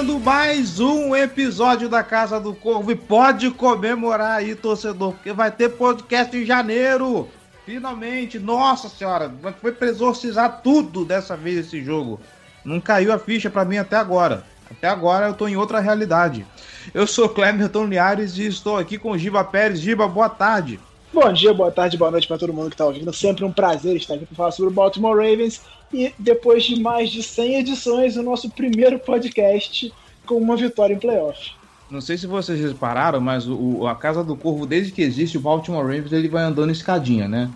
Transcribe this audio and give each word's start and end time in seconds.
começando 0.00 0.18
mais 0.18 0.80
um 0.80 1.14
episódio 1.14 1.86
da 1.86 2.02
Casa 2.02 2.40
do 2.40 2.54
Corvo 2.54 2.90
e 2.90 2.96
pode 2.96 3.50
comemorar 3.50 4.38
aí, 4.38 4.54
torcedor, 4.54 5.12
porque 5.12 5.30
vai 5.30 5.50
ter 5.50 5.68
podcast 5.68 6.34
em 6.34 6.44
janeiro. 6.46 7.28
Finalmente, 7.66 8.38
nossa 8.38 8.88
senhora, 8.88 9.30
foi 9.60 9.72
pra 9.72 9.88
exorcizar 9.88 10.62
tudo 10.62 11.04
dessa 11.04 11.36
vez 11.36 11.66
esse 11.66 11.84
jogo. 11.84 12.18
Não 12.64 12.80
caiu 12.80 13.12
a 13.12 13.18
ficha 13.18 13.50
pra 13.50 13.66
mim 13.66 13.76
até 13.76 13.96
agora. 13.96 14.42
Até 14.70 14.88
agora 14.88 15.26
eu 15.26 15.34
tô 15.34 15.46
em 15.46 15.56
outra 15.56 15.80
realidade. 15.80 16.46
Eu 16.94 17.06
sou 17.06 17.28
Clemerton 17.28 17.84
Liares 17.84 18.38
e 18.38 18.46
estou 18.46 18.78
aqui 18.78 18.96
com 18.96 19.18
Giba 19.18 19.44
Pérez. 19.44 19.80
Giba, 19.80 20.08
boa 20.08 20.30
tarde. 20.30 20.80
Bom 21.12 21.32
dia, 21.32 21.52
boa 21.52 21.72
tarde, 21.72 21.98
boa 21.98 22.10
noite 22.10 22.28
para 22.28 22.38
todo 22.38 22.52
mundo 22.52 22.68
que 22.68 22.74
está 22.74 22.86
ouvindo. 22.86 23.12
Sempre 23.12 23.44
um 23.44 23.50
prazer 23.50 23.96
estar 23.96 24.14
aqui 24.14 24.26
para 24.26 24.36
falar 24.36 24.50
sobre 24.52 24.70
o 24.70 24.74
Baltimore 24.74 25.16
Ravens. 25.16 25.60
E 25.92 26.14
depois 26.16 26.62
de 26.62 26.80
mais 26.80 27.10
de 27.10 27.20
100 27.20 27.56
edições, 27.56 28.16
o 28.16 28.22
nosso 28.22 28.48
primeiro 28.48 28.96
podcast 29.00 29.92
com 30.24 30.36
uma 30.36 30.56
vitória 30.56 30.94
em 30.94 30.98
playoff. 30.98 31.50
Não 31.90 32.00
sei 32.00 32.16
se 32.16 32.28
vocês 32.28 32.60
repararam, 32.60 33.20
mas 33.20 33.48
o, 33.48 33.88
a 33.88 33.96
Casa 33.96 34.22
do 34.22 34.36
Corvo, 34.36 34.64
desde 34.64 34.92
que 34.92 35.02
existe, 35.02 35.36
o 35.36 35.40
Baltimore 35.40 35.82
Ravens, 35.82 36.12
ele 36.12 36.28
vai 36.28 36.44
andando 36.44 36.70
escadinha, 36.70 37.26
né? 37.26 37.50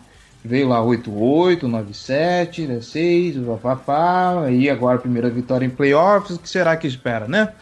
Veio 0.44 0.68
lá 0.68 0.80
8-8, 0.80 1.60
9-7, 1.60 2.82
6, 2.82 3.36
papapá, 3.46 4.50
e 4.50 4.68
agora 4.68 4.96
a 4.96 5.00
primeira 5.00 5.30
vitória 5.30 5.64
em 5.64 5.70
playoffs, 5.70 6.36
o 6.36 6.40
que 6.40 6.50
será 6.50 6.76
que 6.76 6.88
espera, 6.88 7.28
né? 7.28 7.52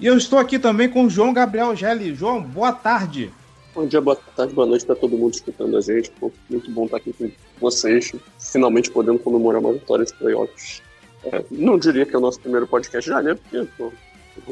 E 0.00 0.06
eu 0.06 0.16
estou 0.16 0.38
aqui 0.38 0.58
também 0.58 0.88
com 0.88 1.04
o 1.04 1.10
João 1.10 1.34
Gabriel 1.34 1.76
Gelli. 1.76 2.14
João, 2.14 2.40
boa 2.40 2.72
tarde. 2.72 3.30
Bom 3.74 3.86
dia, 3.86 4.02
boa 4.02 4.14
tarde, 4.36 4.52
boa 4.52 4.66
noite 4.66 4.84
para 4.84 4.94
todo 4.94 5.16
mundo 5.16 5.32
escutando 5.32 5.74
a 5.78 5.80
gente. 5.80 6.10
Pô, 6.10 6.30
muito 6.50 6.70
bom 6.70 6.84
estar 6.84 6.98
aqui 6.98 7.10
com 7.14 7.30
vocês, 7.58 8.12
finalmente 8.38 8.90
podendo 8.90 9.18
comemorar 9.18 9.62
uma 9.62 9.72
vitória 9.72 10.04
de 10.04 10.12
playoffs. 10.12 10.82
É, 11.24 11.42
não 11.50 11.78
diria 11.78 12.04
que 12.04 12.14
é 12.14 12.18
o 12.18 12.20
nosso 12.20 12.38
primeiro 12.38 12.66
podcast 12.66 13.08
de 13.08 13.14
janeiro, 13.14 13.38
porque 13.38 13.66
pô, 13.78 13.90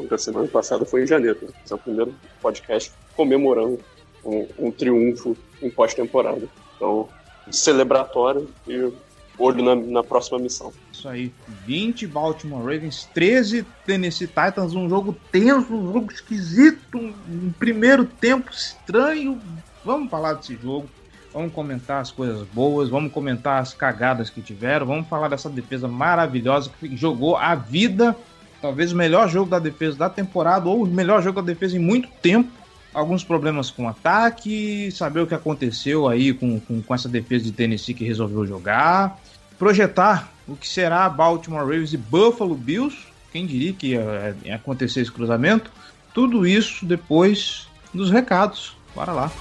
a 0.09 0.17
semana 0.17 0.47
passada 0.47 0.85
foi 0.85 1.03
em 1.03 1.07
janeiro. 1.07 1.37
né? 1.43 1.49
Esse 1.63 1.71
é 1.71 1.75
o 1.75 1.79
primeiro 1.79 2.15
podcast 2.41 2.91
comemorando 3.15 3.79
um, 4.25 4.47
um 4.57 4.71
triunfo 4.71 5.37
em 5.61 5.69
pós-temporada. 5.69 6.49
Então, 6.75 7.07
celebratório 7.51 8.49
e 8.67 8.91
olho 9.37 9.63
na, 9.63 9.75
na 9.75 10.03
próxima 10.03 10.39
missão. 10.39 10.73
Isso 10.91 11.07
aí, 11.07 11.31
20 11.65 12.05
Baltimore 12.05 12.59
Ravens, 12.61 13.09
13 13.13 13.65
Tennessee 13.85 14.27
Titans, 14.27 14.73
um 14.73 14.89
jogo 14.89 15.15
tenso, 15.31 15.73
um 15.73 15.93
jogo 15.93 16.11
esquisito, 16.11 16.97
um, 16.97 17.51
primeiro 17.57 18.05
tempo 18.05 18.51
estranho. 18.51 19.39
Vamos 19.85 20.11
falar 20.11 20.33
desse 20.33 20.55
jogo, 20.61 20.87
vamos 21.33 21.53
comentar 21.53 22.01
as 22.01 22.11
coisas 22.11 22.45
boas, 22.49 22.89
vamos 22.89 23.11
comentar 23.11 23.61
as 23.61 23.73
cagadas 23.73 24.29
que 24.29 24.41
tiveram, 24.41 24.85
vamos 24.85 25.07
falar 25.07 25.29
dessa 25.29 25.49
defesa 25.49 25.87
maravilhosa 25.87 26.69
que 26.79 26.95
jogou 26.97 27.37
a 27.37 27.55
vida, 27.55 28.15
talvez 28.61 28.91
o 28.91 28.95
melhor 28.95 29.29
jogo 29.29 29.49
da 29.49 29.59
defesa 29.59 29.97
da 29.97 30.09
temporada 30.09 30.67
ou 30.67 30.83
o 30.83 30.87
melhor 30.87 31.23
jogo 31.23 31.41
da 31.41 31.47
defesa 31.47 31.77
em 31.77 31.79
muito 31.79 32.09
tempo. 32.21 32.51
Alguns 32.93 33.23
problemas 33.23 33.71
com 33.71 33.87
ataque, 33.87 34.91
saber 34.91 35.21
o 35.21 35.27
que 35.27 35.33
aconteceu 35.33 36.09
aí 36.09 36.33
com, 36.33 36.59
com, 36.59 36.81
com 36.81 36.93
essa 36.93 37.07
defesa 37.07 37.45
de 37.45 37.53
Tennessee 37.53 37.95
que 37.95 38.03
resolveu 38.03 38.45
jogar 38.45 39.17
projetar 39.61 40.30
o 40.47 40.55
que 40.55 40.67
será 40.67 41.07
Baltimore 41.09 41.61
Ravens 41.61 41.93
e 41.93 41.97
Buffalo 41.97 42.55
Bills. 42.55 42.97
Quem 43.31 43.45
diria 43.45 43.73
que 43.73 43.87
ia, 43.87 44.35
acontecer 44.53 45.01
esse 45.01 45.11
cruzamento? 45.11 45.71
Tudo 46.13 46.45
isso 46.45 46.85
depois 46.85 47.67
dos 47.93 48.09
recados. 48.11 48.75
Bora 48.93 49.11
lá. 49.11 49.31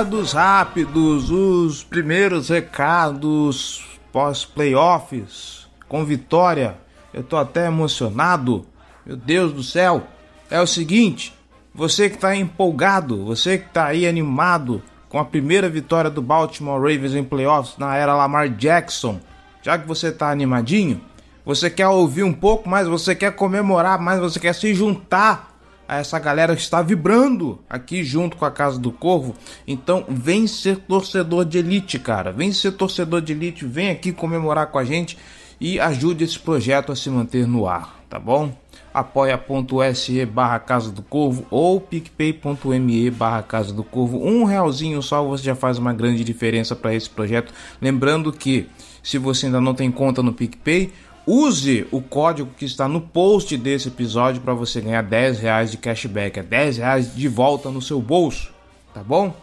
Recados 0.00 0.32
rápidos, 0.32 1.30
os 1.30 1.84
primeiros 1.84 2.48
recados 2.48 3.84
pós-playoffs 4.10 5.68
com 5.86 6.06
vitória. 6.06 6.78
Eu 7.12 7.22
tô 7.22 7.36
até 7.36 7.66
emocionado. 7.66 8.64
Meu 9.04 9.14
Deus 9.14 9.52
do 9.52 9.62
céu. 9.62 10.06
É 10.50 10.58
o 10.58 10.66
seguinte, 10.66 11.34
você 11.74 12.08
que 12.08 12.16
tá 12.16 12.34
empolgado, 12.34 13.26
você 13.26 13.58
que 13.58 13.68
tá 13.68 13.88
aí 13.88 14.08
animado 14.08 14.82
com 15.06 15.18
a 15.18 15.24
primeira 15.24 15.68
vitória 15.68 16.10
do 16.10 16.22
Baltimore 16.22 16.80
Ravens 16.80 17.14
em 17.14 17.22
playoffs 17.22 17.76
na 17.76 17.94
era 17.94 18.16
Lamar 18.16 18.48
Jackson. 18.48 19.20
Já 19.60 19.76
que 19.76 19.86
você 19.86 20.10
tá 20.10 20.30
animadinho, 20.30 20.98
você 21.44 21.68
quer 21.68 21.88
ouvir 21.88 22.22
um 22.22 22.32
pouco 22.32 22.70
mais, 22.70 22.88
você 22.88 23.14
quer 23.14 23.32
comemorar 23.32 24.00
mais, 24.00 24.18
você 24.18 24.40
quer 24.40 24.54
se 24.54 24.72
juntar 24.72 25.49
a 25.90 25.96
essa 25.96 26.20
galera 26.20 26.54
que 26.54 26.62
está 26.62 26.80
vibrando 26.80 27.58
aqui 27.68 28.04
junto 28.04 28.36
com 28.36 28.44
a 28.44 28.50
Casa 28.50 28.78
do 28.78 28.92
Corvo. 28.92 29.34
Então 29.66 30.04
vem 30.08 30.46
ser 30.46 30.76
torcedor 30.76 31.44
de 31.44 31.58
elite, 31.58 31.98
cara. 31.98 32.30
Vem 32.30 32.52
ser 32.52 32.70
torcedor 32.70 33.20
de 33.20 33.32
elite, 33.32 33.66
vem 33.66 33.90
aqui 33.90 34.12
comemorar 34.12 34.68
com 34.68 34.78
a 34.78 34.84
gente 34.84 35.18
e 35.60 35.80
ajude 35.80 36.22
esse 36.22 36.38
projeto 36.38 36.92
a 36.92 36.96
se 36.96 37.10
manter 37.10 37.44
no 37.44 37.66
ar, 37.66 38.00
tá 38.08 38.20
bom? 38.20 38.52
apoia.se 38.94 40.24
barra 40.26 40.60
Casa 40.60 40.92
do 40.92 41.02
Corvo 41.02 41.44
ou 41.50 41.80
picpay.me 41.80 43.10
barra 43.10 43.42
Casa 43.42 43.72
do 43.72 43.82
Corvo. 43.82 44.24
Um 44.24 44.44
realzinho 44.44 45.02
só 45.02 45.24
você 45.24 45.42
já 45.42 45.56
faz 45.56 45.76
uma 45.76 45.92
grande 45.92 46.22
diferença 46.22 46.76
para 46.76 46.94
esse 46.94 47.10
projeto. 47.10 47.52
Lembrando 47.82 48.32
que 48.32 48.68
se 49.02 49.18
você 49.18 49.46
ainda 49.46 49.60
não 49.60 49.74
tem 49.74 49.90
conta 49.90 50.22
no 50.22 50.32
PicPay, 50.32 50.92
use 51.26 51.86
o 51.90 52.00
código 52.00 52.50
que 52.56 52.64
está 52.64 52.88
no 52.88 53.00
post 53.00 53.56
desse 53.56 53.88
episódio 53.88 54.40
para 54.40 54.54
você 54.54 54.80
ganhar 54.80 55.02
10 55.02 55.38
reais 55.38 55.70
de 55.70 55.76
cashback. 55.76 56.38
É 56.38 56.42
10 56.42 56.78
reais 56.78 57.14
de 57.14 57.28
volta 57.28 57.70
no 57.70 57.82
seu 57.82 58.00
bolso. 58.00 58.52
tá 58.92 59.02
bom? 59.02 59.34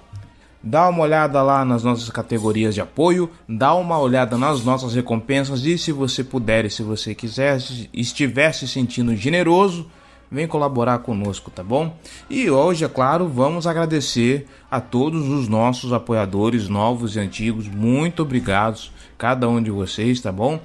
Dá 0.62 0.90
uma 0.90 1.04
olhada 1.04 1.42
lá 1.42 1.64
nas 1.64 1.84
nossas 1.84 2.10
categorias 2.10 2.74
de 2.74 2.82
apoio, 2.82 3.30
dá 3.48 3.74
uma 3.76 3.98
olhada 4.00 4.38
nas 4.38 4.66
nossas 4.66 4.94
recompensas 4.94 5.64
e 5.64 5.78
se 5.78 5.92
você 5.92 6.24
puder 6.24 6.66
e 6.66 6.70
se 6.70 6.84
você 6.84 7.16
quiser, 7.16 7.58
estiver 7.94 8.52
se 8.52 8.68
sentindo 8.68 9.16
generoso, 9.16 9.88
vem 10.30 10.48
colaborar 10.48 11.00
conosco, 11.00 11.50
tá 11.50 11.64
bom? 11.64 11.96
E 12.30 12.50
hoje, 12.50 12.84
é 12.84 12.90
claro, 12.90 13.30
vamos 13.30 13.66
agradecer 13.66 14.46
a 14.70 14.82
todos 14.82 15.28
os 15.30 15.48
nossos 15.48 15.94
apoiadores 15.94 16.68
novos 16.68 17.16
e 17.16 17.20
antigos. 17.20 17.68
Muito 17.68 18.24
obrigados, 18.24 18.92
cada 19.18 19.48
um 19.48 19.62
de 19.62 19.72
vocês, 19.72 20.20
tá 20.20 20.32
bom? 20.32 20.60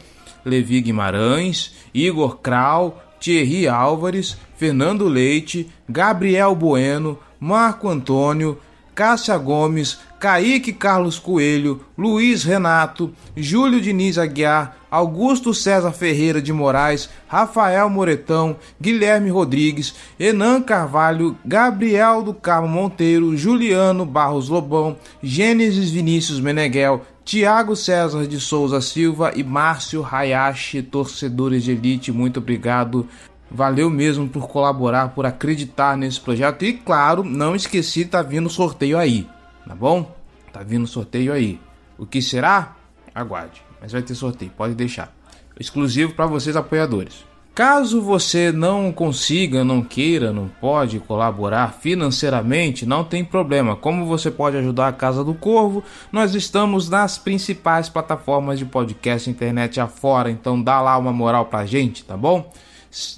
Levi 0.44 0.80
Guimarães, 0.80 1.74
Igor 1.94 2.38
Krau, 2.38 3.02
Thierry 3.20 3.68
Álvares, 3.68 4.36
Fernando 4.56 5.08
Leite, 5.08 5.70
Gabriel 5.88 6.54
Bueno, 6.54 7.18
Marco 7.38 7.88
Antônio, 7.88 8.58
Cássia 8.94 9.38
Gomes, 9.38 9.98
Kaique 10.20 10.72
Carlos 10.72 11.18
Coelho, 11.18 11.80
Luiz 11.96 12.44
Renato, 12.44 13.12
Júlio 13.36 13.80
Diniz 13.80 14.18
Aguiar, 14.18 14.76
Augusto 14.90 15.54
César 15.54 15.90
Ferreira 15.92 16.42
de 16.42 16.52
Moraes, 16.52 17.08
Rafael 17.26 17.88
Moretão, 17.88 18.56
Guilherme 18.78 19.30
Rodrigues, 19.30 19.94
Enan 20.20 20.60
Carvalho, 20.60 21.36
Gabriel 21.44 22.22
do 22.22 22.34
Carmo 22.34 22.68
Monteiro, 22.68 23.34
Juliano 23.36 24.04
Barros 24.04 24.50
Lobão, 24.50 24.96
Gênesis 25.22 25.90
Vinícius 25.90 26.38
Meneghel, 26.38 27.00
Tiago 27.24 27.76
César 27.76 28.26
de 28.26 28.40
Souza 28.40 28.80
Silva 28.80 29.32
e 29.34 29.44
Márcio 29.44 30.04
Hayashi, 30.04 30.82
torcedores 30.82 31.64
de 31.64 31.72
elite, 31.72 32.10
muito 32.10 32.38
obrigado. 32.38 33.08
Valeu 33.50 33.88
mesmo 33.90 34.28
por 34.28 34.48
colaborar, 34.48 35.10
por 35.10 35.26
acreditar 35.26 35.96
nesse 35.96 36.20
projeto. 36.20 36.64
E 36.64 36.72
claro, 36.72 37.22
não 37.22 37.54
esqueci, 37.54 38.04
tá 38.04 38.22
vindo 38.22 38.48
sorteio 38.48 38.98
aí 38.98 39.28
tá 39.66 39.74
bom? 39.74 40.14
Tá 40.52 40.62
vindo 40.62 40.86
sorteio 40.86 41.32
aí. 41.32 41.60
O 41.96 42.06
que 42.06 42.20
será? 42.20 42.76
Aguarde, 43.14 43.62
mas 43.80 43.92
vai 43.92 44.02
ter 44.02 44.14
sorteio, 44.14 44.50
pode 44.56 44.74
deixar. 44.74 45.14
Exclusivo 45.58 46.14
para 46.14 46.26
vocês 46.26 46.56
apoiadores. 46.56 47.24
Caso 47.54 48.00
você 48.00 48.50
não 48.50 48.90
consiga, 48.90 49.62
não 49.62 49.82
queira, 49.82 50.32
não 50.32 50.48
pode 50.48 50.98
colaborar 50.98 51.74
financeiramente, 51.74 52.86
não 52.86 53.04
tem 53.04 53.22
problema. 53.22 53.76
Como 53.76 54.06
você 54.06 54.30
pode 54.30 54.56
ajudar 54.56 54.88
a 54.88 54.92
Casa 54.92 55.22
do 55.22 55.34
Corvo? 55.34 55.84
Nós 56.10 56.34
estamos 56.34 56.88
nas 56.88 57.18
principais 57.18 57.90
plataformas 57.90 58.58
de 58.58 58.64
podcast 58.64 59.28
internet 59.28 59.78
afora, 59.78 60.30
então 60.30 60.62
dá 60.62 60.80
lá 60.80 60.96
uma 60.96 61.12
moral 61.12 61.44
pra 61.44 61.66
gente, 61.66 62.02
tá 62.04 62.16
bom? 62.16 62.50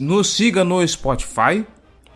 Nos 0.00 0.30
siga 0.30 0.64
no 0.64 0.84
Spotify, 0.86 1.64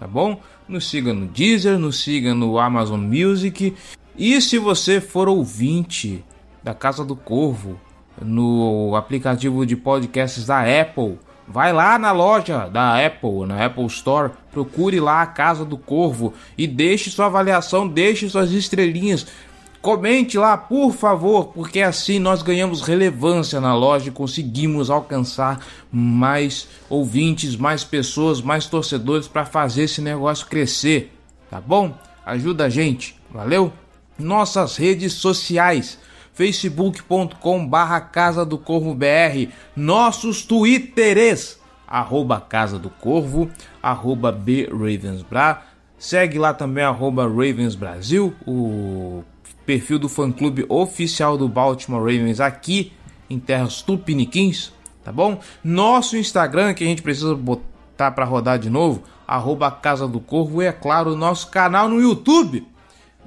tá 0.01 0.07
bom? 0.09 0.41
Nos 0.69 0.91
siga 0.91 1.15
no 1.15 1.27
Deezer, 1.27 1.79
nos 1.79 2.03
siga 2.03 2.35
no 2.35 2.59
Amazon 2.59 3.01
Music 3.01 3.77
e 4.17 4.41
se 4.41 4.59
você 4.59 5.01
for 5.01 5.29
ouvinte 5.29 6.25
da 6.65 6.75
Casa 6.75 7.05
do 7.05 7.15
Corvo 7.15 7.79
no 8.21 8.97
aplicativo 8.97 9.65
de 9.65 9.77
podcasts 9.77 10.47
da 10.47 10.63
Apple, 10.81 11.17
vai 11.49 11.73
lá 11.73 11.99
na 11.99 12.13
loja 12.13 12.69
da 12.69 13.05
Apple, 13.05 13.47
na 13.47 13.65
Apple 13.65 13.87
Store, 13.87 14.33
procure 14.53 15.01
lá 15.01 15.23
a 15.23 15.27
Casa 15.27 15.65
do 15.65 15.77
Corvo 15.77 16.35
e 16.57 16.67
deixe 16.67 17.11
sua 17.11 17.27
avaliação, 17.27 17.89
deixe 17.89 18.29
suas 18.29 18.53
estrelinhas. 18.53 19.27
Comente 19.81 20.37
lá, 20.37 20.57
por 20.57 20.93
favor, 20.93 21.47
porque 21.47 21.81
assim 21.81 22.19
nós 22.19 22.43
ganhamos 22.43 22.83
relevância 22.83 23.61
na 23.61 23.75
loja 23.75 24.09
e 24.09 24.13
conseguimos 24.13 24.91
alcançar 24.91 25.65
mais 25.91 26.69
ouvintes, 26.91 27.57
mais 27.57 27.85
pessoas, 27.85 28.43
mais 28.43 28.67
torcedores 28.67 29.29
para 29.29 29.47
fazer 29.47 29.85
esse 29.85 30.01
negócio 30.01 30.47
crescer, 30.47 31.17
tá 31.49 31.61
bom? 31.61 31.97
Ajuda 32.27 32.65
a 32.65 32.69
gente, 32.69 33.17
valeu? 33.31 33.73
nossas 34.19 34.77
redes 34.77 35.15
sociais 35.15 35.99
facebook.com 36.39 37.67
barra 37.67 38.01
Casa 38.01 38.47
do 38.47 38.57
Corvo 38.57 38.95
BR, 38.95 39.51
nossos 39.75 40.45
twitters, 40.45 41.59
arroba 41.85 42.41
Casa 42.41 42.79
do 42.79 42.89
Corvo, 42.89 43.51
arroba 43.83 44.31
BRavensBra, 44.31 45.63
segue 45.99 46.39
lá 46.39 46.55
também 46.55 46.85
arroba 46.85 47.25
Ravens 47.25 47.75
Brasil, 47.75 48.33
o 48.47 49.25
perfil 49.67 49.99
do 49.99 50.09
fã 50.09 50.31
clube 50.31 50.65
oficial 50.69 51.37
do 51.37 51.49
Baltimore 51.49 52.03
Ravens 52.03 52.39
aqui 52.39 52.93
em 53.29 53.41
terras 53.41 53.83
tupiniquins, 53.83 54.73
tá 55.03 55.11
bom? 55.11 55.41
Nosso 55.65 56.17
Instagram 56.17 56.73
que 56.73 56.85
a 56.85 56.87
gente 56.87 57.03
precisa 57.03 57.35
botar 57.35 58.13
para 58.13 58.25
rodar 58.25 58.61
de 58.61 58.71
novo, 58.71 59.03
arroba 59.27 59.73
Casa 59.73 60.07
do 60.07 60.21
Corvo 60.21 60.63
e 60.63 60.67
é 60.67 60.73
claro, 60.73 61.17
nosso 61.17 61.51
canal 61.51 61.89
no 61.89 62.01
YouTube, 62.01 62.65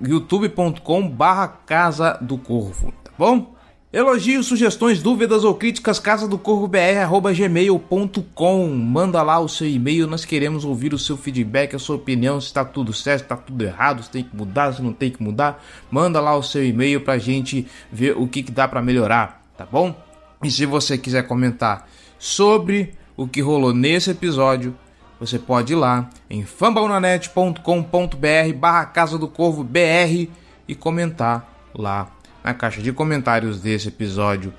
youtube.com 0.01 1.09
barra 1.09 1.49
Casa 1.49 2.17
do 2.21 2.37
Corvo, 2.37 3.00
bom? 3.21 3.53
Elogios, 3.93 4.47
sugestões, 4.47 5.03
dúvidas 5.03 5.43
ou 5.43 5.53
críticas, 5.53 5.99
casa 5.99 6.27
do 6.27 6.39
corvo 6.39 6.67
gmail.com. 6.67 8.67
Manda 8.67 9.21
lá 9.21 9.39
o 9.39 9.47
seu 9.47 9.69
e-mail, 9.69 10.07
nós 10.07 10.25
queremos 10.25 10.65
ouvir 10.65 10.91
o 10.91 10.97
seu 10.97 11.15
feedback, 11.15 11.75
a 11.75 11.79
sua 11.79 11.97
opinião, 11.97 12.41
se 12.41 12.47
está 12.47 12.65
tudo 12.65 12.91
certo, 12.93 13.19
se 13.19 13.25
está 13.25 13.37
tudo 13.37 13.63
errado, 13.63 14.01
se 14.01 14.09
tem 14.09 14.23
que 14.23 14.35
mudar, 14.35 14.73
se 14.73 14.81
não 14.81 14.91
tem 14.91 15.11
que 15.11 15.21
mudar. 15.21 15.63
Manda 15.91 16.19
lá 16.19 16.35
o 16.35 16.41
seu 16.41 16.65
e-mail 16.65 17.01
pra 17.01 17.19
gente 17.19 17.67
ver 17.91 18.17
o 18.17 18.27
que, 18.27 18.41
que 18.41 18.51
dá 18.51 18.67
para 18.67 18.81
melhorar, 18.81 19.45
tá 19.55 19.67
bom? 19.71 19.95
E 20.41 20.49
se 20.49 20.65
você 20.65 20.97
quiser 20.97 21.27
comentar 21.27 21.87
sobre 22.17 22.95
o 23.15 23.27
que 23.27 23.39
rolou 23.39 23.71
nesse 23.71 24.09
episódio, 24.09 24.75
você 25.19 25.37
pode 25.37 25.73
ir 25.73 25.75
lá 25.75 26.09
em 26.27 26.43
fambonanet.com.br 26.43 28.53
barra 28.57 28.85
Casa 28.85 29.19
do 29.19 29.27
Corvo 29.27 29.63
BR 29.63 30.27
e 30.67 30.73
comentar 30.73 31.69
lá 31.75 32.09
na 32.43 32.53
caixa 32.53 32.81
de 32.81 32.91
comentários 32.91 33.59
desse 33.59 33.87
episódio. 33.87 34.53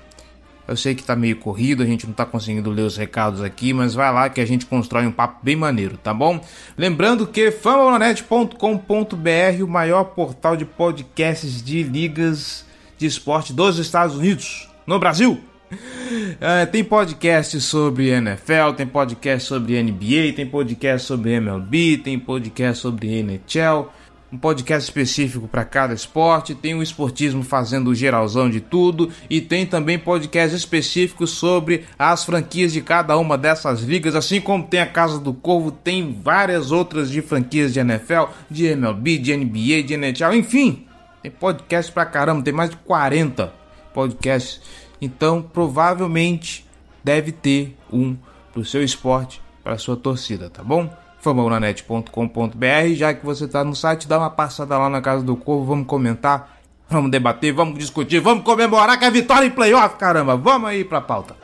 Eu 0.65 0.77
sei 0.77 0.95
que 0.95 1.03
tá 1.03 1.15
meio 1.15 1.35
corrido, 1.35 1.83
a 1.83 1.85
gente 1.85 2.07
não 2.07 2.13
tá 2.13 2.25
conseguindo 2.25 2.69
ler 2.69 2.83
os 2.83 2.95
recados 2.95 3.41
aqui, 3.41 3.73
mas 3.73 3.93
vai 3.93 4.13
lá 4.13 4.29
que 4.29 4.39
a 4.39 4.45
gente 4.45 4.65
constrói 4.65 5.05
um 5.05 5.11
papo 5.11 5.39
bem 5.43 5.57
maneiro, 5.57 5.97
tá 5.97 6.13
bom? 6.13 6.39
Lembrando 6.77 7.27
que 7.27 7.51
fambonanet.com.br, 7.51 9.61
o 9.61 9.67
maior 9.67 10.05
portal 10.05 10.55
de 10.55 10.63
podcasts 10.63 11.61
de 11.61 11.83
ligas 11.83 12.65
de 12.97 13.05
esporte 13.05 13.51
dos 13.51 13.77
Estados 13.77 14.15
Unidos, 14.15 14.69
no 14.87 14.99
Brasil. 14.99 15.39
É, 16.39 16.67
tem 16.67 16.83
podcast 16.83 17.59
sobre 17.59 18.09
NFL, 18.09 18.73
tem 18.77 18.85
podcast 18.85 19.47
sobre 19.47 19.81
NBA, 19.81 20.33
tem 20.35 20.45
podcast 20.45 21.07
sobre 21.07 21.31
MLB, 21.31 21.97
tem 21.97 22.19
podcast 22.19 22.81
sobre 22.81 23.23
NHL, 23.23 23.89
um 24.33 24.37
podcast 24.37 24.89
específico 24.89 25.47
para 25.47 25.63
cada 25.63 25.93
esporte, 25.93 26.55
tem 26.55 26.73
o 26.73 26.81
esportismo 26.81 27.43
fazendo 27.43 27.91
o 27.91 27.95
geralzão 27.95 28.49
de 28.49 28.59
tudo 28.59 29.11
e 29.29 29.39
tem 29.39 29.63
também 29.63 29.99
podcast 29.99 30.55
específicos 30.55 31.29
sobre 31.29 31.85
as 31.99 32.25
franquias 32.25 32.73
de 32.73 32.81
cada 32.81 33.15
uma 33.15 33.37
dessas 33.37 33.81
ligas, 33.81 34.15
assim 34.15 34.41
como 34.41 34.63
tem 34.63 34.79
a 34.79 34.87
Casa 34.87 35.19
do 35.19 35.33
Corvo, 35.33 35.71
tem 35.71 36.19
várias 36.19 36.71
outras 36.71 37.11
de 37.11 37.21
franquias 37.21 37.71
de 37.71 37.79
NFL, 37.79 38.23
de 38.49 38.65
MLB, 38.65 39.19
de 39.19 39.37
NBA, 39.37 39.83
de 39.83 39.93
NHL, 39.93 40.33
enfim, 40.33 40.87
tem 41.21 41.31
podcast 41.31 41.91
pra 41.91 42.05
caramba, 42.05 42.41
tem 42.41 42.53
mais 42.53 42.71
de 42.71 42.77
40 42.77 43.53
podcasts 43.93 44.59
então, 45.03 45.41
provavelmente 45.41 46.65
deve 47.03 47.33
ter 47.33 47.77
um 47.91 48.15
pro 48.53 48.63
seu 48.63 48.81
esporte, 48.81 49.41
para 49.61 49.77
sua 49.77 49.97
torcida, 49.97 50.49
tá 50.49 50.63
bom? 50.63 50.89
famonanet.com.br, 51.23 52.93
já 52.93 53.13
que 53.13 53.25
você 53.25 53.45
está 53.45 53.63
no 53.63 53.75
site, 53.75 54.07
dá 54.07 54.19
uma 54.19 54.29
passada 54.29 54.77
lá 54.77 54.89
na 54.89 55.01
Casa 55.01 55.23
do 55.23 55.35
Corvo, 55.35 55.65
vamos 55.65 55.87
comentar, 55.87 56.57
vamos 56.89 57.09
debater, 57.09 57.53
vamos 57.53 57.79
discutir, 57.79 58.19
vamos 58.19 58.43
comemorar 58.43 58.99
que 58.99 59.05
é 59.05 59.11
vitória 59.11 59.47
em 59.47 59.51
playoff, 59.51 59.95
caramba! 59.95 60.35
Vamos 60.35 60.69
aí 60.69 60.83
pra 60.83 60.99
pauta. 60.99 61.35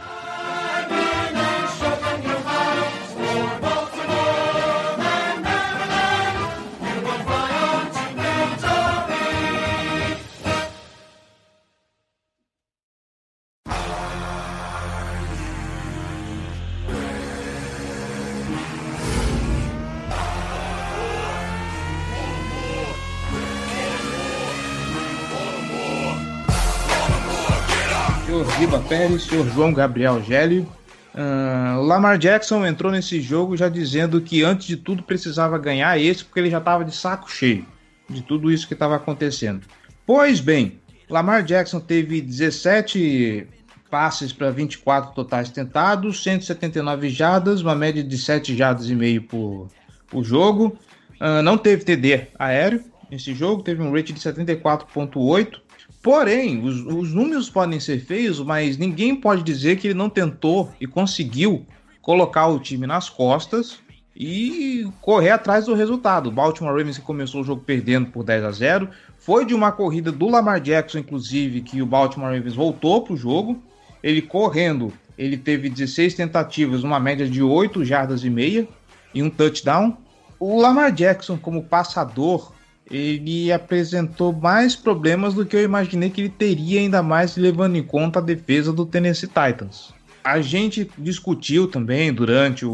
Pérez, 28.89 29.22
senhor 29.22 29.48
João 29.51 29.72
Gabriel 29.72 30.19
Gélio. 30.24 30.67
Uh, 31.13 31.79
Lamar 31.84 32.17
Jackson 32.17 32.65
entrou 32.65 32.91
nesse 32.91 33.22
jogo 33.22 33.55
já 33.55 33.69
dizendo 33.69 34.19
que 34.19 34.43
antes 34.43 34.65
de 34.65 34.75
tudo 34.75 35.03
precisava 35.03 35.60
ganhar 35.60 36.00
esse 36.00 36.25
porque 36.25 36.39
ele 36.39 36.50
já 36.50 36.58
estava 36.58 36.84
de 36.84 36.96
saco 36.96 37.31
cheio 37.31 37.67
de 38.10 38.24
tudo 38.24 38.51
isso 38.51 38.67
que 38.67 38.74
estava 38.74 38.96
acontecendo. 38.96 39.67
Pois 40.08 40.39
bem, 40.39 40.79
Lamar 41.08 41.43
Jackson 41.43 41.79
teve 41.79 42.19
17 42.19 43.46
passes 43.91 44.34
para 44.34 44.50
24 44.50 45.13
totais 45.13 45.51
tentados, 45.51 46.24
179 46.24 47.10
jardas, 47.10 47.62
uma 47.62 47.75
média 47.75 48.03
de 48.03 48.17
7 48.17 48.58
jardas 48.58 48.89
e 48.89 48.96
meio 48.96 49.22
por, 49.22 49.67
por 50.08 50.24
jogo. 50.24 50.75
Uh, 51.22 51.43
não 51.43 51.60
teve 51.60 51.84
TD 51.84 52.29
aéreo, 52.39 52.84
nesse 53.12 53.36
jogo, 53.36 53.62
teve 53.62 53.84
um 53.84 53.93
rate 53.93 54.13
de 54.13 54.19
74,8. 54.19 55.68
Porém, 56.01 56.63
os, 56.63 56.79
os, 56.86 57.13
números 57.13 57.50
podem 57.50 57.79
ser 57.79 58.00
feios, 58.00 58.39
mas 58.39 58.77
ninguém 58.77 59.15
pode 59.15 59.44
dizer 59.44 59.77
que 59.77 59.88
ele 59.88 59.94
não 59.94 60.10
tentou 60.10 60.72
e 60.79 60.88
conseguiu 60.88 61.65
colocar 62.01 62.48
o 62.48 62.60
time 62.60 62.88
nas 62.88 63.10
costas 63.10 63.79
e 64.15 64.89
correr 65.01 65.32
atrás 65.32 65.65
do 65.65 65.74
resultado. 65.74 66.27
O 66.27 66.32
Baltimore 66.32 66.75
Ravens 66.75 66.98
que 66.98 67.03
começou 67.03 67.41
o 67.41 67.44
jogo 67.44 67.63
perdendo 67.65 68.12
por 68.12 68.24
10 68.24 68.44
a 68.44 68.51
0, 68.51 68.89
foi 69.18 69.46
de 69.46 69.53
uma 69.53 69.72
corrida 69.72 70.12
do 70.12 70.29
Lamar 70.29 70.60
Jackson, 70.62 71.00
inclusive, 71.00 71.62
que 71.62 71.82
o 71.82 71.86
Baltimore 71.86 72.34
Ravens 72.34 72.56
voltou 72.56 73.01
para 73.01 73.13
o 73.13 73.18
jogo. 73.18 73.62
Ele 74.01 74.22
correndo, 74.22 74.94
ele 75.18 75.38
teve 75.38 75.70
16 75.70 76.13
tentativas, 76.13 76.84
uma 76.84 77.00
média 77.00 77.27
de 77.27 77.44
8 77.44 77.84
jardas 77.84 78.24
e 78.24 78.29
meia 78.29 78.68
e 79.13 79.22
um 79.22 79.29
touchdown. 79.29 79.98
O 80.39 80.60
Lamar 80.62 80.91
Jackson, 80.94 81.38
como 81.38 81.63
passador, 81.63 82.53
ele 82.89 83.51
apresentou 83.51 84.34
mais 84.34 84.75
problemas 84.75 85.34
do 85.34 85.46
que 85.46 85.55
eu 85.55 85.63
imaginei 85.63 86.10
que 86.10 86.22
ele 86.22 86.29
teria, 86.29 86.79
ainda 86.79 87.03
mais 87.03 87.38
levando 87.38 87.75
em 87.75 87.84
conta 87.84 88.19
a 88.19 88.22
defesa 88.22 88.74
do 88.74 88.86
Tennessee 88.86 89.27
Titans. 89.27 89.93
A 90.24 90.41
gente 90.41 90.89
discutiu 90.98 91.67
também 91.67 92.12
durante 92.12 92.65
o, 92.65 92.72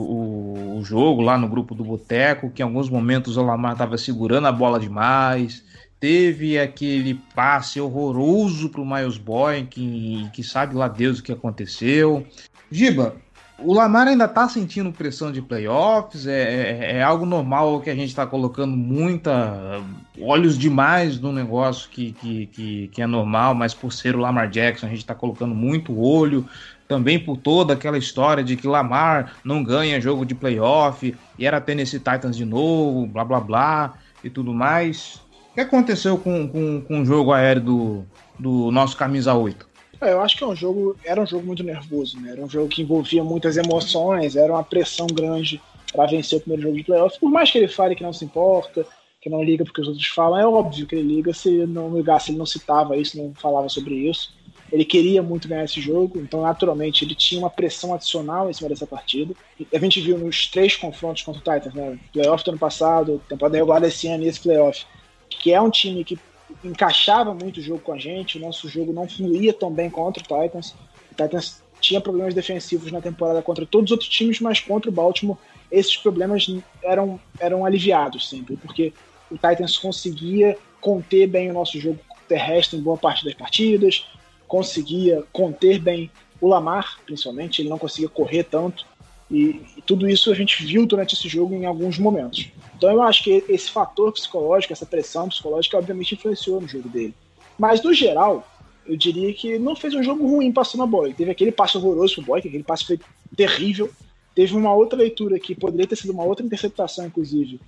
o, 0.77 0.81
jogo 0.83 1.21
lá 1.21 1.37
no 1.37 1.47
grupo 1.47 1.75
do 1.75 1.83
Boteco 1.83 2.49
que 2.49 2.61
em 2.61 2.65
alguns 2.65 2.89
momentos 2.89 3.37
o 3.37 3.43
Lamar 3.43 3.73
estava 3.73 3.97
segurando 3.97 4.47
a 4.47 4.51
bola 4.51 4.79
demais. 4.79 5.63
Teve 5.99 6.59
aquele 6.59 7.15
passe 7.33 7.79
horroroso 7.79 8.69
para 8.69 8.81
o 8.81 8.85
Miles 8.85 9.17
Boy, 9.17 9.63
que 9.63 10.43
sabe 10.43 10.75
lá 10.75 10.87
Deus 10.87 11.19
o 11.19 11.23
que 11.23 11.31
aconteceu. 11.31 12.25
Giba, 12.69 13.15
o 13.57 13.73
Lamar 13.73 14.07
ainda 14.07 14.25
está 14.25 14.49
sentindo 14.49 14.91
pressão 14.91 15.31
de 15.31 15.41
playoffs, 15.41 16.27
é, 16.27 16.41
é, 16.41 16.97
é 16.97 17.03
algo 17.03 17.25
normal 17.25 17.79
que 17.79 17.89
a 17.89 17.95
gente 17.95 18.09
está 18.09 18.27
colocando 18.27 18.75
muita 18.75 19.81
olhos 20.19 20.57
demais 20.57 21.19
no 21.19 21.31
negócio 21.31 21.89
que, 21.89 22.11
que, 22.13 22.45
que, 22.47 22.87
que, 22.89 23.01
é 23.01 23.07
normal, 23.07 23.55
mas 23.55 23.73
por 23.73 23.93
ser 23.93 24.15
o 24.15 24.19
Lamar 24.19 24.49
Jackson, 24.49 24.87
a 24.87 24.89
gente 24.89 24.99
está 24.99 25.15
colocando 25.15 25.55
muito 25.55 25.97
olho, 25.97 26.45
também 26.87 27.17
por 27.17 27.37
toda 27.37 27.73
aquela 27.73 27.97
história 27.97 28.43
de 28.43 28.55
que 28.55 28.67
Lamar 28.67 29.33
não 29.43 29.63
ganha 29.63 30.01
jogo 30.01 30.25
de 30.25 30.35
playoff 30.35 31.15
e 31.39 31.45
era 31.45 31.61
Tennessee 31.61 31.99
Titans 31.99 32.35
de 32.35 32.45
novo, 32.45 33.07
blá 33.07 33.23
blá 33.23 33.39
blá 33.39 33.93
e 34.23 34.29
tudo 34.29 34.53
mais. 34.53 35.21
O 35.51 35.55
que 35.55 35.61
aconteceu 35.61 36.17
com, 36.17 36.47
com, 36.47 36.81
com 36.81 37.01
o 37.01 37.05
jogo 37.05 37.31
aéreo 37.31 37.63
do, 37.63 38.05
do 38.37 38.71
nosso 38.71 38.97
camisa 38.97 39.33
8? 39.33 39.74
É, 40.05 40.13
eu 40.13 40.21
acho 40.21 40.37
que 40.37 40.43
é 40.43 40.47
um 40.47 40.55
jogo, 40.55 40.95
era 41.03 41.19
um 41.19 41.25
jogo 41.25 41.47
muito 41.47 41.63
nervoso, 41.63 42.19
né? 42.19 42.31
Era 42.33 42.43
um 42.43 42.49
jogo 42.49 42.69
que 42.69 42.83
envolvia 42.83 43.23
muitas 43.23 43.57
emoções, 43.57 44.35
era 44.35 44.53
uma 44.53 44.63
pressão 44.63 45.07
grande 45.07 45.59
para 45.91 46.05
vencer 46.05 46.37
o 46.37 46.41
primeiro 46.41 46.61
jogo 46.61 46.77
de 46.77 46.83
playoff. 46.83 47.19
Por 47.19 47.31
mais 47.31 47.49
que 47.49 47.57
ele 47.57 47.67
fale 47.67 47.95
que 47.95 48.03
não 48.03 48.13
se 48.13 48.23
importa, 48.23 48.85
que 49.19 49.29
não 49.29 49.43
liga 49.43 49.65
porque 49.65 49.81
os 49.81 49.87
outros 49.87 50.05
falam, 50.07 50.39
é 50.39 50.45
óbvio 50.45 50.85
que 50.85 50.95
ele 50.95 51.15
liga. 51.15 51.33
Se 51.33 51.65
não 51.65 51.95
ligasse, 51.97 52.29
ele 52.29 52.37
não 52.37 52.45
citava 52.45 52.95
isso, 52.95 53.17
não 53.17 53.33
falava 53.33 53.67
sobre 53.67 53.95
isso. 53.95 54.31
Ele 54.71 54.85
queria 54.85 55.23
muito 55.23 55.47
ganhar 55.47 55.63
esse 55.63 55.81
jogo, 55.81 56.19
então 56.19 56.41
naturalmente 56.41 57.03
ele 57.03 57.15
tinha 57.15 57.39
uma 57.39 57.49
pressão 57.49 57.93
adicional 57.93 58.47
em 58.47 58.53
cima 58.53 58.69
dessa 58.69 58.85
partida. 58.85 59.33
A 59.73 59.79
gente 59.79 60.01
viu 60.01 60.19
nos 60.19 60.47
três 60.47 60.75
confrontos 60.75 61.23
contra 61.23 61.39
o 61.39 61.55
Titans, 61.55 61.73
né? 61.73 61.97
Playoff 62.13 62.43
do 62.43 62.51
ano 62.51 62.59
passado, 62.59 63.21
temporada 63.27 63.57
regular 63.57 63.81
desse 63.81 64.07
ano 64.07 64.23
e 64.23 64.27
esse 64.27 64.39
playoff, 64.39 64.85
que 65.29 65.51
é 65.51 65.59
um 65.59 65.69
time 65.71 66.03
que 66.03 66.19
encaixava 66.65 67.33
muito 67.33 67.59
o 67.59 67.63
jogo 67.63 67.79
com 67.79 67.93
a 67.93 67.97
gente, 67.97 68.37
o 68.37 68.41
nosso 68.41 68.67
jogo 68.67 68.91
não 68.91 69.07
fluía 69.07 69.53
tão 69.53 69.71
bem 69.71 69.89
contra 69.89 70.21
o 70.21 70.43
Titans. 70.43 70.71
O 71.11 71.15
Titans 71.15 71.61
tinha 71.79 72.01
problemas 72.01 72.33
defensivos 72.33 72.91
na 72.91 73.01
temporada 73.01 73.41
contra 73.41 73.65
todos 73.65 73.89
os 73.89 73.91
outros 73.91 74.09
times, 74.09 74.39
mas 74.39 74.59
contra 74.59 74.89
o 74.89 74.93
Baltimore 74.93 75.37
esses 75.71 75.97
problemas 75.97 76.47
eram, 76.83 77.19
eram 77.39 77.65
aliviados 77.65 78.29
sempre, 78.29 78.55
porque 78.57 78.93
o 79.29 79.35
Titans 79.35 79.77
conseguia 79.77 80.57
conter 80.79 81.27
bem 81.27 81.49
o 81.49 81.53
nosso 81.53 81.79
jogo 81.79 81.99
terrestre 82.27 82.77
em 82.77 82.81
boa 82.81 82.97
parte 82.97 83.23
das 83.25 83.33
partidas, 83.33 84.05
conseguia 84.47 85.23
conter 85.31 85.79
bem 85.79 86.09
o 86.39 86.47
Lamar, 86.47 86.99
principalmente, 87.05 87.61
ele 87.61 87.69
não 87.69 87.77
conseguia 87.77 88.09
correr 88.09 88.43
tanto, 88.43 88.85
e, 89.29 89.61
tudo 89.85 90.07
isso 90.07 90.31
a 90.31 90.35
gente 90.35 90.63
viu 90.63 90.85
durante 90.85 91.15
esse 91.15 91.27
jogo 91.27 91.53
em 91.55 91.65
alguns 91.65 91.97
momentos. 91.97 92.49
Então 92.77 92.91
eu 92.91 93.01
acho 93.01 93.23
que 93.23 93.43
esse 93.49 93.71
fator 93.71 94.11
psicológico, 94.11 94.73
essa 94.73 94.85
pressão 94.85 95.29
psicológica, 95.29 95.77
obviamente 95.77 96.13
influenciou 96.13 96.61
no 96.61 96.67
jogo 96.67 96.89
dele. 96.89 97.13
Mas 97.57 97.81
no 97.81 97.93
geral, 97.93 98.47
eu 98.85 98.95
diria 98.95 99.33
que 99.33 99.57
não 99.57 99.75
fez 99.75 99.93
um 99.93 100.03
jogo 100.03 100.27
ruim 100.27 100.51
passando 100.51 100.83
a 100.83 100.87
bola. 100.87 101.07
Ele 101.07 101.15
teve 101.15 101.31
aquele 101.31 101.51
passe 101.51 101.77
horroroso 101.77 102.15
pro 102.15 102.25
Boy, 102.25 102.41
que 102.41 102.47
aquele 102.47 102.63
passe 102.63 102.85
foi 102.85 102.99
terrível. 103.35 103.89
Teve 104.35 104.55
uma 104.55 104.73
outra 104.73 104.99
leitura 104.99 105.39
que 105.39 105.55
poderia 105.55 105.87
ter 105.87 105.95
sido 105.95 106.11
uma 106.11 106.23
outra 106.23 106.45
interceptação, 106.45 107.05
inclusive, 107.05 107.59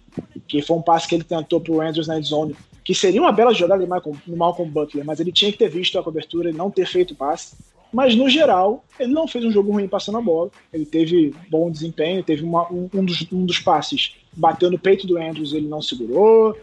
que 0.47 0.61
foi 0.61 0.75
um 0.75 0.81
passe 0.81 1.07
que 1.07 1.15
ele 1.15 1.23
tentou 1.23 1.61
pro 1.61 1.79
Andrews 1.79 2.07
na 2.07 2.19
zone, 2.19 2.55
que 2.83 2.93
seria 2.93 3.21
uma 3.21 3.31
bela 3.31 3.53
jogada 3.53 3.81
de 3.81 3.89
Malcolm, 3.89 4.19
Malcolm 4.27 4.69
Butler, 4.69 5.05
mas 5.05 5.19
ele 5.19 5.31
tinha 5.31 5.51
que 5.51 5.57
ter 5.57 5.69
visto 5.69 5.97
a 5.97 6.03
cobertura 6.03 6.49
e 6.49 6.53
não 6.53 6.69
ter 6.69 6.85
feito 6.85 7.11
o 7.11 7.15
passe. 7.15 7.55
Mas 7.91 8.15
no 8.15 8.29
geral, 8.29 8.83
ele 8.99 9.13
não 9.13 9.27
fez 9.27 9.43
um 9.45 9.51
jogo 9.51 9.71
ruim 9.71 9.87
passando 9.87 10.17
a 10.17 10.21
bola. 10.21 10.51
Ele 10.71 10.85
teve 10.85 11.33
bom 11.49 11.71
desempenho, 11.71 12.23
teve 12.23 12.43
uma, 12.43 12.71
um, 12.71 12.89
um, 12.93 13.05
dos, 13.05 13.25
um 13.31 13.45
dos 13.45 13.59
passes 13.59 14.15
bateu 14.37 14.69
no 14.69 14.77
peito 14.77 15.07
do 15.07 15.17
Andrews, 15.17 15.53
ele 15.53 15.67
não 15.67 15.81
segurou. 15.81 16.55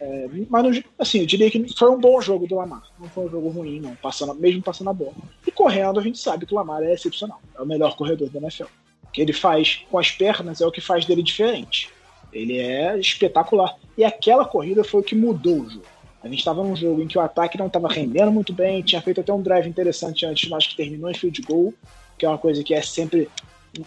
É, 0.00 0.28
mas 0.48 0.82
assim, 0.98 1.20
eu 1.20 1.26
diria 1.26 1.50
que 1.50 1.66
foi 1.76 1.90
um 1.90 1.98
bom 1.98 2.20
jogo 2.20 2.46
do 2.46 2.54
Lamar. 2.54 2.82
Não 2.98 3.08
foi 3.08 3.26
um 3.26 3.30
jogo 3.30 3.48
ruim, 3.48 3.80
não, 3.80 3.94
passando, 3.96 4.34
mesmo 4.34 4.62
passando 4.62 4.90
a 4.90 4.92
bola. 4.92 5.14
E 5.46 5.50
correndo, 5.50 5.98
a 5.98 6.02
gente 6.02 6.18
sabe 6.18 6.46
que 6.46 6.52
o 6.52 6.56
Lamar 6.56 6.82
é 6.82 6.94
excepcional. 6.94 7.40
É 7.56 7.60
o 7.60 7.66
melhor 7.66 7.96
corredor 7.96 8.30
da 8.30 8.40
NFL. 8.40 8.66
O 9.02 9.10
que 9.12 9.20
ele 9.20 9.32
faz 9.32 9.84
com 9.90 9.98
as 9.98 10.10
pernas 10.10 10.60
é 10.60 10.66
o 10.66 10.70
que 10.72 10.80
faz 10.80 11.04
dele 11.04 11.22
diferente. 11.22 11.90
Ele 12.32 12.58
é 12.58 12.98
espetacular. 12.98 13.76
E 13.96 14.04
aquela 14.04 14.44
corrida 14.44 14.84
foi 14.84 15.00
o 15.00 15.04
que 15.04 15.14
mudou 15.14 15.60
o 15.60 15.70
jogo. 15.70 15.86
A 16.22 16.28
gente 16.28 16.38
estava 16.38 16.62
num 16.62 16.74
jogo 16.74 17.00
em 17.02 17.06
que 17.06 17.16
o 17.16 17.20
ataque 17.20 17.58
não 17.58 17.68
estava 17.68 17.88
rendendo 17.88 18.32
muito 18.32 18.52
bem, 18.52 18.82
tinha 18.82 19.00
feito 19.00 19.20
até 19.20 19.32
um 19.32 19.40
drive 19.42 19.68
interessante 19.68 20.26
antes, 20.26 20.48
mas 20.48 20.66
que 20.66 20.76
terminou 20.76 21.10
em 21.10 21.14
field 21.14 21.40
goal, 21.42 21.72
que 22.16 22.26
é 22.26 22.28
uma 22.28 22.38
coisa 22.38 22.62
que 22.64 22.74
é 22.74 22.82
sempre 22.82 23.28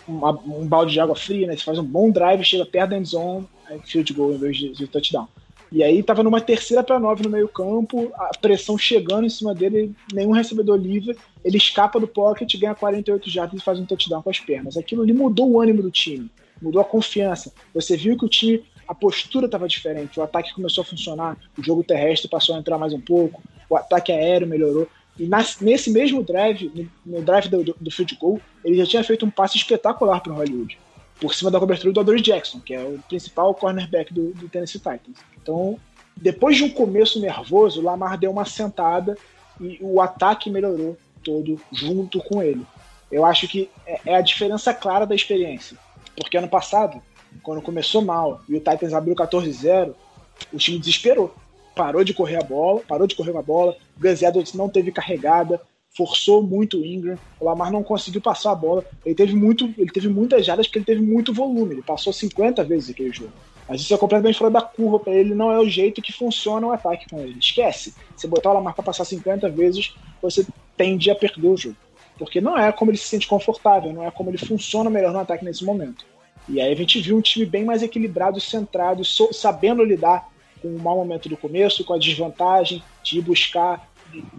uma, 0.07 0.31
um 0.31 0.65
balde 0.65 0.93
de 0.93 0.99
água 0.99 1.15
fria, 1.15 1.47
né? 1.47 1.57
Você 1.57 1.63
faz 1.63 1.77
um 1.77 1.83
bom 1.83 2.09
drive, 2.09 2.43
chega 2.43 2.65
perto 2.65 2.91
da 2.91 2.97
end 2.97 3.09
zone, 3.09 3.47
field 3.83 4.13
goal 4.13 4.33
em 4.33 4.37
vez 4.37 4.57
de, 4.57 4.69
de 4.69 4.87
touchdown. 4.87 5.27
E 5.71 5.83
aí 5.83 5.99
estava 5.99 6.21
numa 6.21 6.41
terceira 6.41 6.83
para 6.83 6.99
nove 6.99 7.23
no 7.23 7.29
meio 7.29 7.47
campo, 7.47 8.11
a 8.15 8.31
pressão 8.37 8.77
chegando 8.77 9.25
em 9.25 9.29
cima 9.29 9.55
dele, 9.55 9.95
nenhum 10.13 10.31
recebedor 10.31 10.77
livre, 10.77 11.17
ele 11.45 11.55
escapa 11.55 11.97
do 11.97 12.07
pocket, 12.07 12.59
ganha 12.59 12.75
48 12.75 13.29
jardas 13.29 13.59
e 13.59 13.63
faz 13.63 13.79
um 13.79 13.85
touchdown 13.85 14.21
com 14.21 14.29
as 14.29 14.39
pernas. 14.39 14.75
Aquilo 14.75 15.01
ali 15.01 15.13
mudou 15.13 15.49
o 15.49 15.61
ânimo 15.61 15.81
do 15.81 15.89
time, 15.89 16.29
mudou 16.61 16.81
a 16.81 16.85
confiança. 16.85 17.53
Você 17.73 17.95
viu 17.95 18.17
que 18.17 18.25
o 18.25 18.29
time 18.29 18.61
a 18.91 18.93
postura 18.93 19.45
estava 19.45 19.69
diferente, 19.69 20.19
o 20.19 20.23
ataque 20.23 20.53
começou 20.53 20.81
a 20.81 20.85
funcionar, 20.85 21.37
o 21.57 21.63
jogo 21.63 21.81
terrestre 21.81 22.27
passou 22.27 22.53
a 22.53 22.59
entrar 22.59 22.77
mais 22.77 22.91
um 22.91 22.99
pouco, 22.99 23.41
o 23.69 23.77
ataque 23.77 24.11
aéreo 24.11 24.45
melhorou. 24.45 24.85
E 25.17 25.29
nesse 25.61 25.89
mesmo 25.89 26.21
drive, 26.21 26.69
no, 26.75 27.19
no 27.19 27.21
drive 27.23 27.47
do, 27.47 27.63
do, 27.63 27.75
do, 27.79 27.89
field 27.89 28.17
goal, 28.19 28.41
ele 28.65 28.75
já 28.75 28.85
tinha 28.85 29.03
feito 29.05 29.25
um 29.25 29.29
passe 29.29 29.55
espetacular 29.55 30.19
para 30.19 30.33
o 30.33 30.35
Hollywood, 30.35 30.77
por 31.21 31.33
cima 31.33 31.49
da 31.49 31.57
cobertura 31.57 31.93
do 31.93 32.01
Adore 32.01 32.21
Jackson, 32.21 32.59
que 32.59 32.73
é 32.73 32.83
o 32.83 32.99
principal 33.07 33.55
cornerback 33.55 34.13
do, 34.13 34.33
do 34.33 34.49
Tennessee 34.49 34.79
Titans. 34.79 35.19
Então, 35.41 35.79
depois 36.17 36.57
de 36.57 36.65
um 36.65 36.69
começo 36.69 37.17
nervoso, 37.21 37.79
o 37.79 37.83
Lamar 37.85 38.17
deu 38.17 38.29
uma 38.29 38.43
sentada 38.43 39.17
e 39.61 39.77
o 39.79 40.01
ataque 40.01 40.49
melhorou 40.49 40.97
todo 41.23 41.61
junto 41.71 42.19
com 42.19 42.43
ele. 42.43 42.65
Eu 43.09 43.23
acho 43.23 43.47
que 43.47 43.69
é, 43.87 44.01
é 44.07 44.15
a 44.15 44.21
diferença 44.21 44.73
clara 44.73 45.07
da 45.07 45.15
experiência. 45.15 45.77
Porque 46.13 46.37
ano 46.37 46.49
passado, 46.49 47.01
quando 47.43 47.61
começou 47.61 48.01
mal 48.01 48.41
e 48.47 48.55
o 48.55 48.59
Titans 48.59 48.93
abriu 48.93 49.15
14-0, 49.15 49.93
o 50.51 50.57
time 50.57 50.79
desesperou. 50.79 51.33
Parou 51.75 52.03
de 52.03 52.13
correr 52.13 52.37
a 52.37 52.43
bola, 52.43 52.81
parou 52.87 53.07
de 53.07 53.15
correr 53.15 53.35
a 53.35 53.41
bola, 53.41 53.75
Gus 53.97 54.21
Edwards 54.21 54.53
não 54.53 54.67
teve 54.67 54.91
carregada, 54.91 55.61
forçou 55.95 56.41
muito 56.41 56.79
o 56.79 56.85
Ingram, 56.85 57.17
o 57.39 57.45
Lamar 57.45 57.71
não 57.71 57.83
conseguiu 57.83 58.21
passar 58.21 58.51
a 58.51 58.55
bola. 58.55 58.85
Ele 59.05 59.15
teve, 59.15 59.35
muito, 59.35 59.65
ele 59.77 59.91
teve 59.91 60.09
muitas 60.09 60.45
jardas 60.45 60.67
porque 60.67 60.79
ele 60.79 60.85
teve 60.85 61.01
muito 61.01 61.33
volume, 61.33 61.75
ele 61.75 61.81
passou 61.81 62.11
50 62.11 62.63
vezes 62.63 62.89
aquele 62.89 63.11
jogo. 63.11 63.31
Mas 63.67 63.81
isso 63.81 63.93
é 63.93 63.97
completamente 63.97 64.37
fora 64.37 64.51
da 64.51 64.61
curva 64.61 64.99
para 64.99 65.13
ele, 65.13 65.33
não 65.33 65.51
é 65.51 65.59
o 65.59 65.69
jeito 65.69 66.01
que 66.01 66.11
funciona 66.11 66.67
o 66.67 66.71
ataque 66.71 67.09
com 67.09 67.19
ele. 67.19 67.39
Esquece. 67.39 67.93
Se 68.17 68.27
botar 68.27 68.51
o 68.51 68.53
Lamar 68.53 68.73
para 68.73 68.83
passar 68.83 69.05
50 69.05 69.49
vezes, 69.49 69.95
você 70.21 70.45
tende 70.75 71.09
a 71.09 71.15
perder 71.15 71.47
o 71.47 71.57
jogo. 71.57 71.77
Porque 72.17 72.41
não 72.41 72.57
é 72.57 72.71
como 72.71 72.91
ele 72.91 72.97
se 72.97 73.07
sente 73.07 73.27
confortável, 73.27 73.93
não 73.93 74.05
é 74.05 74.11
como 74.11 74.29
ele 74.29 74.37
funciona 74.37 74.89
melhor 74.89 75.13
no 75.13 75.19
ataque 75.19 75.45
nesse 75.45 75.63
momento. 75.63 76.05
E 76.47 76.59
aí 76.59 76.71
a 76.71 76.75
gente 76.75 76.99
viu 76.99 77.17
um 77.17 77.21
time 77.21 77.45
bem 77.45 77.63
mais 77.63 77.83
equilibrado 77.83 78.37
e 78.37 78.41
centrado, 78.41 79.03
sabendo 79.05 79.83
lidar 79.83 80.29
com 80.61 80.67
o 80.67 80.79
mau 80.79 80.97
momento 80.97 81.29
do 81.29 81.37
começo, 81.37 81.83
com 81.83 81.93
a 81.93 81.97
desvantagem 81.97 82.83
de 83.03 83.21
buscar 83.21 83.89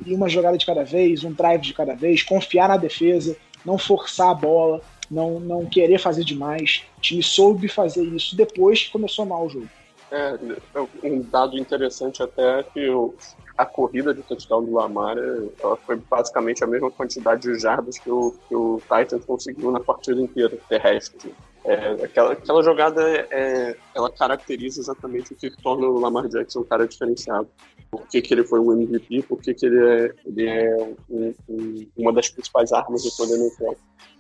uma 0.07 0.29
jogada 0.29 0.59
de 0.59 0.67
cada 0.67 0.85
vez, 0.85 1.25
um 1.25 1.33
drive 1.33 1.63
de 1.63 1.75
cada 1.75 1.95
vez, 1.95 2.23
confiar 2.23 2.69
na 2.69 2.77
defesa, 2.77 3.37
não 3.65 3.79
forçar 3.79 4.31
a 4.31 4.35
bola, 4.35 4.81
não, 5.11 5.41
não 5.41 5.67
querer 5.67 5.99
fazer 5.99 6.25
demais. 6.25 6.85
O 6.99 7.01
time 7.01 7.23
soube 7.23 7.69
fazer 7.69 8.05
isso 8.05 8.37
depois 8.37 8.85
que 8.85 8.91
começou 8.91 9.25
mal 9.25 9.47
o 9.47 9.49
jogo. 9.49 9.69
É, 10.11 10.39
um 11.03 11.23
dado 11.23 11.59
interessante 11.59 12.23
até 12.23 12.61
é 12.61 12.63
que 12.63 12.89
o, 12.91 13.15
a 13.57 13.65
corrida 13.65 14.13
de 14.13 14.23
touchdown 14.23 14.63
do 14.63 14.73
Lamar 14.73 15.17
ela 15.19 15.77
foi 15.87 15.97
basicamente 15.97 16.63
a 16.63 16.67
mesma 16.67 16.91
quantidade 16.91 17.43
de 17.43 17.59
jardas 17.59 17.99
que 17.99 18.11
o, 18.11 18.35
que 18.47 18.55
o 18.55 18.81
Titans 18.83 19.25
conseguiu 19.25 19.71
na 19.71 19.81
partida 19.81 20.21
inteira 20.21 20.59
terrestre. 20.69 21.35
É, 21.65 22.05
aquela, 22.05 22.33
aquela 22.33 22.63
jogada, 22.63 23.03
é, 23.31 23.77
ela 23.95 24.11
caracteriza 24.11 24.81
exatamente 24.81 25.33
o 25.33 25.37
que 25.37 25.51
torna 25.63 25.87
o 25.87 25.99
Lamar 25.99 26.29
Jackson 26.29 26.61
um 26.61 26.65
cara 26.65 26.89
diferenciado. 26.89 27.49
Por 27.91 28.07
que, 28.09 28.21
que 28.21 28.35
ele 28.35 28.45
foi 28.45 28.59
um 28.59 28.73
MVP, 28.73 29.23
por 29.23 29.41
que, 29.41 29.55
que 29.55 29.67
ele 29.67 29.79
é, 29.79 30.15
ele 30.27 30.49
é 30.49 30.77
um, 31.09 31.35
um, 31.49 31.87
uma 31.97 32.13
das 32.13 32.29
principais 32.31 32.73
armas 32.73 33.03
toda 33.17 33.35
a 33.35 33.39
NFL. 33.39 33.73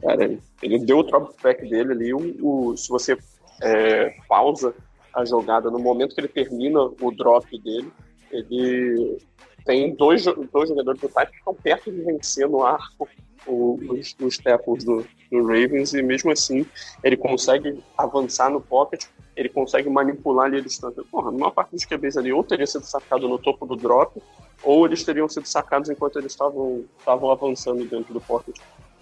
Cara, 0.03 0.39
ele 0.63 0.79
deu 0.81 0.99
o 0.99 1.03
drop 1.03 1.35
back 1.43 1.69
dele 1.69 1.93
ali, 1.93 2.15
o, 2.15 2.71
o 2.71 2.77
se 2.77 2.89
você 2.89 3.17
é, 3.61 4.15
pausa 4.29 4.75
a 5.15 5.25
jogada 5.25 5.71
no 5.71 5.79
momento 5.79 6.15
que 6.15 6.21
ele 6.21 6.29
termina 6.29 6.81
o 6.81 7.11
drop 7.11 7.47
dele, 7.59 7.93
ele 8.31 9.19
tem 9.64 9.95
dois, 9.95 10.25
dois 10.52 10.69
jogadores 10.69 11.00
do 11.00 11.09
Titans 11.09 11.31
que 11.31 11.37
estão 11.37 11.54
perto 11.54 11.90
de 11.90 12.00
vencer 12.02 12.49
no 12.49 12.64
arco 12.64 13.09
os, 13.47 14.16
os 14.21 14.38
tackles 14.38 14.85
do, 14.85 15.04
do, 15.31 15.47
Ravens 15.47 15.92
e 15.95 16.02
mesmo 16.02 16.31
assim 16.31 16.66
ele 17.02 17.16
consegue 17.16 17.83
avançar 17.97 18.50
no 18.50 18.61
pocket, 18.61 19.04
ele 19.35 19.49
consegue 19.49 19.88
manipular 19.88 20.47
ali 20.47 20.59
a 20.59 20.61
distância. 20.61 21.02
Porra, 21.11 21.31
numa 21.31 21.50
parte 21.50 21.73
dos 21.73 21.85
QBs 21.85 22.16
ali 22.16 22.33
ou 22.33 22.45
teria 22.45 22.66
sido 22.66 22.85
sacado 22.85 23.28
no 23.28 23.38
topo 23.38 23.66
do 23.66 23.76
drop 23.76 24.21
ou 24.62 24.87
eles 24.87 25.02
teriam 25.04 25.28
sido 25.28 25.47
sacados 25.47 25.90
enquanto 25.90 26.19
eles 26.19 26.33
estavam 26.33 26.85
avançando 27.31 27.85
dentro 27.85 28.12
do 28.14 28.21
pocket. 28.21 28.57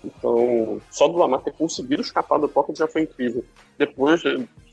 Então, 0.04 0.80
só 0.90 1.06
do 1.08 1.18
Lamar 1.18 1.42
ter 1.42 1.52
conseguido 1.52 2.00
escapar 2.00 2.38
do 2.38 2.48
pocket 2.48 2.78
já 2.78 2.86
foi 2.86 3.02
incrível. 3.02 3.44
Depois 3.78 4.22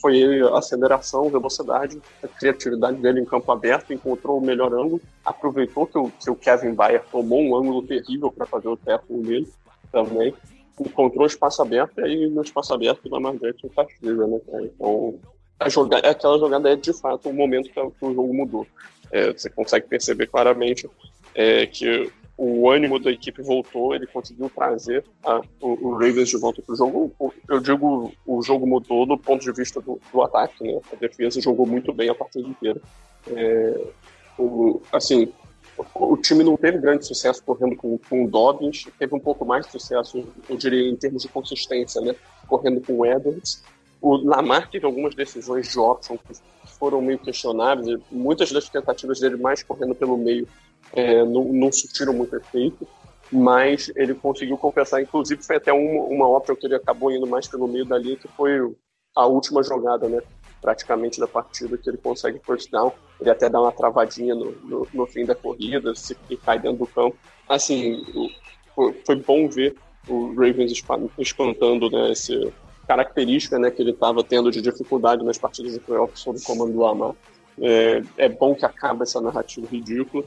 foi 0.02 0.42
a 0.42 0.58
aceleração, 0.58 1.30
velocidade, 1.30 2.02
a 2.24 2.28
criatividade 2.28 2.98
dele 2.98 3.22
em 3.22 3.26
campo 3.26 3.52
aberto, 3.52 3.94
encontrou 3.94 4.38
o 4.38 4.46
melhor 4.46 4.74
ângulo, 4.74 5.02
aproveitou 5.26 5.86
que 5.86 5.98
o, 5.98 6.10
que 6.10 6.30
o 6.30 6.36
Kevin 6.36 6.74
Bayer 6.74 7.04
tomou 7.12 7.42
um 7.42 7.56
ângulo 7.56 7.84
terrível 7.84 8.32
para 8.32 8.46
fazer 8.46 8.70
o 8.70 8.78
tackle 8.78 9.18
nele 9.18 9.48
também, 9.92 10.34
encontrou 10.80 11.26
espaço 11.26 11.62
aberto 11.62 12.00
e 12.00 12.04
aí 12.04 12.30
no 12.30 12.42
espaço 12.42 12.74
aberto 12.74 13.06
o 13.06 13.10
Lamar 13.10 13.36
Jackson 13.38 13.70
castiga, 13.70 14.28
né? 14.28 14.40
Então, 14.62 15.20
a 15.60 15.70
jogada, 15.70 16.10
aquela 16.10 16.38
jogada 16.38 16.72
é 16.72 16.76
de 16.76 16.94
fato 16.94 17.30
o 17.30 17.34
momento 17.34 17.70
que 17.70 17.80
o 17.80 18.14
jogo 18.14 18.34
mudou. 18.34 18.68
É, 19.12 19.32
você 19.32 19.50
consegue 19.50 19.88
perceber 19.88 20.28
claramente 20.28 20.88
é, 21.34 21.66
que 21.66 22.12
o 22.38 22.70
ânimo 22.70 23.00
da 23.00 23.12
equipe 23.12 23.42
voltou, 23.42 23.96
ele 23.96 24.06
conseguiu 24.06 24.48
trazer 24.50 25.04
a, 25.26 25.42
o, 25.60 25.88
o, 25.88 25.94
Ravens 25.94 26.30
de 26.30 26.38
volta 26.38 26.62
para 26.62 26.74
o 26.74 26.78
jogo. 26.78 27.34
Eu 27.50 27.60
digo, 27.60 28.14
o 28.28 28.44
jogo 28.44 28.68
mudou 28.68 29.08
do 29.08 29.18
ponto 29.18 29.42
de 29.44 29.52
vista 29.52 29.82
do, 29.82 30.00
do 30.14 30.22
ataque, 30.22 30.64
né? 30.64 30.80
A 30.94 30.96
defesa 30.96 31.42
jogou 31.42 31.66
muito 31.66 31.92
bem 31.92 32.10
a 32.10 32.16
partida 32.16 32.48
inteira. 32.48 32.80
É, 33.32 33.88
o, 34.38 34.80
assim, 34.94 35.34
o, 35.96 36.14
o, 36.14 36.18
time 36.18 36.44
não 36.44 36.56
teve 36.56 36.78
grande 36.78 37.08
sucesso 37.08 37.44
correndo 37.44 37.76
com, 37.76 37.98
com 38.08 38.26
o 38.26 38.30
Dobbins, 38.30 38.88
teve 39.00 39.16
um 39.16 39.20
pouco 39.20 39.44
mais 39.44 39.66
de 39.66 39.72
sucesso, 39.72 40.24
eu 40.48 40.56
diria, 40.56 40.88
em 40.88 40.96
termos 40.96 41.24
de 41.24 41.30
consistência, 41.30 42.00
né? 42.02 42.16
Correndo 42.48 42.82
com 42.82 43.00
o 43.00 43.06
Edwards. 43.06 43.64
O 44.00 44.16
Lamar 44.16 44.70
teve 44.70 44.86
algumas 44.86 45.16
decisões 45.16 45.72
de 45.72 45.80
option 45.80 46.18
que 46.18 46.36
foram 46.78 47.02
meio 47.02 47.18
questionáveis, 47.18 48.00
muitas 48.12 48.52
das 48.52 48.70
tentativas 48.70 49.20
dele 49.20 49.38
mais 49.38 49.64
correndo 49.64 49.96
pelo 49.96 50.16
meio 50.16 50.48
é, 50.94 51.24
não, 51.24 51.46
não 51.46 51.72
surtiram 51.72 52.14
muito 52.14 52.36
efeito, 52.36 52.88
mas 53.32 53.92
ele 53.96 54.14
conseguiu 54.14 54.58
compensar. 54.58 55.02
Inclusive, 55.02 55.44
foi 55.44 55.58
até 55.58 55.74
uma, 55.74 56.04
uma 56.04 56.28
ópera 56.28 56.58
que 56.58 56.66
ele 56.66 56.76
acabou 56.76 57.12
indo 57.12 57.28
mais 57.28 57.48
pelo 57.48 57.68
meio 57.68 57.86
da 57.86 57.98
linha, 57.98 58.16
que 58.16 58.28
foi 58.30 58.60
a 59.16 59.26
última 59.26 59.64
jogada, 59.64 60.08
né? 60.08 60.22
Praticamente 60.62 61.20
da 61.20 61.28
partida, 61.28 61.78
que 61.78 61.90
ele 61.90 61.98
consegue 61.98 62.40
first 62.40 62.72
down. 62.72 62.92
Ele 63.20 63.30
até 63.30 63.50
dá 63.50 63.60
uma 63.60 63.72
travadinha 63.72 64.34
no, 64.34 64.52
no, 64.64 64.88
no 64.94 65.06
fim 65.08 65.26
da 65.26 65.36
corrida, 65.36 65.94
se 65.96 66.16
cai 66.46 66.60
dentro 66.60 66.80
do 66.80 66.88
campo. 66.88 67.18
Assim, 67.48 68.04
foi, 69.06 69.16
bom 69.16 69.48
ver 69.50 69.76
o 70.08 70.30
Ravens 70.36 70.72
espantando 71.18 71.90
né, 71.90 72.12
essa 72.12 72.34
característica 72.88 73.60
né, 73.60 73.70
que 73.70 73.82
ele 73.82 73.92
estava 73.92 74.24
tendo 74.24 74.50
de 74.50 74.62
dificuldade 74.62 75.24
nas 75.24 75.38
partidas 75.38 75.74
de 75.74 75.80
playoffs 75.80 76.22
sob 76.22 76.38
o 76.38 76.44
comando 76.44 76.74
do 76.74 76.80
Lamar. 76.80 77.14
É, 77.60 78.02
é 78.18 78.30
bom 78.30 78.54
que 78.56 78.66
acabe 78.66 79.04
essa 79.04 79.20
narrativa 79.20 79.68
ridícula 79.68 80.24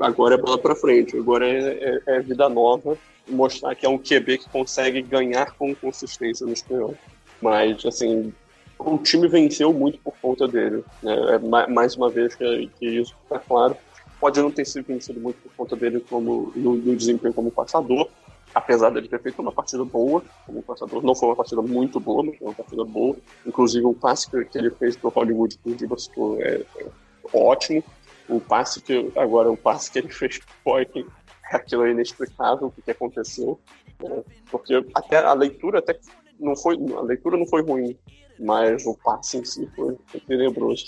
agora 0.00 0.34
é 0.34 0.38
bola 0.38 0.58
para 0.58 0.74
frente, 0.74 1.16
agora 1.16 1.46
é, 1.46 2.00
é, 2.06 2.16
é, 2.16 2.20
vida 2.20 2.48
nova, 2.48 2.96
mostrar 3.28 3.74
que 3.74 3.84
é 3.84 3.88
um 3.88 3.98
QB 3.98 4.38
que 4.38 4.48
consegue 4.48 5.02
ganhar 5.02 5.52
com 5.52 5.74
consistência 5.74 6.46
nos 6.46 6.62
playoffs. 6.62 6.98
Mas, 7.40 7.84
assim, 7.84 8.32
o 8.78 8.98
time 8.98 9.28
venceu 9.28 9.72
muito 9.72 9.98
por 9.98 10.14
conta 10.20 10.46
dele. 10.46 10.84
Né? 11.02 11.14
É, 11.34 11.66
mais 11.68 11.96
uma 11.96 12.10
vez 12.10 12.34
que, 12.34 12.70
que 12.78 12.86
isso 12.86 13.14
está 13.24 13.38
claro. 13.38 13.76
Pode 14.20 14.40
não 14.40 14.50
ter 14.50 14.66
sido 14.66 14.84
vencido 14.86 15.18
muito 15.18 15.36
por 15.42 15.52
conta 15.56 15.76
dele 15.76 16.04
como, 16.08 16.52
no, 16.54 16.76
no 16.76 16.94
desempenho 16.94 17.32
como 17.32 17.50
passador, 17.50 18.08
apesar 18.54 18.90
dele 18.90 19.08
ter 19.08 19.20
feito 19.20 19.40
uma 19.40 19.50
partida 19.50 19.82
boa 19.84 20.22
como 20.46 20.62
passador. 20.62 21.02
Não 21.02 21.14
foi 21.14 21.30
uma 21.30 21.36
partida 21.36 21.62
muito 21.62 21.98
boa, 21.98 22.22
mas 22.22 22.36
foi 22.36 22.46
uma 22.46 22.54
partida 22.54 22.84
boa. 22.84 23.16
Inclusive, 23.46 23.86
o 23.86 23.94
passe 23.94 24.28
que 24.30 24.58
ele 24.58 24.70
fez 24.70 24.96
para 24.96 25.08
o 25.08 25.12
Hollywood, 25.12 25.58
que 25.58 25.70
o 25.70 25.74
Diba 25.74 25.96
é, 26.40 26.62
é 26.78 26.86
ótimo 27.32 27.82
o 28.30 28.40
passe 28.40 28.80
que 28.80 29.10
agora 29.16 29.50
o 29.50 29.56
passe 29.56 29.90
que 29.90 29.98
ele 29.98 30.08
fez 30.08 30.40
Boykin, 30.64 31.06
aquilo 31.50 31.84
é 31.84 31.90
inexplicável 31.90 32.68
o 32.68 32.70
que, 32.70 32.82
que 32.82 32.90
aconteceu, 32.90 33.58
né? 34.00 34.22
porque 34.50 34.84
até 34.94 35.18
a 35.18 35.32
leitura 35.32 35.80
até 35.80 35.98
não 36.38 36.56
foi 36.56 36.76
a 36.96 37.00
leitura 37.00 37.36
não 37.36 37.46
foi 37.46 37.62
ruim, 37.62 37.96
mas 38.38 38.86
o 38.86 38.94
passe 38.94 39.38
em 39.38 39.44
si 39.44 39.68
foi, 39.76 39.96
tenebroso. 40.26 40.86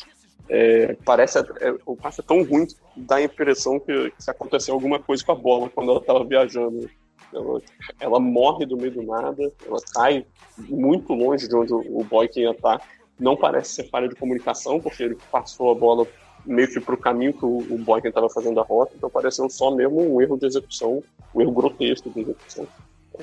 É, 0.48 0.96
parece 1.04 1.38
é, 1.38 1.44
o 1.86 1.96
passe 1.96 2.20
é 2.20 2.24
tão 2.24 2.42
ruim 2.42 2.66
que 2.66 2.76
dá 2.96 3.16
a 3.16 3.22
impressão 3.22 3.78
que, 3.78 4.10
que 4.10 4.30
aconteceu 4.30 4.74
alguma 4.74 4.98
coisa 4.98 5.24
com 5.24 5.32
a 5.32 5.36
bola 5.36 5.70
quando 5.70 5.90
ela 5.90 6.00
estava 6.00 6.24
viajando. 6.24 6.90
Ela, 7.32 7.62
ela, 7.98 8.20
morre 8.20 8.66
do 8.66 8.76
meio 8.76 8.92
do 8.92 9.02
nada, 9.02 9.50
ela 9.64 9.78
cai 9.94 10.26
muito 10.58 11.14
longe 11.14 11.48
de 11.48 11.56
onde 11.56 11.72
o, 11.72 12.00
o 12.00 12.04
Boykin 12.04 12.40
ia 12.40 12.50
estar. 12.50 12.82
Não 13.18 13.36
parece 13.36 13.74
ser 13.74 13.88
falha 13.88 14.08
de 14.08 14.16
comunicação, 14.16 14.80
porque 14.80 15.02
ele 15.02 15.16
passou 15.30 15.70
a 15.70 15.74
bola 15.74 16.06
meio 16.44 16.68
que 16.68 16.80
para 16.80 16.94
o 16.94 16.98
caminho 16.98 17.32
que 17.32 17.44
o, 17.44 17.58
o 17.58 17.78
Boykin 17.78 18.08
estava 18.08 18.28
fazendo 18.28 18.60
a 18.60 18.62
rota, 18.62 18.92
então 18.96 19.08
parecendo 19.08 19.50
só 19.50 19.70
mesmo 19.70 20.00
um 20.00 20.20
erro 20.20 20.36
de 20.36 20.46
execução, 20.46 21.02
um 21.34 21.40
erro 21.40 21.52
grotesco 21.52 22.10
de 22.10 22.20
execução. 22.20 22.66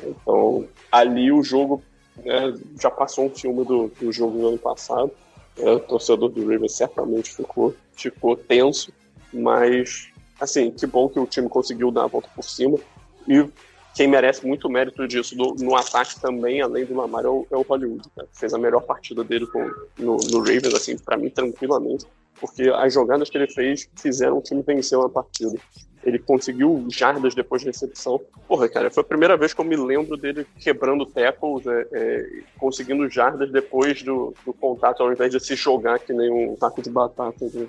Então, 0.03 0.67
ali 0.91 1.31
o 1.31 1.43
jogo 1.43 1.81
né, 2.23 2.53
já 2.79 2.89
passou 2.89 3.25
um 3.25 3.29
filme 3.29 3.65
do, 3.65 3.87
do 3.99 4.11
jogo 4.11 4.37
do 4.37 4.47
ano 4.47 4.57
passado. 4.57 5.11
Né, 5.57 5.71
o 5.71 5.79
torcedor 5.79 6.29
do 6.29 6.41
Ravens 6.41 6.73
certamente 6.73 7.33
ficou, 7.33 7.75
ficou 7.93 8.35
tenso, 8.35 8.93
mas 9.33 10.09
assim, 10.39 10.71
que 10.71 10.87
bom 10.87 11.09
que 11.09 11.19
o 11.19 11.25
time 11.25 11.49
conseguiu 11.49 11.91
dar 11.91 12.05
a 12.05 12.07
volta 12.07 12.29
por 12.33 12.43
cima. 12.43 12.77
E 13.27 13.45
quem 13.93 14.07
merece 14.07 14.47
muito 14.47 14.69
mérito 14.69 15.05
disso 15.07 15.35
do, 15.35 15.55
no 15.55 15.75
ataque 15.75 16.19
também, 16.21 16.61
além 16.61 16.85
do 16.85 16.95
Lamar, 16.95 17.25
é 17.25 17.27
o, 17.27 17.45
é 17.51 17.57
o 17.57 17.61
Hollywood. 17.63 18.07
Cara. 18.15 18.27
Fez 18.31 18.53
a 18.53 18.57
melhor 18.57 18.81
partida 18.81 19.23
dele 19.23 19.45
com, 19.47 19.59
no, 19.97 20.17
no 20.17 20.39
Ravens, 20.39 20.73
assim, 20.73 20.97
para 20.97 21.17
mim, 21.17 21.29
tranquilamente 21.29 22.05
porque 22.39 22.69
as 22.69 22.93
jogadas 22.93 23.29
que 23.29 23.37
ele 23.37 23.47
fez 23.47 23.89
fizeram 23.95 24.37
o 24.37 24.41
time 24.41 24.61
vencer 24.61 24.97
uma 24.97 25.09
partida. 25.09 25.57
Ele 26.03 26.17
conseguiu 26.17 26.87
jardas 26.89 27.35
depois 27.35 27.63
da 27.63 27.71
recepção. 27.71 28.21
Porra, 28.47 28.69
cara, 28.69 28.89
foi 28.89 29.01
a 29.01 29.05
primeira 29.05 29.35
vez 29.35 29.53
que 29.53 29.59
eu 29.59 29.65
me 29.65 29.75
lembro 29.75 30.15
dele 30.15 30.47
quebrando 30.57 31.05
tackles, 31.05 31.67
é, 31.67 31.87
é, 31.91 32.41
conseguindo 32.57 33.09
jardas 33.09 33.51
depois 33.51 34.01
do, 34.01 34.33
do, 34.45 34.53
contato, 34.53 35.03
ao 35.03 35.11
invés 35.11 35.31
de 35.31 35.39
se 35.39 35.55
jogar 35.55 35.99
que 35.99 36.13
nem 36.13 36.31
um 36.31 36.55
taco 36.55 36.81
de 36.81 36.89
batata 36.89 37.45
né, 37.53 37.67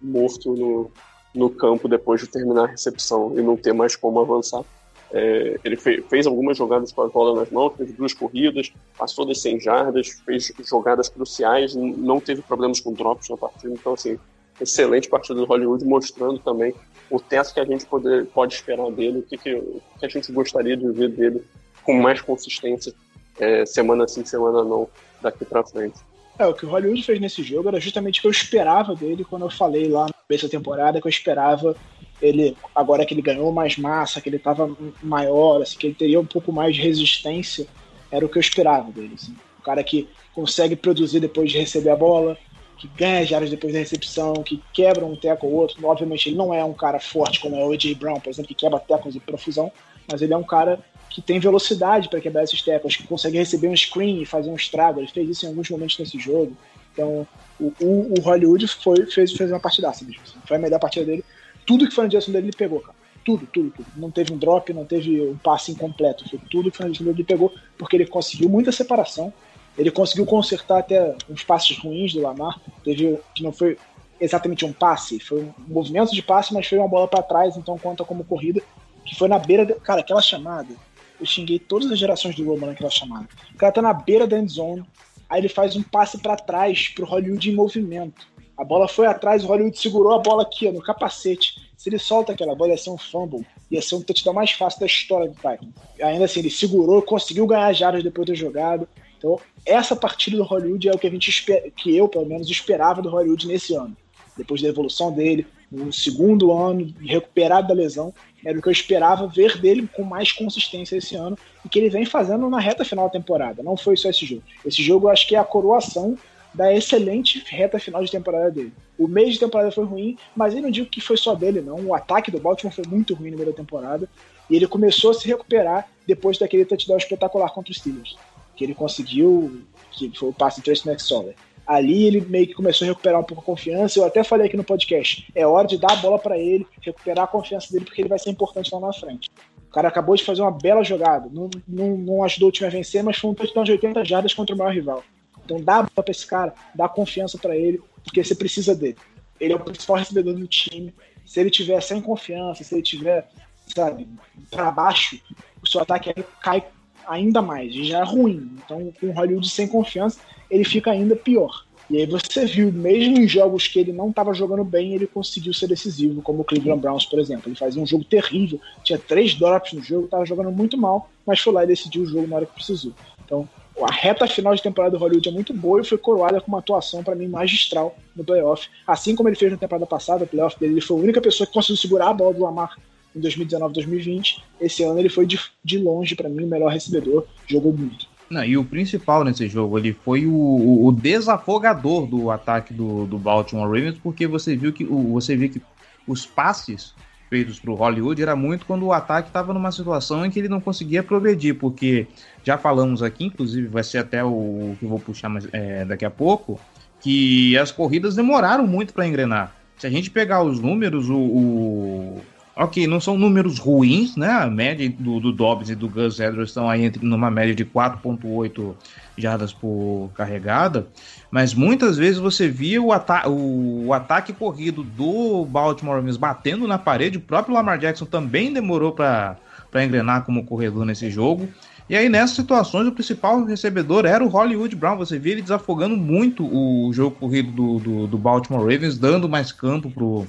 morto 0.00 0.54
no, 0.54 0.90
no 1.34 1.50
campo 1.50 1.88
depois 1.88 2.20
de 2.20 2.26
terminar 2.26 2.64
a 2.64 2.72
recepção 2.72 3.38
e 3.38 3.42
não 3.42 3.56
ter 3.56 3.72
mais 3.72 3.94
como 3.94 4.20
avançar. 4.20 4.64
É, 5.10 5.58
ele 5.64 5.76
fez, 5.76 6.04
fez, 6.08 6.26
algumas 6.26 6.56
jogadas 6.56 6.92
com 6.92 7.02
a 7.02 7.08
bola 7.08 7.40
nas 7.40 7.50
mãos, 7.50 7.72
fez 7.76 7.92
duas 7.92 8.12
corridas, 8.12 8.72
passou 8.96 9.24
das 9.24 9.40
100 9.40 9.60
jardas, 9.60 10.20
fez 10.24 10.52
jogadas 10.64 11.08
cruciais, 11.08 11.74
não 11.74 12.20
teve 12.20 12.42
problemas 12.42 12.80
com 12.80 12.92
drops 12.92 13.28
na 13.30 13.36
partida. 13.36 13.72
Então, 13.72 13.94
assim, 13.94 14.18
excelente 14.60 15.08
partida 15.08 15.38
do 15.40 15.46
Hollywood, 15.46 15.84
mostrando 15.84 16.38
também 16.38 16.74
o 17.10 17.18
teto 17.18 17.54
que 17.54 17.60
a 17.60 17.64
gente 17.64 17.86
pode, 17.86 18.24
pode 18.26 18.54
esperar 18.54 18.90
dele, 18.90 19.20
o 19.20 19.22
que, 19.22 19.38
que, 19.38 19.54
o 19.54 19.80
que 19.98 20.06
a 20.06 20.08
gente 20.08 20.30
gostaria 20.30 20.76
de 20.76 20.90
ver 20.92 21.08
dele 21.08 21.42
com 21.82 21.94
mais 21.94 22.20
consistência, 22.20 22.92
é, 23.38 23.64
semana 23.64 24.06
sim, 24.06 24.24
semana 24.24 24.62
não, 24.62 24.88
daqui 25.22 25.44
para 25.44 25.64
frente. 25.64 25.98
É, 26.38 26.46
o 26.46 26.54
que 26.54 26.66
o 26.66 26.68
Hollywood 26.68 27.02
fez 27.02 27.20
nesse 27.20 27.42
jogo 27.42 27.68
era 27.68 27.80
justamente 27.80 28.18
o 28.18 28.22
que 28.22 28.28
eu 28.28 28.32
esperava 28.32 28.94
dele 28.94 29.24
quando 29.24 29.46
eu 29.46 29.50
falei 29.50 29.88
lá 29.88 30.06
no 30.06 30.14
começo 30.26 30.46
da 30.46 30.50
temporada, 30.50 31.00
que 31.00 31.06
eu 31.06 31.10
esperava 31.10 31.74
ele 32.20 32.56
agora 32.74 33.04
que 33.04 33.14
ele 33.14 33.22
ganhou 33.22 33.52
mais 33.52 33.76
massa, 33.76 34.20
que 34.20 34.28
ele 34.28 34.36
estava 34.36 34.70
maior, 35.02 35.62
assim, 35.62 35.78
que 35.78 35.86
ele 35.86 35.94
teria 35.94 36.20
um 36.20 36.26
pouco 36.26 36.52
mais 36.52 36.74
de 36.74 36.82
resistência, 36.82 37.66
era 38.10 38.24
o 38.24 38.28
que 38.28 38.38
eu 38.38 38.40
esperava 38.40 38.90
dele. 38.90 39.12
Assim. 39.14 39.32
Um 39.58 39.62
cara 39.62 39.82
que 39.84 40.08
consegue 40.34 40.76
produzir 40.76 41.20
depois 41.20 41.50
de 41.50 41.58
receber 41.58 41.90
a 41.90 41.96
bola, 41.96 42.36
que 42.76 42.88
ganha 42.96 43.24
jardas 43.24 43.50
depois 43.50 43.72
da 43.72 43.78
recepção, 43.78 44.34
que 44.34 44.62
quebra 44.72 45.04
um 45.04 45.16
teco 45.16 45.46
ou 45.46 45.52
outro. 45.52 45.84
Obviamente 45.86 46.28
ele 46.28 46.36
não 46.36 46.54
é 46.54 46.64
um 46.64 46.72
cara 46.72 47.00
forte 47.00 47.40
como 47.40 47.56
é 47.56 47.64
o 47.64 47.72
AJ 47.72 47.94
Brown, 47.94 48.20
por 48.20 48.30
exemplo, 48.30 48.48
que 48.48 48.54
quebra 48.54 48.78
tecos 48.78 49.12
de 49.12 49.20
profusão, 49.20 49.70
mas 50.10 50.22
ele 50.22 50.32
é 50.32 50.36
um 50.36 50.44
cara 50.44 50.78
que 51.10 51.20
tem 51.20 51.40
velocidade 51.40 52.08
para 52.08 52.20
quebrar 52.20 52.44
esses 52.44 52.62
tecos, 52.62 52.94
que 52.94 53.02
consegue 53.02 53.38
receber 53.38 53.68
um 53.68 53.76
screen 53.76 54.22
e 54.22 54.26
fazer 54.26 54.50
um 54.50 54.54
estrago. 54.54 55.00
Ele 55.00 55.08
fez 55.08 55.28
isso 55.28 55.46
em 55.46 55.48
alguns 55.48 55.68
momentos 55.68 55.98
nesse 55.98 56.18
jogo. 56.18 56.56
Então, 56.92 57.26
o, 57.58 57.72
o, 57.80 58.14
o 58.18 58.20
Hollywood 58.20 58.68
foi, 58.68 59.06
fez, 59.06 59.32
fez 59.32 59.50
uma 59.50 59.58
partidaça 59.58 60.04
mesmo. 60.04 60.22
Assim. 60.22 60.38
Foi 60.46 60.56
a 60.56 60.60
melhor 60.60 60.78
partida 60.78 61.06
dele 61.06 61.24
tudo 61.68 61.86
que 61.86 61.94
foi 61.94 62.04
na 62.04 62.08
direção 62.08 62.32
dele 62.32 62.46
ele 62.46 62.56
pegou, 62.56 62.80
cara. 62.80 62.96
Tudo, 63.22 63.46
tudo, 63.52 63.70
tudo. 63.70 63.86
Não 63.94 64.10
teve 64.10 64.32
um 64.32 64.38
drop, 64.38 64.72
não 64.72 64.86
teve 64.86 65.20
um 65.20 65.36
passe 65.36 65.70
incompleto. 65.70 66.26
Foi 66.26 66.38
tudo 66.50 66.70
que 66.70 66.78
foi 66.78 66.86
na 66.86 66.92
direção 66.92 67.04
dele 67.04 67.18
ele 67.18 67.26
pegou, 67.26 67.52
porque 67.76 67.94
ele 67.94 68.06
conseguiu 68.06 68.48
muita 68.48 68.72
separação. 68.72 69.30
Ele 69.76 69.90
conseguiu 69.90 70.24
consertar 70.24 70.78
até 70.78 71.14
uns 71.28 71.44
passes 71.44 71.76
ruins 71.76 72.14
do 72.14 72.22
Lamar. 72.22 72.58
Teve 72.82 73.18
que 73.34 73.42
não 73.42 73.52
foi 73.52 73.76
exatamente 74.18 74.64
um 74.64 74.72
passe, 74.72 75.20
foi 75.20 75.42
um 75.42 75.52
movimento 75.68 76.12
de 76.12 76.22
passe, 76.22 76.54
mas 76.54 76.66
foi 76.66 76.78
uma 76.78 76.88
bola 76.88 77.06
para 77.06 77.22
trás, 77.22 77.54
então 77.56 77.78
conta 77.78 78.02
como 78.02 78.24
corrida, 78.24 78.62
que 79.04 79.14
foi 79.14 79.28
na 79.28 79.38
beira. 79.38 79.66
De... 79.66 79.74
Cara, 79.74 80.00
aquela 80.00 80.22
chamada, 80.22 80.74
eu 81.20 81.26
xinguei 81.26 81.58
todas 81.58 81.92
as 81.92 81.98
gerações 81.98 82.34
do 82.34 82.44
Roman 82.46 82.68
naquela 82.68 82.90
chamada. 82.90 83.28
O 83.54 83.58
cara 83.58 83.72
tá 83.72 83.82
na 83.82 83.92
beira 83.92 84.26
da 84.26 84.38
end 84.38 84.50
zone, 84.50 84.84
aí 85.28 85.42
ele 85.42 85.50
faz 85.50 85.76
um 85.76 85.82
passe 85.82 86.16
para 86.16 86.34
trás 86.34 86.88
pro 86.88 87.04
Hollywood 87.04 87.50
em 87.50 87.54
movimento. 87.54 88.26
A 88.58 88.64
bola 88.64 88.88
foi 88.88 89.06
atrás, 89.06 89.44
o 89.44 89.46
Hollywood 89.46 89.78
segurou 89.78 90.12
a 90.12 90.18
bola 90.18 90.42
aqui, 90.42 90.66
ó, 90.66 90.72
no 90.72 90.82
capacete. 90.82 91.54
Se 91.76 91.88
ele 91.88 91.98
solta 91.98 92.32
aquela 92.32 92.56
bola, 92.56 92.72
ia 92.72 92.76
ser 92.76 92.90
um 92.90 92.98
fumble. 92.98 93.46
Ia 93.70 93.80
ser 93.80 93.94
um 93.94 94.02
touchdown 94.02 94.34
mais 94.34 94.50
fácil 94.50 94.80
da 94.80 94.86
história 94.86 95.28
do 95.28 95.34
Titans. 95.36 95.72
Ainda 96.02 96.24
assim, 96.24 96.40
ele 96.40 96.50
segurou, 96.50 97.00
conseguiu 97.00 97.46
ganhar 97.46 97.72
jardas 97.72 98.02
depois 98.02 98.26
da 98.26 98.34
jogada. 98.34 98.88
Então, 99.16 99.38
essa 99.64 99.94
partida 99.94 100.36
do 100.36 100.42
Hollywood 100.42 100.88
é 100.88 100.92
o 100.92 100.98
que 100.98 101.06
a 101.06 101.10
gente 101.10 101.30
espera, 101.30 101.70
que 101.70 101.96
eu, 101.96 102.08
pelo 102.08 102.26
menos, 102.26 102.50
esperava 102.50 103.00
do 103.00 103.08
Hollywood 103.08 103.46
nesse 103.46 103.76
ano. 103.76 103.96
Depois 104.36 104.60
da 104.60 104.68
evolução 104.68 105.12
dele, 105.12 105.46
no 105.70 105.92
segundo 105.92 106.52
ano, 106.52 106.92
recuperado 107.00 107.68
da 107.68 107.74
lesão, 107.74 108.12
era 108.44 108.58
o 108.58 108.62
que 108.62 108.68
eu 108.68 108.72
esperava 108.72 109.28
ver 109.28 109.60
dele 109.60 109.88
com 109.94 110.02
mais 110.02 110.32
consistência 110.32 110.96
esse 110.96 111.14
ano 111.14 111.38
e 111.64 111.68
que 111.68 111.78
ele 111.78 111.90
vem 111.90 112.04
fazendo 112.04 112.48
na 112.50 112.58
reta 112.58 112.84
final 112.84 113.06
da 113.06 113.12
temporada. 113.12 113.62
Não 113.62 113.76
foi 113.76 113.96
só 113.96 114.10
esse 114.10 114.26
jogo. 114.26 114.42
Esse 114.64 114.82
jogo 114.82 115.06
eu 115.06 115.10
acho 115.10 115.28
que 115.28 115.36
é 115.36 115.38
a 115.38 115.44
coroação 115.44 116.16
da 116.54 116.72
excelente 116.72 117.44
reta 117.46 117.78
final 117.78 118.02
de 118.02 118.10
temporada 118.10 118.50
dele. 118.50 118.72
O 118.98 119.06
mês 119.06 119.34
de 119.34 119.40
temporada 119.40 119.70
foi 119.70 119.84
ruim, 119.84 120.16
mas 120.34 120.54
eu 120.54 120.62
não 120.62 120.70
digo 120.70 120.88
que 120.88 121.00
foi 121.00 121.16
só 121.16 121.34
dele, 121.34 121.60
não. 121.60 121.76
O 121.76 121.94
ataque 121.94 122.30
do 122.30 122.40
Baltimore 122.40 122.74
foi 122.74 122.84
muito 122.88 123.14
ruim 123.14 123.30
no 123.30 123.36
meio 123.36 123.50
da 123.50 123.56
temporada. 123.56 124.08
E 124.50 124.56
ele 124.56 124.66
começou 124.66 125.10
a 125.10 125.14
se 125.14 125.26
recuperar 125.26 125.88
depois 126.06 126.38
daquele 126.38 126.64
touchdown 126.64 126.96
espetacular 126.96 127.50
contra 127.50 127.70
os 127.70 127.78
Steelers. 127.78 128.16
Que 128.56 128.64
ele 128.64 128.74
conseguiu, 128.74 129.62
que 129.92 130.10
foi 130.16 130.30
o 130.30 130.32
passe 130.32 130.56
de 130.56 130.64
Trace 130.64 130.88
McSorley. 130.88 131.36
Ali 131.66 132.04
ele 132.04 132.22
meio 132.22 132.46
que 132.46 132.54
começou 132.54 132.86
a 132.86 132.88
recuperar 132.88 133.20
um 133.20 133.24
pouco 133.24 133.42
a 133.42 133.44
confiança. 133.44 133.98
Eu 133.98 134.06
até 134.06 134.24
falei 134.24 134.46
aqui 134.46 134.56
no 134.56 134.64
podcast: 134.64 135.30
é 135.34 135.46
hora 135.46 135.68
de 135.68 135.76
dar 135.76 135.92
a 135.92 135.96
bola 135.96 136.18
para 136.18 136.38
ele, 136.38 136.66
recuperar 136.80 137.24
a 137.24 137.28
confiança 137.28 137.70
dele, 137.70 137.84
porque 137.84 138.00
ele 138.00 138.08
vai 138.08 138.18
ser 138.18 138.30
importante 138.30 138.74
lá 138.74 138.80
na 138.80 138.92
frente. 138.92 139.30
O 139.68 139.70
cara 139.70 139.88
acabou 139.88 140.16
de 140.16 140.24
fazer 140.24 140.40
uma 140.40 140.50
bela 140.50 140.82
jogada. 140.82 141.28
Não, 141.30 141.50
não, 141.68 141.96
não 141.96 142.24
ajudou 142.24 142.48
o 142.48 142.52
time 142.52 142.66
a 142.66 142.70
vencer, 142.70 143.02
mas 143.02 143.18
foi 143.18 143.30
um 143.30 143.34
touchdown 143.34 143.64
de 143.64 143.72
80 143.72 144.02
jardas 144.02 144.32
contra 144.32 144.54
o 144.54 144.58
maior 144.58 144.72
rival. 144.72 145.04
Então 145.48 145.62
dá 145.62 145.82
para 145.82 146.10
esse 146.10 146.26
cara, 146.26 146.52
dá 146.74 146.86
confiança 146.86 147.38
para 147.38 147.56
ele, 147.56 147.80
porque 148.04 148.22
você 148.22 148.34
precisa 148.34 148.74
dele. 148.74 148.98
Ele 149.40 149.54
é 149.54 149.56
o 149.56 149.60
principal 149.60 149.96
recebedor 149.96 150.34
do 150.34 150.46
time. 150.46 150.94
Se 151.24 151.40
ele 151.40 151.48
tiver 151.48 151.80
sem 151.80 152.02
confiança, 152.02 152.62
se 152.62 152.74
ele 152.74 152.82
tiver, 152.82 153.26
sabe, 153.74 154.06
para 154.50 154.70
baixo, 154.70 155.18
o 155.62 155.66
seu 155.66 155.80
ataque 155.80 156.12
cai 156.42 156.62
ainda 157.06 157.40
mais. 157.40 157.72
Já 157.72 158.00
é 158.00 158.04
ruim. 158.04 158.58
Então, 158.62 158.92
com 159.00 159.06
o 159.06 159.12
Hollywood 159.12 159.48
sem 159.48 159.66
confiança, 159.66 160.20
ele 160.50 160.64
fica 160.64 160.90
ainda 160.90 161.16
pior. 161.16 161.64
E 161.88 161.96
aí 161.96 162.04
você 162.04 162.44
viu, 162.44 162.70
mesmo 162.70 163.18
em 163.18 163.26
jogos 163.26 163.66
que 163.66 163.78
ele 163.78 163.92
não 163.92 164.10
estava 164.10 164.34
jogando 164.34 164.62
bem, 164.62 164.94
ele 164.94 165.06
conseguiu 165.06 165.54
ser 165.54 165.68
decisivo, 165.68 166.20
como 166.20 166.42
o 166.42 166.44
Cleveland 166.44 166.82
Browns, 166.82 167.06
por 167.06 167.18
exemplo. 167.18 167.48
Ele 167.48 167.56
fazia 167.56 167.80
um 167.80 167.86
jogo 167.86 168.04
terrível, 168.04 168.60
tinha 168.84 168.98
três 168.98 169.34
drops 169.34 169.72
no 169.72 169.82
jogo, 169.82 170.04
estava 170.04 170.26
jogando 170.26 170.52
muito 170.52 170.76
mal, 170.76 171.08
mas 171.26 171.40
foi 171.40 171.54
lá 171.54 171.64
e 171.64 171.68
decidiu 171.68 172.02
o 172.02 172.06
jogo 172.06 172.26
na 172.26 172.36
hora 172.36 172.46
que 172.46 172.52
precisou. 172.52 172.92
Então, 173.24 173.48
a 173.84 173.92
reta 173.92 174.26
final 174.26 174.54
de 174.54 174.62
temporada 174.62 174.96
do 174.96 175.00
Hollywood 175.00 175.28
é 175.28 175.32
muito 175.32 175.52
boa 175.52 175.80
e 175.80 175.84
foi 175.84 175.98
coroada 175.98 176.40
com 176.40 176.48
uma 176.48 176.58
atuação, 176.58 177.02
para 177.02 177.14
mim, 177.14 177.28
magistral 177.28 177.96
no 178.14 178.24
playoff. 178.24 178.68
Assim 178.86 179.14
como 179.14 179.28
ele 179.28 179.36
fez 179.36 179.50
na 179.50 179.58
temporada 179.58 179.86
passada, 179.86 180.24
o 180.24 180.26
playoff 180.26 180.58
dele, 180.58 180.74
ele 180.74 180.80
foi 180.80 180.96
a 180.96 181.02
única 181.02 181.20
pessoa 181.20 181.46
que 181.46 181.52
conseguiu 181.52 181.76
segurar 181.76 182.10
a 182.10 182.14
bola 182.14 182.34
do 182.34 182.42
Lamar 182.42 182.76
em 183.14 183.20
2019, 183.20 183.74
2020. 183.74 184.42
Esse 184.60 184.82
ano 184.82 184.98
ele 184.98 185.08
foi 185.08 185.26
de, 185.26 185.38
de 185.64 185.78
longe, 185.78 186.14
para 186.14 186.28
mim, 186.28 186.44
o 186.44 186.48
melhor 186.48 186.72
recebedor, 186.72 187.26
jogou 187.46 187.72
muito. 187.72 188.06
Não, 188.30 188.44
e 188.44 188.58
o 188.58 188.64
principal 188.64 189.24
nesse 189.24 189.48
jogo, 189.48 189.78
ele 189.78 189.94
foi 189.94 190.26
o, 190.26 190.86
o 190.86 190.92
desafogador 190.92 192.06
do 192.06 192.30
ataque 192.30 192.74
do, 192.74 193.06
do 193.06 193.18
Baltimore 193.18 193.66
Ravens, 193.66 193.98
porque 194.02 194.26
você 194.26 194.54
viu 194.54 194.72
que 194.72 194.84
o, 194.84 195.12
você 195.14 195.34
viu 195.34 195.48
que 195.48 195.62
os 196.06 196.26
passes 196.26 196.94
feitos 197.28 197.58
para 197.58 197.70
o 197.70 197.74
Hollywood 197.74 198.20
era 198.20 198.34
muito 198.34 198.66
quando 198.66 198.86
o 198.86 198.92
ataque 198.92 199.28
estava 199.28 199.52
numa 199.52 199.70
situação 199.70 200.24
em 200.24 200.30
que 200.30 200.38
ele 200.38 200.48
não 200.48 200.60
conseguia 200.60 201.02
progredir, 201.02 201.54
porque 201.54 202.06
já 202.42 202.58
falamos 202.58 203.02
aqui, 203.02 203.26
inclusive 203.26 203.68
vai 203.68 203.84
ser 203.84 203.98
até 203.98 204.24
o 204.24 204.74
que 204.78 204.84
eu 204.84 204.88
vou 204.88 204.98
puxar 204.98 205.28
mais, 205.28 205.46
é, 205.52 205.84
daqui 205.84 206.04
a 206.04 206.10
pouco, 206.10 206.60
que 207.00 207.56
as 207.58 207.70
corridas 207.70 208.16
demoraram 208.16 208.66
muito 208.66 208.92
para 208.92 209.06
engrenar. 209.06 209.54
Se 209.76 209.86
a 209.86 209.90
gente 209.90 210.10
pegar 210.10 210.42
os 210.42 210.58
números, 210.58 211.08
o, 211.08 211.16
o, 211.16 212.22
Ok, 212.60 212.88
não 212.88 213.00
são 213.00 213.16
números 213.16 213.60
ruins, 213.60 214.16
né? 214.16 214.28
A 214.28 214.50
média 214.50 214.92
do, 214.98 215.20
do 215.20 215.32
Dobbs 215.32 215.70
e 215.70 215.76
do 215.76 215.88
Gus 215.88 216.18
Edwards 216.18 216.50
estão 216.50 216.68
aí 216.68 216.82
entre, 216.82 217.06
numa 217.06 217.30
média 217.30 217.54
de 217.54 217.64
4.8 217.64 218.74
jardas 219.16 219.52
por 219.52 220.10
carregada, 220.16 220.88
mas 221.30 221.54
muitas 221.54 221.96
vezes 221.96 222.18
você 222.18 222.48
via 222.48 222.82
o, 222.82 222.92
ata 222.92 223.28
o, 223.28 223.92
ataque 223.92 224.32
corrido 224.32 224.82
do 224.82 225.44
Baltimore 225.44 225.94
Ravens 225.94 226.16
batendo 226.16 226.66
na 226.66 226.78
parede, 226.78 227.18
o 227.18 227.20
próprio 227.20 227.54
Lamar 227.54 227.78
Jackson 227.78 228.06
também 228.06 228.52
demorou 228.52 228.90
para 228.90 229.38
engrenar 229.76 230.24
como 230.24 230.44
corredor 230.44 230.84
nesse 230.84 231.08
jogo. 231.10 231.48
E 231.88 231.96
aí, 231.96 232.08
nessas 232.08 232.34
situações, 232.34 232.88
o 232.88 232.92
principal 232.92 233.44
recebedor 233.44 234.04
era 234.04 234.22
o 234.22 234.28
Hollywood 234.28 234.74
Brown. 234.74 234.98
Você 234.98 235.16
via 235.16 235.32
ele 235.32 235.42
desafogando 235.42 235.96
muito 235.96 236.44
o 236.44 236.92
jogo 236.92 237.16
corrido 237.16 237.52
do, 237.52 237.78
do, 237.78 238.06
do 238.08 238.18
Baltimore 238.18 238.60
Ravens, 238.60 238.98
dando 238.98 239.28
mais 239.28 239.52
campo 239.52 239.90
pro, 239.90 240.26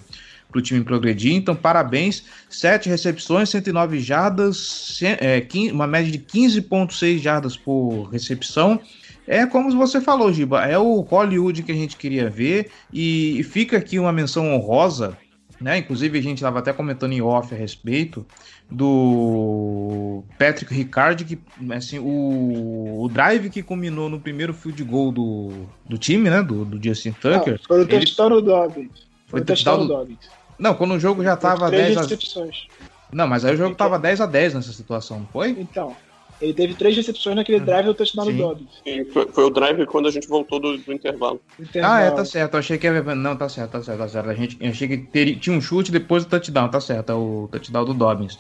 para 0.51 0.59
o 0.59 0.61
time 0.61 0.83
progredir. 0.83 1.33
Então, 1.33 1.55
parabéns. 1.55 2.23
Sete 2.49 2.89
recepções, 2.89 3.49
109 3.49 3.99
jardas, 3.99 4.99
é, 5.01 5.45
uma 5.71 5.87
média 5.87 6.11
de 6.11 6.19
15,6 6.19 7.19
jardas 7.19 7.55
por 7.55 8.09
recepção. 8.09 8.79
É 9.27 9.45
como 9.45 9.69
você 9.77 10.01
falou, 10.01 10.33
Giba, 10.33 10.65
é 10.65 10.77
o 10.77 11.01
Hollywood 11.01 11.61
que 11.61 11.71
a 11.71 11.75
gente 11.75 11.95
queria 11.95 12.27
ver. 12.29 12.71
E, 12.91 13.43
fica 13.43 13.77
aqui 13.77 13.99
uma 13.99 14.11
menção 14.11 14.51
honrosa, 14.51 15.15
né? 15.61 15.77
Inclusive, 15.77 16.17
a 16.17 16.21
gente 16.21 16.37
estava 16.37 16.57
até 16.57 16.73
comentando 16.73 17.13
em 17.13 17.21
off 17.21 17.53
a 17.53 17.57
respeito 17.57 18.25
do 18.71 20.23
Patrick 20.39 20.73
Ricard, 20.73 21.25
que 21.25 21.39
assim, 21.71 21.99
o, 21.99 23.03
o 23.03 23.07
drive 23.07 23.51
que 23.51 23.61
culminou 23.61 24.09
no 24.09 24.19
primeiro 24.19 24.51
field 24.51 24.83
goal 24.83 25.11
do, 25.11 25.51
do 25.87 25.97
time, 25.97 26.27
né? 26.27 26.41
Do, 26.41 26.65
do 26.65 26.83
Justin 26.83 27.11
Tucker. 27.11 27.53
Não, 27.53 27.67
foi 27.67 27.83
o 27.83 27.87
touchdown 27.87 28.29
do 28.29 28.41
Dobbins. 28.41 29.07
Foi 29.27 29.41
o 29.41 29.45
touchdown 29.45 29.77
do 29.79 29.87
Dobbins. 29.87 30.38
Não, 30.59 30.75
quando 30.75 30.93
o 30.93 30.99
jogo 30.99 31.23
já 31.23 31.37
tava 31.37 31.71
10 31.71 31.97
a... 31.97 32.01
recepções. 32.01 32.67
Não, 33.11 33.27
mas 33.27 33.43
aí 33.45 33.55
o 33.55 33.57
jogo 33.57 33.75
tava 33.75 33.97
10 33.97 34.21
a 34.21 34.25
10 34.25 34.55
nessa 34.55 34.73
situação, 34.73 35.19
não 35.19 35.27
foi? 35.27 35.49
Então, 35.51 35.95
ele 36.41 36.53
teve 36.53 36.73
três 36.73 36.95
recepções 36.95 37.35
naquele 37.35 37.59
hum. 37.59 37.65
drive 37.65 37.85
do 37.85 37.93
touchdown 37.93 38.25
do 38.25 38.33
Dobbins. 38.33 38.69
Foi, 39.11 39.27
foi, 39.27 39.43
o 39.43 39.49
drive 39.49 39.85
quando 39.85 40.07
a 40.07 40.11
gente 40.11 40.27
voltou 40.27 40.59
do, 40.59 40.77
do 40.77 40.93
intervalo. 40.93 41.41
intervalo. 41.59 41.93
Ah, 41.93 42.01
é, 42.01 42.11
tá 42.11 42.23
certo. 42.23 42.53
Eu 42.53 42.59
achei 42.59 42.77
que 42.77 42.87
ia... 42.87 43.01
Não, 43.15 43.35
tá 43.35 43.49
certo, 43.49 43.71
tá 43.71 43.81
certo, 43.81 43.99
tá 43.99 44.07
certo. 44.07 44.29
A 44.29 44.33
gente, 44.33 44.57
eu 44.59 44.69
achei 44.69 44.87
que 44.87 44.97
teria, 44.97 45.35
tinha 45.35 45.55
um 45.55 45.61
chute 45.61 45.91
depois 45.91 46.23
do 46.23 46.29
touchdown, 46.29 46.69
tá 46.69 46.79
certo. 46.79 47.11
É 47.11 47.15
o 47.15 47.49
touchdown 47.51 47.85
do 47.85 47.93
Dobbins. 47.93 48.37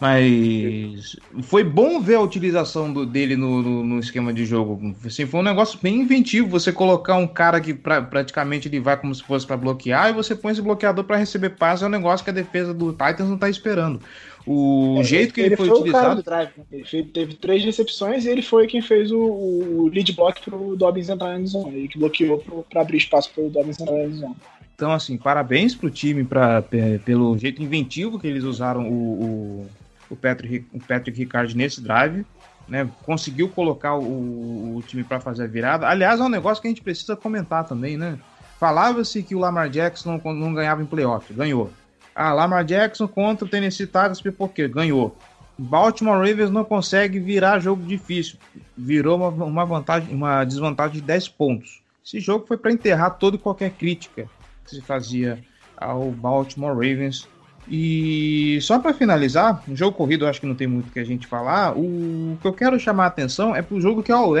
Mas 0.00 1.14
foi 1.42 1.62
bom 1.62 2.00
ver 2.00 2.14
a 2.14 2.20
utilização 2.22 2.90
do, 2.90 3.04
dele 3.04 3.36
no, 3.36 3.60
no, 3.60 3.84
no, 3.84 3.98
esquema 4.00 4.32
de 4.32 4.46
jogo. 4.46 4.96
Assim, 5.04 5.26
foi 5.26 5.40
um 5.40 5.42
negócio 5.42 5.78
bem 5.80 6.00
inventivo. 6.00 6.48
Você 6.48 6.72
colocar 6.72 7.16
um 7.16 7.26
cara 7.26 7.60
que 7.60 7.74
pra, 7.74 8.00
praticamente 8.00 8.66
ele 8.66 8.80
vai 8.80 8.96
como 8.96 9.14
se 9.14 9.22
fosse 9.22 9.46
para 9.46 9.58
bloquear 9.58 10.08
e 10.08 10.14
você 10.14 10.34
põe 10.34 10.52
esse 10.52 10.62
bloqueador 10.62 11.04
para 11.04 11.18
receber 11.18 11.50
passe. 11.50 11.84
É 11.84 11.86
um 11.86 11.90
negócio 11.90 12.24
que 12.24 12.30
a 12.30 12.32
defesa 12.32 12.72
do 12.72 12.92
Titans 12.92 13.28
não 13.28 13.34
está 13.34 13.50
esperando. 13.50 14.00
O 14.46 14.96
é, 15.00 15.04
jeito 15.04 15.34
que 15.34 15.40
ele, 15.42 15.48
ele 15.48 15.56
foi, 15.56 15.68
foi 15.68 15.78
utilizado. 15.80 16.24
Ele 16.72 16.84
fez, 16.84 17.06
teve 17.12 17.34
três 17.34 17.62
recepções 17.62 18.24
e 18.24 18.30
ele 18.30 18.40
foi 18.40 18.66
quem 18.66 18.80
fez 18.80 19.12
o, 19.12 19.20
o 19.20 19.90
lead 19.92 20.14
block 20.14 20.40
para 20.40 20.56
o 20.56 20.76
Dobbins 20.76 21.10
entrar 21.10 21.38
na 21.38 21.44
zona. 21.44 21.68
Ele 21.74 21.88
que 21.88 21.98
bloqueou 21.98 22.42
para 22.70 22.80
abrir 22.80 22.96
espaço 22.96 23.30
para 23.34 23.44
o 23.44 23.50
Dobbins 23.50 23.78
entrar 23.78 23.98
na 23.98 24.08
zona. 24.16 24.36
Então, 24.74 24.92
assim, 24.92 25.18
parabéns 25.18 25.74
pro 25.74 25.90
time 25.90 26.24
pra, 26.24 26.64
pelo 27.04 27.36
jeito 27.36 27.62
inventivo 27.62 28.18
que 28.18 28.26
eles 28.26 28.44
usaram 28.44 28.88
o, 28.88 28.94
o 28.94 29.66
o 30.10 30.16
Patrick, 30.16 30.66
o 30.72 30.80
Patrick 30.80 31.18
Ricard 31.18 31.56
nesse 31.56 31.80
drive. 31.80 32.24
Né, 32.68 32.88
conseguiu 33.02 33.48
colocar 33.48 33.96
o, 33.96 34.76
o 34.76 34.82
time 34.86 35.02
para 35.02 35.18
fazer 35.18 35.42
a 35.42 35.46
virada. 35.48 35.88
Aliás, 35.88 36.20
é 36.20 36.22
um 36.22 36.28
negócio 36.28 36.62
que 36.62 36.68
a 36.68 36.70
gente 36.70 36.82
precisa 36.82 37.16
comentar 37.16 37.64
também, 37.64 37.96
né? 37.96 38.16
Falava-se 38.60 39.24
que 39.24 39.34
o 39.34 39.40
Lamar 39.40 39.68
Jackson 39.68 40.20
não, 40.24 40.34
não 40.34 40.54
ganhava 40.54 40.80
em 40.80 40.86
playoff, 40.86 41.34
ganhou. 41.34 41.72
Ah, 42.14 42.32
Lamar 42.32 42.64
Jackson 42.64 43.08
contra 43.08 43.44
o 43.44 43.48
Tennessee 43.48 43.86
Titans, 43.86 44.20
porque 44.38 44.68
ganhou. 44.68 45.16
Baltimore 45.58 46.18
Ravens 46.18 46.50
não 46.50 46.64
consegue 46.64 47.18
virar 47.18 47.58
jogo 47.58 47.82
difícil. 47.82 48.38
Virou 48.76 49.16
uma, 49.16 49.28
uma 49.44 49.64
vantagem, 49.64 50.14
uma 50.14 50.44
desvantagem 50.44 50.96
de 50.96 51.02
10 51.02 51.28
pontos. 51.28 51.82
Esse 52.04 52.20
jogo 52.20 52.46
foi 52.46 52.56
para 52.56 52.72
enterrar 52.72 53.18
toda 53.18 53.36
e 53.36 53.38
qualquer 53.38 53.70
crítica 53.70 54.28
que 54.64 54.70
se 54.70 54.80
fazia 54.80 55.42
ao 55.76 56.10
Baltimore 56.10 56.74
Ravens 56.74 57.28
e 57.70 58.58
só 58.62 58.80
para 58.80 58.92
finalizar, 58.92 59.62
o 59.68 59.76
jogo 59.76 59.96
corrido 59.96 60.26
acho 60.26 60.40
que 60.40 60.46
não 60.46 60.56
tem 60.56 60.66
muito 60.66 60.90
que 60.90 60.98
a 60.98 61.04
gente 61.04 61.28
falar. 61.28 61.78
O 61.78 62.36
que 62.42 62.46
eu 62.46 62.52
quero 62.52 62.80
chamar 62.80 63.04
a 63.04 63.06
atenção 63.06 63.54
é 63.54 63.62
pro 63.62 63.80
jogo 63.80 64.02
que 64.02 64.10
a 64.10 64.20
OL 64.20 64.36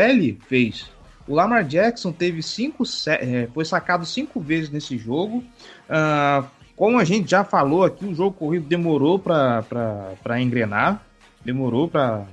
fez. 0.48 0.90
O 1.28 1.34
Lamar 1.34 1.62
Jackson 1.64 2.10
teve 2.10 2.42
cinco, 2.42 2.82
é, 3.06 3.48
foi 3.54 3.64
sacado 3.64 4.04
cinco 4.04 4.40
vezes 4.40 4.68
nesse 4.68 4.98
jogo. 4.98 5.44
Uh, 5.88 6.44
como 6.74 6.98
a 6.98 7.04
gente 7.04 7.30
já 7.30 7.44
falou 7.44 7.84
aqui, 7.84 8.04
o 8.04 8.14
jogo 8.14 8.32
corrido 8.32 8.66
demorou 8.66 9.16
para 9.16 10.40
engrenar, 10.40 11.00
demorou 11.44 11.86
para 11.86 12.26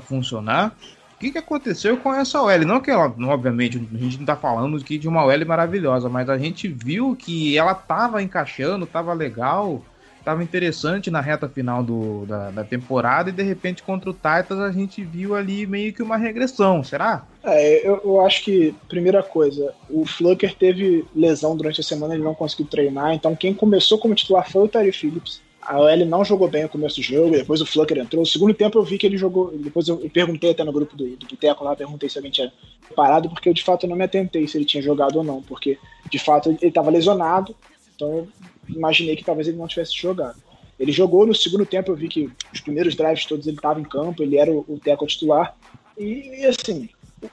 funcionar. 0.00 0.74
que, 1.20 1.30
que 1.30 1.38
aconteceu 1.38 1.96
com 1.98 2.12
essa 2.12 2.42
OL? 2.42 2.66
Não 2.66 2.80
que 2.80 2.90
ela, 2.90 3.14
obviamente, 3.28 3.76
a 3.94 3.98
gente 3.98 4.18
não 4.18 4.26
tá 4.26 4.34
falando 4.34 4.78
aqui 4.78 4.98
de 4.98 5.06
uma 5.06 5.24
OL 5.24 5.46
maravilhosa, 5.46 6.08
mas 6.08 6.28
a 6.28 6.36
gente 6.36 6.66
viu 6.66 7.14
que 7.14 7.56
ela 7.56 7.74
tava 7.74 8.20
encaixando, 8.20 8.84
tava 8.84 9.12
legal, 9.12 9.84
tava 10.24 10.42
interessante 10.42 11.10
na 11.10 11.20
reta 11.20 11.48
final 11.48 11.82
do, 11.82 12.26
da, 12.26 12.50
da 12.50 12.64
temporada 12.64 13.30
e 13.30 13.32
de 13.32 13.42
repente 13.42 13.82
contra 13.82 14.10
o 14.10 14.14
Titans 14.14 14.60
a 14.60 14.70
gente 14.70 15.02
viu 15.02 15.34
ali 15.34 15.66
meio 15.66 15.92
que 15.92 16.02
uma 16.02 16.16
regressão, 16.16 16.84
será? 16.84 17.26
É, 17.42 17.86
eu, 17.86 18.00
eu 18.04 18.20
acho 18.20 18.44
que, 18.44 18.74
primeira 18.88 19.22
coisa, 19.22 19.72
o 19.88 20.04
Flucker 20.04 20.54
teve 20.54 21.04
lesão 21.14 21.56
durante 21.56 21.80
a 21.80 21.84
semana, 21.84 22.14
ele 22.14 22.22
não 22.22 22.34
conseguiu 22.34 22.66
treinar, 22.66 23.14
então 23.14 23.34
quem 23.34 23.54
começou 23.54 23.98
como 23.98 24.14
titular 24.14 24.50
foi 24.50 24.64
o 24.64 24.68
Terry 24.68 24.92
Phillips 24.92 25.40
a 25.62 25.78
OL 25.78 26.04
não 26.06 26.24
jogou 26.24 26.48
bem 26.48 26.62
no 26.62 26.68
começo 26.68 26.96
do 26.96 27.02
jogo, 27.02 27.30
depois 27.30 27.60
o 27.60 27.66
Flucker 27.66 27.98
entrou. 27.98 28.20
No 28.20 28.26
segundo 28.26 28.54
tempo 28.54 28.78
eu 28.78 28.82
vi 28.82 28.96
que 28.96 29.06
ele 29.06 29.18
jogou. 29.18 29.52
Depois 29.56 29.86
eu, 29.88 29.98
perguntei 30.12 30.50
até 30.50 30.64
no 30.64 30.72
grupo 30.72 30.96
do, 30.96 31.16
do 31.16 31.26
Piteco 31.26 31.62
lá, 31.62 31.76
perguntei 31.76 32.08
se 32.08 32.18
alguém 32.18 32.32
tinha 32.32 32.52
parado, 32.96 33.28
porque 33.28 33.48
eu 33.48 33.54
de 33.54 33.62
fato 33.62 33.86
não 33.86 33.94
me 33.94 34.04
atentei 34.04 34.48
se 34.48 34.56
ele 34.56 34.64
tinha 34.64 34.82
jogado 34.82 35.16
ou 35.16 35.24
não, 35.24 35.42
porque 35.42 35.78
de 36.10 36.18
fato 36.18 36.50
ele 36.50 36.58
estava 36.62 36.90
lesionado, 36.90 37.54
então 37.94 38.26
imaginei 38.74 39.16
que 39.16 39.24
talvez 39.24 39.48
ele 39.48 39.56
não 39.56 39.68
tivesse 39.68 39.94
jogado. 39.96 40.40
Ele 40.78 40.92
jogou 40.92 41.26
no 41.26 41.34
segundo 41.34 41.66
tempo, 41.66 41.90
eu 41.90 41.96
vi 41.96 42.08
que 42.08 42.30
os 42.52 42.60
primeiros 42.60 42.94
drives 42.94 43.26
todos 43.26 43.46
ele 43.46 43.56
estava 43.56 43.80
em 43.80 43.84
campo, 43.84 44.22
ele 44.22 44.38
era 44.38 44.50
o, 44.50 44.64
o 44.66 44.80
teco 44.82 45.06
titular. 45.06 45.54
E, 45.98 46.44
assim, 46.46 46.88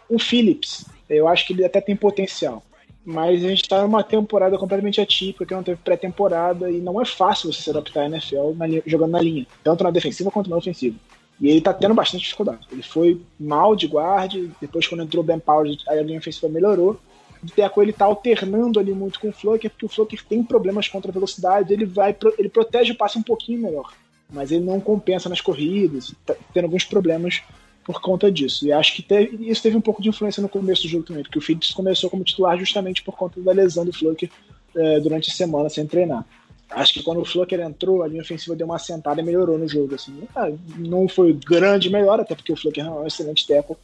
o 0.09 0.19
Phillips, 0.19 0.85
eu 1.09 1.27
acho 1.27 1.47
que 1.47 1.53
ele 1.53 1.63
até 1.63 1.79
tem 1.79 1.95
potencial 1.95 2.61
mas 3.09 3.41
a 3.41 3.47
gente 3.47 3.61
está 3.61 3.81
numa 3.83 4.03
temporada 4.03 4.57
completamente 4.57 4.99
atípica, 4.99 5.45
que 5.45 5.53
não 5.53 5.63
teve 5.63 5.79
pré-temporada, 5.81 6.69
e 6.69 6.81
não 6.81 7.01
é 7.01 7.05
fácil 7.05 7.53
você 7.53 7.61
se 7.61 7.69
adaptar 7.69 8.01
à 8.01 8.05
NFL 8.07 8.51
na 8.57 8.67
linha, 8.67 8.83
jogando 8.85 9.11
na 9.11 9.21
linha, 9.21 9.47
tanto 9.63 9.81
na 9.81 9.91
defensiva 9.91 10.29
quanto 10.29 10.49
na 10.49 10.57
ofensiva. 10.57 10.97
E 11.39 11.47
ele 11.47 11.59
está 11.59 11.73
tendo 11.73 11.93
bastante 11.93 12.23
dificuldade. 12.23 12.67
Ele 12.69 12.83
foi 12.83 13.21
mal 13.39 13.77
de 13.77 13.87
guarde, 13.87 14.51
depois 14.59 14.85
quando 14.85 15.05
entrou 15.05 15.23
o 15.23 15.25
Ben 15.25 15.39
Powers, 15.39 15.85
a 15.87 15.95
linha 15.95 16.19
ofensiva 16.19 16.49
melhorou. 16.49 16.99
De 17.41 17.53
Teco 17.53 17.81
ele 17.81 17.91
está 17.91 18.05
alternando 18.05 18.79
ali 18.79 18.93
muito 18.93 19.19
com 19.19 19.29
o 19.29 19.33
Flocker, 19.33 19.69
porque 19.69 19.85
o 19.85 19.89
Flocker 19.89 20.23
tem 20.23 20.43
problemas 20.43 20.87
contra 20.87 21.11
a 21.11 21.13
velocidade, 21.13 21.73
ele 21.73 21.85
vai 21.85 22.15
ele 22.37 22.49
protege 22.49 22.91
o 22.91 22.97
passe 22.97 23.17
um 23.17 23.23
pouquinho 23.23 23.61
melhor, 23.61 23.93
mas 24.29 24.51
ele 24.51 24.63
não 24.63 24.79
compensa 24.79 25.29
nas 25.29 25.41
corridas, 25.41 26.13
tá 26.25 26.35
tendo 26.53 26.65
alguns 26.65 26.83
problemas 26.83 27.41
por 27.83 28.01
conta 28.01 28.29
disso. 28.29 28.67
E 28.67 28.71
acho 28.73 28.93
que 28.95 29.01
teve, 29.01 29.49
isso 29.49 29.63
teve 29.63 29.77
um 29.77 29.81
pouco 29.81 30.01
de 30.01 30.09
influência 30.09 30.41
no 30.41 30.49
começo 30.49 30.83
do 30.83 30.89
jogo 30.89 31.05
também, 31.05 31.23
porque 31.23 31.39
o 31.39 31.41
Phillips 31.41 31.71
começou 31.71 32.09
como 32.09 32.23
titular 32.23 32.57
justamente 32.57 33.01
por 33.01 33.15
conta 33.15 33.39
da 33.39 33.53
lesão 33.53 33.85
do 33.85 33.93
Fluker 33.93 34.29
é, 34.75 34.99
durante 34.99 35.29
a 35.31 35.33
semana 35.33 35.69
sem 35.69 35.87
treinar. 35.87 36.25
Acho 36.69 36.93
que 36.93 37.01
quando 37.01 37.21
o 37.21 37.25
Fluker 37.25 37.61
entrou, 37.61 38.03
a 38.03 38.07
linha 38.07 38.21
ofensiva 38.21 38.55
deu 38.55 38.67
uma 38.67 38.77
sentada 38.77 39.21
e 39.21 39.23
melhorou 39.23 39.57
no 39.57 39.67
jogo. 39.67 39.95
Assim. 39.95 40.23
Ah, 40.35 40.51
não 40.77 41.07
foi 41.07 41.31
grande 41.33 41.89
melhor, 41.89 42.19
até 42.19 42.35
porque 42.35 42.51
o 42.51 42.57
Fluker 42.57 42.85
é 42.85 42.89
um 42.89 43.07
excelente 43.07 43.47
tackle, 43.47 43.77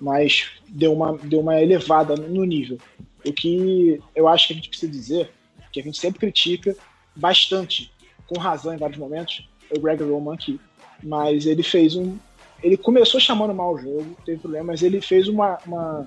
mas 0.00 0.50
deu 0.68 0.92
uma, 0.92 1.16
deu 1.16 1.40
uma 1.40 1.60
elevada 1.60 2.14
no 2.16 2.44
nível. 2.44 2.78
O 3.24 3.32
que 3.32 4.00
eu 4.14 4.28
acho 4.28 4.46
que 4.46 4.52
a 4.52 4.56
gente 4.56 4.68
precisa 4.68 4.90
dizer, 4.90 5.30
que 5.72 5.80
a 5.80 5.82
gente 5.82 5.98
sempre 5.98 6.20
critica 6.20 6.76
bastante, 7.14 7.92
com 8.26 8.38
razão 8.38 8.74
em 8.74 8.78
vários 8.78 8.98
momentos, 8.98 9.48
é 9.70 9.78
o 9.78 9.80
Greg 9.80 10.02
Roman 10.02 10.34
aqui. 10.34 10.60
Mas 11.02 11.46
ele 11.46 11.62
fez 11.62 11.96
um, 11.96 12.16
ele 12.62 12.76
começou 12.76 13.20
chamando 13.20 13.54
mal 13.54 13.74
o 13.74 13.78
jogo, 13.78 14.16
teve 14.24 14.40
problema, 14.40 14.68
mas 14.68 14.82
ele 14.82 15.00
fez 15.00 15.28
uma, 15.28 15.58
uma 15.66 16.06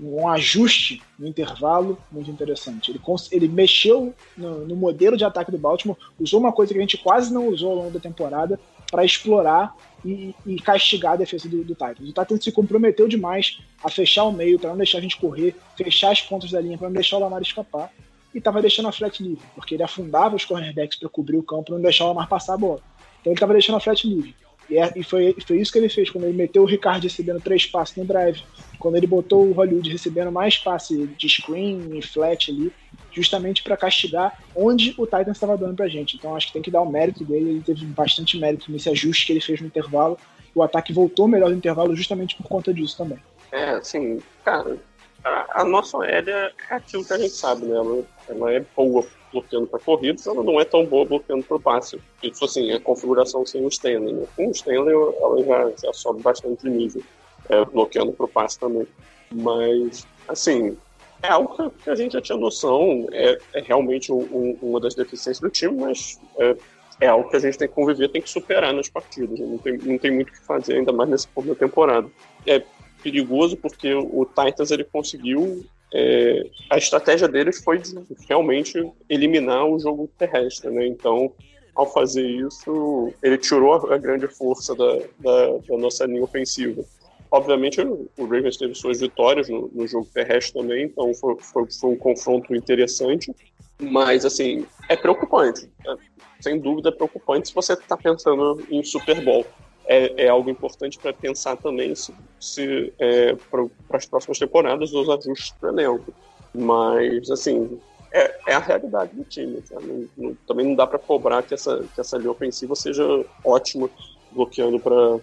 um 0.00 0.28
ajuste 0.28 1.02
no 1.18 1.26
intervalo 1.26 1.98
muito 2.12 2.30
interessante. 2.30 2.90
Ele, 2.90 3.00
ele 3.32 3.48
mexeu 3.48 4.14
no, 4.36 4.66
no, 4.66 4.76
modelo 4.76 5.16
de 5.16 5.24
ataque 5.24 5.50
do 5.50 5.58
Baltimore, 5.58 5.96
usou 6.20 6.38
uma 6.38 6.52
coisa 6.52 6.72
que 6.72 6.78
a 6.78 6.82
gente 6.82 6.98
quase 6.98 7.32
não 7.32 7.48
usou 7.48 7.70
ao 7.70 7.76
longo 7.76 7.90
da 7.90 8.00
temporada 8.00 8.60
para 8.90 9.04
explorar 9.04 9.74
e, 10.04 10.34
e, 10.46 10.56
castigar 10.56 11.14
a 11.14 11.16
defesa 11.16 11.48
do, 11.48 11.64
do 11.64 11.74
Titans. 11.74 12.08
O 12.08 12.12
Titans 12.12 12.44
se 12.44 12.52
comprometeu 12.52 13.08
demais 13.08 13.58
a 13.82 13.90
fechar 13.90 14.24
o 14.24 14.32
meio 14.32 14.58
para 14.58 14.70
não 14.70 14.76
deixar 14.76 14.98
a 14.98 15.00
gente 15.00 15.16
correr, 15.16 15.56
fechar 15.76 16.12
as 16.12 16.22
pontas 16.22 16.50
da 16.50 16.60
linha 16.60 16.78
para 16.78 16.88
não 16.88 16.94
deixar 16.94 17.16
o 17.16 17.20
Lamar 17.20 17.42
escapar 17.42 17.90
e 18.32 18.38
estava 18.38 18.60
deixando 18.60 18.88
a 18.88 18.92
flat 18.92 19.22
livre, 19.22 19.42
porque 19.54 19.74
ele 19.74 19.82
afundava 19.82 20.36
os 20.36 20.44
cornerbacks 20.44 20.98
para 20.98 21.08
cobrir 21.08 21.36
o 21.36 21.42
campo 21.42 21.64
para 21.64 21.74
não 21.74 21.82
deixar 21.82 22.04
o 22.04 22.08
Lamar 22.08 22.28
passar 22.28 22.54
a 22.54 22.58
bola. 22.58 22.80
Então 23.20 23.32
ele 23.32 23.34
estava 23.34 23.52
deixando 23.52 23.76
a 23.76 23.80
flat 23.80 24.06
livre. 24.06 24.34
E, 24.68 24.78
é, 24.78 24.92
e 24.96 25.02
foi, 25.02 25.36
foi 25.46 25.58
isso 25.58 25.72
que 25.72 25.78
ele 25.78 25.88
fez, 25.88 26.10
quando 26.10 26.24
ele 26.24 26.36
meteu 26.36 26.62
o 26.62 26.66
Ricardo 26.66 27.04
recebendo 27.04 27.40
três 27.40 27.66
passes 27.66 27.96
no 27.96 28.04
drive, 28.04 28.42
quando 28.78 28.96
ele 28.96 29.06
botou 29.06 29.46
o 29.46 29.52
Hollywood 29.52 29.90
recebendo 29.90 30.30
mais 30.32 30.58
passes 30.58 31.08
de 31.16 31.28
screen 31.28 31.96
e 31.96 32.02
flat 32.02 32.50
ali, 32.50 32.72
justamente 33.12 33.62
para 33.62 33.76
castigar 33.76 34.38
onde 34.54 34.94
o 34.98 35.06
Titans 35.06 35.36
estava 35.36 35.56
dando 35.56 35.74
pra 35.74 35.88
gente. 35.88 36.16
Então 36.16 36.36
acho 36.36 36.48
que 36.48 36.52
tem 36.52 36.62
que 36.62 36.70
dar 36.70 36.82
o 36.82 36.90
mérito 36.90 37.24
dele, 37.24 37.50
ele 37.50 37.62
teve 37.62 37.86
bastante 37.86 38.38
mérito 38.38 38.70
nesse 38.70 38.90
ajuste 38.90 39.26
que 39.26 39.32
ele 39.32 39.40
fez 39.40 39.60
no 39.60 39.66
intervalo. 39.66 40.18
O 40.54 40.62
ataque 40.62 40.92
voltou 40.92 41.26
melhor 41.26 41.50
no 41.50 41.56
intervalo 41.56 41.96
justamente 41.96 42.36
por 42.36 42.46
conta 42.46 42.72
disso 42.72 42.96
também. 42.96 43.18
É, 43.52 43.70
assim, 43.70 44.20
cara, 44.44 44.76
a, 45.24 45.62
a 45.62 45.64
nossa 45.64 45.96
OL 45.96 46.04
é 46.04 46.52
aquilo 46.70 47.04
que 47.04 47.12
a 47.12 47.18
gente 47.18 47.34
sabe, 47.34 47.64
né? 47.64 47.76
Ela, 47.76 48.04
ela 48.28 48.52
é 48.52 48.64
boa 48.76 49.06
bloqueando 49.32 49.66
para 49.66 49.80
corridas, 49.80 50.26
ela 50.26 50.42
não 50.42 50.60
é 50.60 50.64
tão 50.64 50.84
boa 50.84 51.04
bloqueando 51.04 51.44
para 51.44 51.58
passe. 51.58 52.00
Isso, 52.22 52.44
assim, 52.44 52.72
a 52.72 52.80
configuração 52.80 53.44
sem 53.44 53.64
o 53.64 53.68
Stanley. 53.68 54.12
Né? 54.12 54.26
Com 54.36 54.48
o 54.48 54.50
Stanley, 54.50 54.94
ela 54.94 55.44
já, 55.44 55.86
já 55.86 55.92
sobe 55.92 56.22
bastante 56.22 56.68
nível, 56.68 57.02
é, 57.48 57.64
bloqueando 57.64 58.12
para 58.12 58.28
passe 58.28 58.58
também. 58.58 58.86
Mas, 59.32 60.06
assim, 60.28 60.76
é 61.22 61.28
algo 61.28 61.70
que 61.70 61.90
a 61.90 61.94
gente 61.94 62.12
já 62.12 62.20
tinha 62.20 62.38
noção, 62.38 63.06
é, 63.12 63.38
é 63.54 63.60
realmente 63.60 64.12
um, 64.12 64.56
uma 64.62 64.80
das 64.80 64.94
deficiências 64.94 65.40
do 65.40 65.50
time, 65.50 65.76
mas 65.80 66.20
é, 66.38 66.56
é, 67.00 67.06
algo 67.08 67.28
que 67.28 67.36
a 67.36 67.40
gente 67.40 67.58
tem 67.58 67.68
que 67.68 67.74
conviver, 67.74 68.08
tem 68.08 68.22
que 68.22 68.30
superar 68.30 68.72
nas 68.72 68.88
partidas. 68.88 69.38
Né? 69.38 69.46
Não 69.46 69.58
tem, 69.58 69.78
não 69.78 69.98
tem 69.98 70.10
muito 70.10 70.28
o 70.28 70.32
que 70.32 70.44
fazer, 70.44 70.74
ainda 70.76 70.92
mais 70.92 71.10
nesse 71.10 71.28
ponto 71.28 71.48
da 71.48 71.54
temporada. 71.54 72.08
É 72.46 72.62
perigoso 73.02 73.56
porque 73.56 73.92
o 73.94 74.26
Titans 74.26 74.70
ele 74.70 74.84
conseguiu 74.84 75.64
é, 75.92 76.42
a 76.70 76.78
estratégia 76.78 77.28
deles 77.28 77.62
foi 77.62 77.78
de 77.78 77.94
realmente 78.28 78.82
eliminar 79.08 79.66
o 79.66 79.78
jogo 79.78 80.10
terrestre, 80.18 80.70
né? 80.70 80.86
Então, 80.86 81.32
ao 81.74 81.92
fazer 81.92 82.26
isso, 82.26 83.12
ele 83.22 83.38
tirou 83.38 83.74
a 83.92 83.98
grande 83.98 84.26
força 84.26 84.74
da, 84.74 84.98
da, 85.18 85.58
da 85.68 85.78
nossa 85.78 86.06
linha 86.06 86.24
ofensiva. 86.24 86.84
Obviamente, 87.30 87.80
o 87.82 88.24
Ravens 88.24 88.56
teve 88.56 88.74
suas 88.74 89.00
vitórias 89.00 89.48
no, 89.48 89.70
no 89.72 89.86
jogo 89.86 90.08
terrestre 90.12 90.60
também, 90.60 90.84
então 90.84 91.12
foi, 91.14 91.36
foi, 91.40 91.66
foi, 91.70 91.90
um 91.90 91.96
confronto 91.96 92.54
interessante, 92.54 93.34
mas, 93.78 94.24
assim, 94.24 94.64
é 94.88 94.96
preocupante. 94.96 95.68
É, 95.86 95.94
sem 96.40 96.58
dúvida 96.58 96.88
é 96.88 96.92
preocupante 96.92 97.48
se 97.48 97.54
você 97.54 97.74
está 97.74 97.96
pensando 97.96 98.64
em 98.70 98.82
Super 98.82 99.22
Bowl 99.22 99.44
é, 99.86 100.24
é 100.24 100.28
algo 100.28 100.50
importante 100.50 100.98
para 100.98 101.12
pensar 101.12 101.56
também 101.56 101.94
se, 101.94 102.12
se 102.40 102.92
é, 102.98 103.34
para 103.50 103.66
as 103.90 104.06
próximas 104.06 104.38
temporadas 104.38 104.92
os 104.92 105.08
ajustes 105.08 105.54
para 105.60 105.70
elenco. 105.70 106.12
Mas, 106.54 107.30
assim, 107.30 107.78
é, 108.12 108.34
é, 108.46 108.54
a 108.54 108.58
realidade 108.58 109.14
do 109.14 109.24
time. 109.24 109.62
Não, 109.70 110.08
não, 110.16 110.34
também 110.46 110.66
não 110.66 110.74
dá 110.74 110.86
para 110.86 110.98
cobrar 110.98 111.42
que 111.42 111.54
essa, 111.54 111.84
que 111.94 112.00
essa 112.00 112.16
linha 112.16 112.30
ofensiva 112.30 112.74
seja 112.74 113.04
ótima 113.44 113.90
bloqueando 114.32 114.78
para 114.80 115.20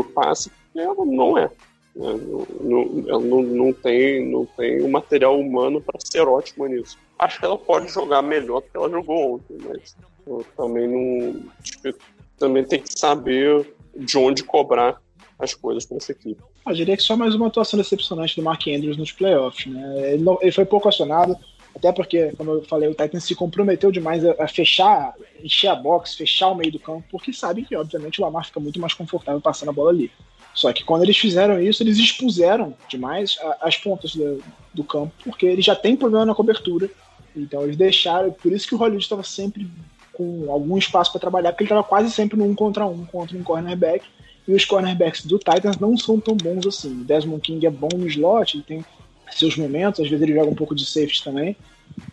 o 0.00 0.04
passe, 0.14 0.50
porque 0.50 0.80
ela 0.80 1.04
não 1.04 1.38
é. 1.38 1.50
Né? 1.94 2.20
Não, 2.60 2.84
não, 2.84 3.42
não, 3.42 3.72
tem, 3.72 4.30
não 4.30 4.44
tem 4.44 4.82
o 4.82 4.88
material 4.88 5.40
humano 5.40 5.80
para 5.80 5.98
ser 5.98 6.28
ótima 6.28 6.68
nisso. 6.68 6.98
Acho 7.18 7.38
que 7.38 7.46
ela 7.46 7.56
pode 7.56 7.88
jogar 7.88 8.20
melhor 8.20 8.60
do 8.60 8.68
que 8.68 8.76
ela 8.76 8.90
jogou 8.90 9.36
ontem, 9.36 9.56
mas 9.66 9.96
eu 10.26 10.44
também 10.56 10.86
não. 10.86 11.94
Também 12.38 12.64
tem 12.64 12.80
que 12.80 12.98
saber 12.98 13.74
de 13.96 14.18
onde 14.18 14.42
cobrar 14.44 15.00
as 15.38 15.54
coisas 15.54 15.84
para 15.84 15.96
essa 15.96 16.12
equipe. 16.12 16.40
Eu 16.66 16.74
diria 16.74 16.96
que 16.96 17.02
só 17.02 17.16
mais 17.16 17.34
uma 17.34 17.46
atuação 17.46 17.78
decepcionante 17.78 18.36
do 18.36 18.42
Mark 18.42 18.66
Andrews 18.66 18.96
nos 18.96 19.12
playoffs. 19.12 19.66
Né? 19.66 20.12
Ele, 20.12 20.22
não, 20.22 20.38
ele 20.40 20.50
foi 20.50 20.64
pouco 20.64 20.88
acionado, 20.88 21.36
até 21.74 21.92
porque, 21.92 22.32
como 22.36 22.52
eu 22.52 22.62
falei, 22.64 22.88
o 22.88 22.94
Titans 22.94 23.24
se 23.24 23.34
comprometeu 23.34 23.92
demais 23.92 24.24
a, 24.24 24.34
a, 24.38 24.48
fechar, 24.48 25.14
encher 25.42 25.68
a 25.68 25.76
box, 25.76 26.14
fechar 26.14 26.48
o 26.48 26.54
meio 26.54 26.72
do 26.72 26.78
campo, 26.78 27.04
porque 27.10 27.32
sabe 27.32 27.64
que, 27.64 27.76
obviamente, 27.76 28.20
o 28.20 28.24
Lamar 28.24 28.46
fica 28.46 28.58
muito 28.58 28.80
mais 28.80 28.94
confortável 28.94 29.40
passando 29.40 29.68
a 29.68 29.72
bola 29.72 29.90
ali. 29.90 30.10
Só 30.54 30.72
que 30.72 30.82
quando 30.82 31.02
eles 31.02 31.18
fizeram 31.18 31.60
isso, 31.60 31.82
eles 31.82 31.98
expuseram 31.98 32.74
demais 32.88 33.38
a, 33.40 33.68
as 33.68 33.76
pontas 33.76 34.16
do, 34.16 34.42
do 34.72 34.82
campo, 34.82 35.12
porque 35.22 35.46
ele 35.46 35.62
já 35.62 35.76
tem 35.76 35.94
problema 35.94 36.24
na 36.24 36.34
cobertura. 36.34 36.90
Então 37.36 37.62
eles 37.62 37.76
deixaram, 37.76 38.32
por 38.32 38.50
isso 38.50 38.66
que 38.66 38.74
o 38.74 38.78
Hollywood 38.78 39.04
estava 39.04 39.22
sempre 39.22 39.68
com 40.16 40.50
algum 40.50 40.78
espaço 40.78 41.12
para 41.12 41.20
trabalhar, 41.20 41.52
porque 41.52 41.64
ele 41.64 41.68
estava 41.68 41.84
quase 41.84 42.10
sempre 42.10 42.38
no 42.38 42.46
um 42.46 42.54
contra 42.54 42.86
um 42.86 43.04
contra 43.04 43.36
um 43.36 43.42
cornerback. 43.42 44.04
E 44.48 44.54
os 44.54 44.64
cornerbacks 44.64 45.26
do 45.26 45.38
Titans 45.38 45.78
não 45.78 45.96
são 45.96 46.18
tão 46.18 46.36
bons 46.36 46.66
assim. 46.66 47.02
Desmond 47.02 47.42
King 47.42 47.66
é 47.66 47.70
bom 47.70 47.88
no 47.94 48.06
slot, 48.06 48.56
ele 48.56 48.64
tem 48.64 48.84
seus 49.32 49.56
momentos, 49.56 50.00
às 50.00 50.08
vezes 50.08 50.22
ele 50.22 50.34
joga 50.34 50.50
um 50.50 50.54
pouco 50.54 50.74
de 50.74 50.86
safety 50.86 51.22
também. 51.22 51.56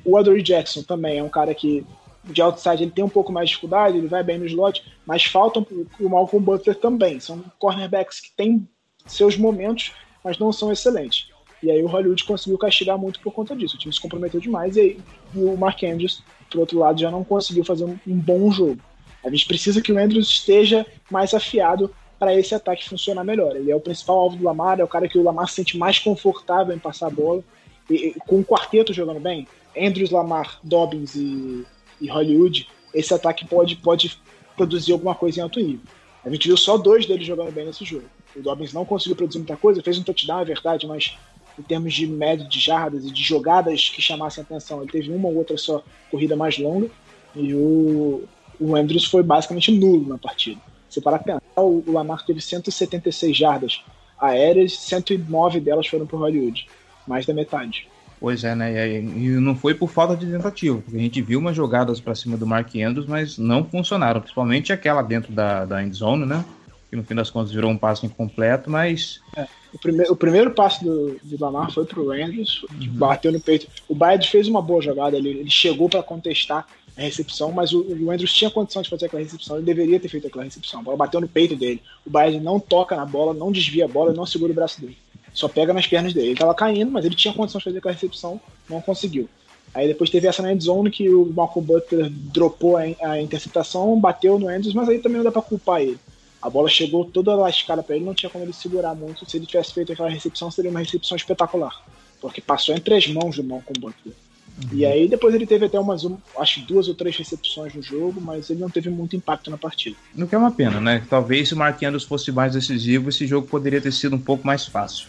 O 0.04 0.18
Adoree 0.18 0.42
Jackson 0.42 0.82
também 0.82 1.20
é 1.20 1.24
um 1.24 1.30
cara 1.30 1.54
que 1.54 1.86
de 2.24 2.42
outside 2.42 2.84
ele 2.84 2.92
tem 2.92 3.04
um 3.04 3.10
pouco 3.10 3.32
mais 3.32 3.50
de 3.50 3.52
dificuldade, 3.52 3.98
ele 3.98 4.08
vai 4.08 4.24
bem 4.24 4.38
no 4.38 4.46
slot, 4.46 4.84
mas 5.06 5.26
faltam 5.26 5.66
o 6.00 6.10
Malcolm 6.10 6.44
Butler 6.44 6.76
também. 6.76 7.20
São 7.20 7.44
cornerbacks 7.60 8.20
que 8.20 8.32
têm 8.36 8.68
seus 9.06 9.38
momentos, 9.38 9.94
mas 10.24 10.38
não 10.38 10.52
são 10.52 10.72
excelentes. 10.72 11.30
E 11.62 11.72
aí 11.72 11.82
o 11.82 11.88
Hollywood 11.88 12.24
conseguiu 12.26 12.58
castigar 12.58 12.98
muito 12.98 13.20
por 13.20 13.32
conta 13.32 13.56
disso. 13.56 13.76
O 13.76 13.80
time 13.80 13.94
se 13.94 14.02
comprometeu 14.02 14.40
demais 14.40 14.76
e, 14.76 14.82
aí, 14.82 15.00
e 15.36 15.40
o 15.40 15.56
Mark 15.56 15.82
Andrews, 15.84 16.24
por 16.54 16.60
outro 16.60 16.78
lado, 16.78 17.02
já 17.02 17.10
não 17.10 17.24
conseguiu 17.24 17.66
fazer 17.66 17.84
um, 17.84 17.98
um, 18.08 18.16
bom 18.16 18.52
jogo. 18.52 18.80
A 19.26 19.30
gente 19.30 19.48
precisa 19.48 19.82
que 19.82 19.92
o 19.92 19.98
Andrews 19.98 20.30
esteja 20.30 20.86
mais 21.10 21.34
afiado 21.34 21.92
para 22.20 22.38
esse 22.38 22.54
ataque 22.54 22.88
funcionar 22.88 23.24
melhor. 23.24 23.56
Ele 23.56 23.72
é 23.72 23.76
o 23.76 23.80
principal 23.80 24.20
alvo 24.20 24.38
do 24.38 24.44
Lamar, 24.44 24.80
é 24.80 24.84
o 24.84 24.88
cara 24.88 25.08
que 25.08 25.18
o 25.18 25.24
Lamar 25.24 25.50
se 25.50 25.56
sente 25.56 25.78
mais 25.78 25.98
confortável 25.98 26.76
em 26.76 26.80
passar 26.80 27.08
a 27.08 27.10
bola. 27.10 27.44
E, 27.90 28.10
e, 28.10 28.14
com 28.28 28.40
o 28.40 28.46
quarteto 28.46 28.94
jogando 28.94 29.20
bem, 29.20 29.48
Andrews, 29.76 30.12
Lamar, 30.12 30.60
Dobbins 30.64 31.16
e, 31.16 31.66
e 32.00 32.08
Hollywood, 32.08 32.70
esse 32.94 33.14
ataque 33.14 33.46
pode, 33.48 33.76
pode 33.78 34.22
produzir 34.56 34.94
alguma 34.94 35.16
coisa 35.16 35.40
em 35.40 35.42
alto 35.42 35.60
nível. 35.60 35.82
A 36.24 36.30
gente 36.30 36.48
viu 36.48 36.56
só 36.56 36.78
dois 36.78 37.08
deles 37.08 37.26
jogando 37.26 37.52
bem 37.52 37.66
nesse 37.66 37.84
jogo. 37.84 38.06
O 38.36 38.42
Dobbins 38.42 38.74
não 38.74 38.86
conseguiu 38.86 39.16
produzir 39.16 39.40
muita 39.40 39.58
coisa, 39.58 39.82
fez 39.82 39.98
um 39.98 40.04
touchdown, 40.04 40.42
é 40.42 40.46
verdade, 40.46 40.86
mas 40.86 41.18
em 41.58 41.62
termos 41.62 41.94
de 41.94 42.08
média 42.08 42.48
de 42.48 42.60
jardas 42.60 43.06
e 43.06 43.12
de 43.12 43.22
jogadas 43.22 43.90
que 43.90 44.02
chamassem 44.02 44.44
atenção, 44.44 44.82
ele 44.82 44.92
teve 44.92 45.12
uma 45.12 45.28
ou 45.28 45.36
outra 45.36 45.58
só 45.58 45.84
corrida 46.10 46.36
mais 46.36 46.58
longa. 46.58 46.90
E 47.36 47.54
o, 47.54 48.24
o 48.60 48.76
Andrews 48.76 49.06
foi 49.06 49.24
basicamente 49.24 49.72
nulo 49.72 50.08
na 50.08 50.18
partida. 50.18 50.60
Se 50.90 51.02
parar 51.02 51.20
pensar, 51.20 51.42
o 51.58 51.84
Lamar 51.88 52.24
teve 52.26 52.40
176 52.40 53.36
jardas 53.36 53.84
aéreas, 54.20 54.78
109 54.78 55.60
delas 55.60 55.88
foram 55.88 56.06
para 56.06 56.18
Hollywood, 56.18 56.68
mais 57.08 57.26
da 57.26 57.34
metade. 57.34 57.88
Pois 58.20 58.44
é, 58.44 58.56
né? 58.56 59.02
E 59.02 59.02
não 59.02 59.54
foi 59.54 59.74
por 59.74 59.90
falta 59.90 60.16
de 60.16 60.26
tentativa, 60.26 60.80
porque 60.80 60.96
a 60.96 61.02
gente 61.02 61.22
viu 61.22 61.40
umas 61.40 61.56
jogadas 61.56 62.00
para 62.00 62.16
cima 62.16 62.38
do 62.38 62.48
Mark 62.48 62.74
Andrews, 62.76 63.06
mas 63.06 63.38
não 63.38 63.66
funcionaram, 63.66 64.22
principalmente 64.22 64.72
aquela 64.72 65.02
dentro 65.02 65.34
da, 65.34 65.66
da 65.66 65.84
end 65.84 65.94
zone, 65.94 66.26
né? 66.26 66.46
Que 66.90 66.96
no 66.96 67.04
fim 67.04 67.16
das 67.16 67.30
contas 67.30 67.52
virou 67.52 67.70
um 67.70 67.78
passe 67.78 68.06
incompleto, 68.06 68.70
mas. 68.70 69.20
É, 69.36 69.46
o, 69.74 69.80
primeir, 69.80 70.12
o 70.12 70.16
primeiro 70.16 70.52
passe 70.52 70.84
do, 70.84 71.18
do 71.24 71.38
Lamar 71.40 71.72
foi 71.72 71.86
pro 71.86 72.12
Andrews, 72.12 72.64
uhum. 72.64 72.88
bateu 72.92 73.32
no 73.32 73.40
peito. 73.40 73.68
O 73.88 73.96
Bayard 73.96 74.30
fez 74.30 74.48
uma 74.48 74.62
boa 74.62 74.82
jogada 74.82 75.18
ali, 75.18 75.30
ele 75.30 75.50
chegou 75.50 75.90
para 75.90 76.04
contestar 76.04 76.68
a 76.96 77.02
recepção, 77.02 77.52
mas 77.52 77.74
o, 77.74 77.82
o, 77.82 78.12
Andrews 78.12 78.34
tinha 78.34 78.52
condição 78.52 78.82
de 78.82 78.90
fazer 78.90 79.08
aquela 79.08 79.24
recepção, 79.24 79.58
ele 79.58 79.66
deveria 79.66 80.00
ter 80.00 80.10
feito 80.10 80.28
aquela 80.28 80.44
recepção. 80.44 80.82
A 80.82 80.84
bola 80.84 80.98
bateu 80.98 81.20
no 81.20 81.28
peito 81.28 81.56
dele. 81.56 81.82
O 82.06 82.10
Bayard 82.10 82.40
não 82.40 82.60
toca 82.60 82.96
na 82.96 83.06
bola, 83.06 83.34
não 83.34 83.52
desvia 83.52 83.86
a 83.86 83.88
bola, 83.88 84.14
não 84.14 84.26
segura 84.26 84.52
o 84.52 84.56
braço 84.56 84.80
dele. 84.80 84.98
Só 85.34 85.48
pega 85.48 85.74
nas 85.74 85.88
pernas 85.88 86.14
dele. 86.14 86.28
Ele 86.28 86.38
tava 86.38 86.54
caindo, 86.54 86.92
mas 86.92 87.04
ele 87.04 87.16
tinha 87.16 87.34
condição 87.34 87.58
de 87.58 87.66
fazer 87.66 87.80
aquela 87.80 87.94
recepção, 87.94 88.40
não 88.70 88.80
conseguiu. 88.80 89.28
Aí 89.74 89.88
depois 89.88 90.12
teve 90.12 90.28
essa 90.28 90.44
na 90.44 90.54
endzone 90.54 90.92
que 90.92 91.10
o 91.10 91.26
Malcolm 91.34 91.66
Butler 91.66 92.08
dropou 92.12 92.78
a, 92.78 92.82
a 92.82 93.20
interceptação, 93.20 94.00
bateu 94.00 94.38
no 94.38 94.48
Andrews, 94.48 94.76
mas 94.76 94.88
aí 94.88 95.00
também 95.00 95.18
não 95.18 95.24
dá 95.24 95.32
pra 95.32 95.42
culpar 95.42 95.82
ele. 95.82 95.98
A 96.44 96.50
bola 96.50 96.68
chegou 96.68 97.06
toda 97.06 97.34
lascada 97.36 97.82
para 97.82 97.96
ele, 97.96 98.04
não 98.04 98.14
tinha 98.14 98.30
como 98.30 98.44
ele 98.44 98.52
segurar 98.52 98.94
muito. 98.94 99.28
Se 99.30 99.38
ele 99.38 99.46
tivesse 99.46 99.74
feito 99.74 99.94
aquela 99.94 100.10
recepção, 100.10 100.52
seria 100.52 100.70
uma 100.70 100.82
recepção 100.82 101.16
espetacular. 101.16 101.82
Porque 102.20 102.42
passou 102.42 102.76
entre 102.76 102.94
as 102.96 103.08
mãos 103.08 103.38
do 103.38 103.44
Malcolm 103.46 103.80
Butler. 103.80 104.14
Uhum. 104.62 104.70
E 104.74 104.86
aí 104.86 105.08
depois 105.08 105.34
ele 105.34 105.48
teve 105.48 105.66
até 105.66 105.80
umas, 105.80 106.06
acho 106.38 106.60
duas 106.66 106.90
ou 106.90 106.94
três 106.94 107.16
recepções 107.16 107.74
no 107.74 107.82
jogo, 107.82 108.20
mas 108.20 108.50
ele 108.50 108.60
não 108.60 108.70
teve 108.70 108.90
muito 108.90 109.16
impacto 109.16 109.50
na 109.50 109.58
partida. 109.58 109.96
No 110.14 110.28
que 110.28 110.36
é 110.36 110.38
uma 110.38 110.52
pena, 110.52 110.82
né? 110.82 111.02
Talvez 111.10 111.48
se 111.48 111.54
o 111.54 111.58
Mark 111.58 111.82
Andrews 111.82 112.04
fosse 112.04 112.30
mais 112.30 112.54
decisivo, 112.54 113.08
esse 113.08 113.26
jogo 113.26 113.48
poderia 113.48 113.80
ter 113.80 113.94
sido 113.94 114.18
um 114.18 114.22
pouco 114.22 114.46
mais 114.46 114.68
fácil. 114.68 115.08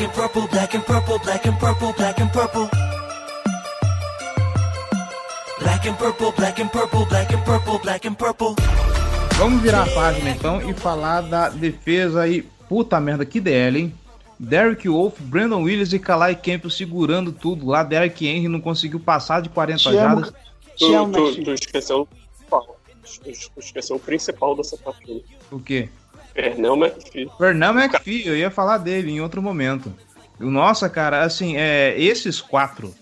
Black 0.00 0.08
and 0.08 0.14
purple, 0.14 0.48
black 0.48 0.74
and 0.74 0.82
purple, 0.86 1.18
black 1.18 1.46
and 1.46 1.58
purple, 1.58 1.92
black 1.92 2.20
and 2.22 2.32
purple. 2.32 2.70
Black 5.60 5.86
and 5.86 5.98
purple, 5.98 6.32
black 6.32 6.58
and 6.58 6.72
purple, 6.72 7.04
black 7.04 7.34
and 7.34 7.44
purple, 7.44 7.78
black 7.80 8.06
and 8.06 8.14
purple. 8.14 8.54
Vamos 9.36 9.60
virar 9.60 9.82
a 9.82 9.90
página 9.90 10.30
então 10.30 10.70
e 10.70 10.72
falar 10.72 11.20
da 11.20 11.50
defesa 11.50 12.22
aí. 12.22 12.40
Puta 12.66 12.98
merda, 12.98 13.26
que 13.26 13.42
DL, 13.42 13.78
hein? 13.78 13.94
Derek 14.38 14.88
Wolf, 14.88 15.20
Brandon 15.20 15.64
Williams 15.64 15.92
e 15.92 15.98
Kalai 15.98 16.34
Campbell 16.34 16.70
segurando 16.70 17.30
tudo 17.30 17.66
lá. 17.66 17.82
Derek 17.82 18.26
Henry 18.26 18.48
não 18.48 18.58
conseguiu 18.58 19.00
passar 19.00 19.42
de 19.42 19.50
40 19.50 19.92
jardas. 19.92 20.32
Tu, 20.78 21.10
tu, 21.12 21.44
tu, 21.44 21.52
esqueceu 21.52 22.08
tu 23.22 23.60
esqueceu 23.60 23.96
o 23.96 24.00
principal 24.00 24.56
dessa 24.56 24.78
partida. 24.78 25.20
O 25.50 25.60
quê? 25.60 25.90
Pernell 26.34 26.76
McPhee. 26.76 27.28
Pernell 27.38 27.78
McPhee, 27.78 28.26
eu 28.26 28.36
ia 28.36 28.50
falar 28.50 28.78
dele 28.78 29.10
em 29.10 29.20
outro 29.20 29.42
momento. 29.42 29.92
Nossa, 30.38 30.88
cara, 30.88 31.22
assim, 31.22 31.56
é, 31.56 31.94
esses 32.00 32.40
quatro 32.40 32.94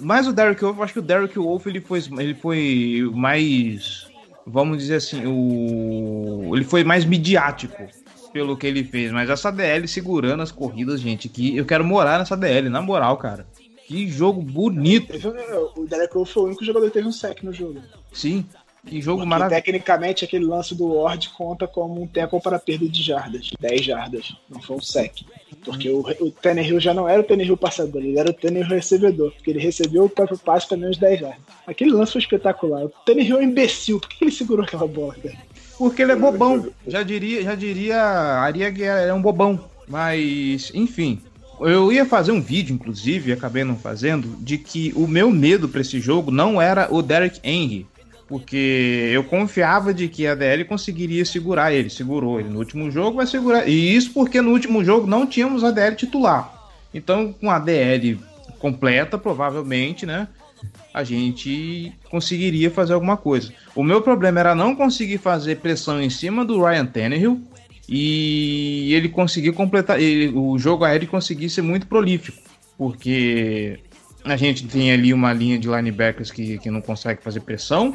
mas 0.00 0.26
o 0.26 0.32
Derek 0.32 0.62
Wolf, 0.62 0.80
acho 0.80 0.92
que 0.94 0.98
o 0.98 1.02
Derek 1.02 1.38
Wolf 1.38 1.66
ele 1.66 1.80
foi, 1.80 2.02
ele 2.18 2.34
foi 2.34 3.10
mais, 3.14 4.06
vamos 4.46 4.78
dizer 4.78 4.96
assim, 4.96 5.22
o, 5.26 6.54
ele 6.54 6.64
foi 6.64 6.84
mais 6.84 7.04
midiático 7.04 7.86
pelo 8.32 8.56
que 8.56 8.66
ele 8.66 8.84
fez. 8.84 9.12
Mas 9.12 9.30
essa 9.30 9.50
DL 9.50 9.86
segurando 9.88 10.42
as 10.42 10.52
corridas, 10.52 11.00
gente, 11.00 11.28
que 11.28 11.56
eu 11.56 11.64
quero 11.64 11.84
morar 11.84 12.18
nessa 12.18 12.36
DL, 12.36 12.68
na 12.68 12.82
moral, 12.82 13.16
cara. 13.16 13.46
Que 13.86 14.08
jogo 14.08 14.42
bonito. 14.42 15.14
O 15.76 15.86
Derek 15.86 16.12
Wolf 16.12 16.32
foi 16.32 16.42
o 16.42 16.46
único 16.46 16.64
jogador 16.64 16.86
que 16.86 16.94
teve 16.94 17.06
um 17.06 17.12
sec 17.12 17.42
no 17.42 17.52
jogo. 17.52 17.80
Sim, 18.12 18.44
que 18.86 19.00
jogo 19.00 19.26
maravilhoso. 19.26 19.62
Tecnicamente, 19.62 20.24
aquele 20.24 20.44
lance 20.44 20.74
do 20.74 20.94
Ward 20.94 21.28
conta 21.30 21.66
como 21.66 22.00
um 22.00 22.06
tempo 22.06 22.40
para 22.40 22.58
perda 22.58 22.88
de 22.88 23.02
jardas. 23.02 23.50
10 23.60 23.84
jardas. 23.84 24.34
Não 24.48 24.62
foi 24.62 24.76
um 24.76 24.80
sec. 24.80 25.22
Porque 25.64 25.90
o, 25.90 26.00
o 26.20 26.30
Tannehill 26.30 26.78
já 26.78 26.94
não 26.94 27.08
era 27.08 27.20
o 27.20 27.24
Tannehill 27.24 27.56
passador, 27.56 28.02
ele 28.02 28.18
era 28.18 28.30
o 28.30 28.32
Tannehill 28.32 28.68
recebedor. 28.68 29.32
Porque 29.32 29.50
ele 29.50 29.60
recebeu 29.60 30.04
o 30.04 30.08
próprio 30.08 30.38
passe 30.38 30.68
para 30.68 30.76
menos 30.76 30.96
10 30.96 31.20
jardas. 31.20 31.40
Aquele 31.66 31.90
lance 31.90 32.12
foi 32.12 32.20
espetacular. 32.20 32.84
O 32.84 32.92
Tannehill 33.04 33.36
é 33.36 33.40
um 33.40 33.42
imbecil. 33.42 34.00
Por 34.00 34.08
que 34.08 34.24
ele 34.24 34.30
segurou 34.30 34.64
aquela 34.64 34.86
bola, 34.86 35.14
cara? 35.14 35.36
Porque 35.76 36.02
ele 36.02 36.12
é 36.12 36.16
bobão. 36.16 36.68
Já 36.86 37.02
diria, 37.02 37.42
já 37.42 37.54
diria 37.54 38.00
Aria 38.00 38.72
que 38.72 38.84
é 38.84 39.12
um 39.12 39.20
bobão. 39.20 39.60
Mas, 39.88 40.72
enfim, 40.74 41.20
eu 41.60 41.92
ia 41.92 42.04
fazer 42.04 42.32
um 42.32 42.40
vídeo, 42.40 42.74
inclusive, 42.74 43.32
acabei 43.32 43.64
não 43.64 43.76
fazendo, 43.76 44.36
de 44.40 44.58
que 44.58 44.92
o 44.96 45.06
meu 45.06 45.30
medo 45.30 45.68
para 45.68 45.80
esse 45.80 46.00
jogo 46.00 46.30
não 46.30 46.60
era 46.60 46.92
o 46.92 47.02
Derek 47.02 47.40
Henry, 47.42 47.86
porque 48.28 49.10
eu 49.12 49.22
confiava 49.22 49.94
de 49.94 50.08
que 50.08 50.26
a 50.26 50.34
DL 50.34 50.64
conseguiria 50.64 51.24
segurar 51.24 51.72
ele. 51.72 51.88
Segurou 51.88 52.40
ele 52.40 52.48
no 52.48 52.58
último 52.58 52.90
jogo, 52.90 53.18
vai 53.18 53.26
segurar. 53.26 53.68
E 53.68 53.94
isso 53.94 54.12
porque 54.12 54.40
no 54.40 54.50
último 54.50 54.84
jogo 54.84 55.06
não 55.06 55.26
tínhamos 55.26 55.62
a 55.62 55.70
DL 55.70 55.94
titular. 55.94 56.52
Então, 56.92 57.32
com 57.32 57.50
a 57.50 57.58
DL 57.58 58.18
completa, 58.58 59.16
provavelmente, 59.16 60.04
né? 60.04 60.26
A 60.92 61.04
gente 61.04 61.92
conseguiria 62.10 62.70
fazer 62.70 62.94
alguma 62.94 63.16
coisa. 63.16 63.52
O 63.74 63.84
meu 63.84 64.00
problema 64.00 64.40
era 64.40 64.54
não 64.54 64.74
conseguir 64.74 65.18
fazer 65.18 65.56
pressão 65.56 66.00
em 66.00 66.10
cima 66.10 66.44
do 66.44 66.64
Ryan 66.64 66.86
Tannehill 66.86 67.40
e 67.88 68.92
ele 68.94 69.08
conseguir 69.08 69.52
completar. 69.52 70.00
Ele, 70.00 70.32
o 70.34 70.58
jogo 70.58 70.84
aéreo 70.84 71.06
conseguir 71.06 71.50
ser 71.50 71.62
muito 71.62 71.86
prolífico. 71.86 72.38
Porque 72.78 73.78
a 74.26 74.36
gente 74.36 74.66
tem 74.66 74.92
ali 74.92 75.14
uma 75.14 75.32
linha 75.32 75.58
de 75.58 75.68
linebackers 75.68 76.30
que, 76.30 76.58
que 76.58 76.70
não 76.70 76.80
consegue 76.80 77.22
fazer 77.22 77.40
pressão. 77.40 77.94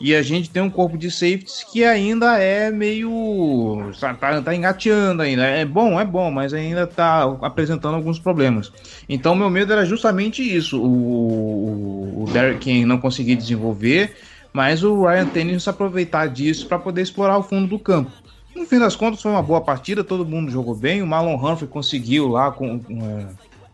E 0.00 0.12
a 0.14 0.22
gente 0.22 0.50
tem 0.50 0.60
um 0.60 0.68
corpo 0.68 0.98
de 0.98 1.08
safeties 1.08 1.64
que 1.72 1.84
ainda 1.84 2.36
é 2.38 2.70
meio. 2.70 3.92
Tá, 3.98 4.12
tá, 4.12 4.42
tá 4.42 4.54
engateando 4.54 5.22
ainda. 5.22 5.44
É 5.44 5.64
bom, 5.64 6.00
é 6.00 6.04
bom, 6.04 6.30
mas 6.32 6.52
ainda 6.52 6.84
tá 6.86 7.22
apresentando 7.40 7.94
alguns 7.94 8.18
problemas. 8.18 8.72
Então, 9.08 9.36
meu 9.36 9.48
medo 9.48 9.72
era 9.72 9.86
justamente 9.86 10.42
isso: 10.42 10.82
o, 10.82 12.24
o 12.24 12.30
Derrick 12.32 12.68
Henry 12.68 12.84
não 12.84 12.98
conseguir 12.98 13.36
desenvolver, 13.36 14.16
mas 14.52 14.82
o 14.82 15.06
Ryan 15.06 15.58
se 15.60 15.70
aproveitar 15.70 16.26
disso 16.26 16.66
para 16.66 16.78
poder 16.78 17.02
explorar 17.02 17.38
o 17.38 17.42
fundo 17.44 17.68
do 17.68 17.78
campo. 17.78 18.10
No 18.54 18.66
fim 18.66 18.80
das 18.80 18.96
contas, 18.96 19.22
foi 19.22 19.30
uma 19.30 19.42
boa 19.42 19.60
partida, 19.60 20.02
todo 20.02 20.26
mundo 20.26 20.50
jogou 20.50 20.74
bem. 20.74 21.02
O 21.02 21.06
Marlon 21.06 21.36
Humphrey 21.36 21.68
conseguiu 21.68 22.28
lá, 22.28 22.50
com, 22.50 22.80
é, 22.90 23.26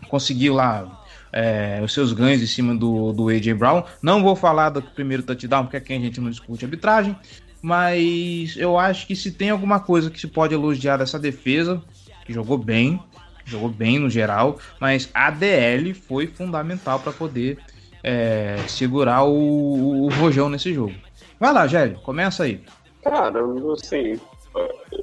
conseguiu 0.08 0.54
lá 0.54 0.99
é, 1.32 1.80
os 1.82 1.92
seus 1.92 2.12
ganhos 2.12 2.42
em 2.42 2.46
cima 2.46 2.74
do, 2.74 3.12
do 3.12 3.28
A.J. 3.28 3.54
Brown. 3.54 3.82
Não 4.02 4.22
vou 4.22 4.34
falar 4.34 4.70
do 4.70 4.82
primeiro 4.82 5.22
touchdown, 5.22 5.64
porque 5.64 5.76
aqui 5.76 5.92
a 5.92 5.98
gente 5.98 6.20
não 6.20 6.30
discute 6.30 6.64
arbitragem, 6.64 7.16
mas 7.62 8.56
eu 8.56 8.78
acho 8.78 9.06
que 9.06 9.14
se 9.14 9.30
tem 9.30 9.50
alguma 9.50 9.80
coisa 9.80 10.10
que 10.10 10.20
se 10.20 10.26
pode 10.26 10.54
elogiar 10.54 10.96
dessa 10.96 11.18
defesa, 11.18 11.82
que 12.24 12.32
jogou 12.32 12.58
bem, 12.58 13.00
jogou 13.44 13.68
bem 13.68 13.98
no 13.98 14.08
geral, 14.08 14.58
mas 14.80 15.10
a 15.12 15.30
DL 15.30 15.92
foi 15.94 16.26
fundamental 16.26 17.00
para 17.00 17.12
poder 17.12 17.58
é, 18.02 18.56
segurar 18.68 19.24
o, 19.24 20.06
o 20.06 20.08
rojão 20.08 20.48
nesse 20.48 20.72
jogo. 20.72 20.94
Vai 21.38 21.52
lá, 21.52 21.66
Gélio, 21.66 21.98
começa 22.00 22.44
aí. 22.44 22.62
Cara, 23.02 23.40
assim, 23.72 24.20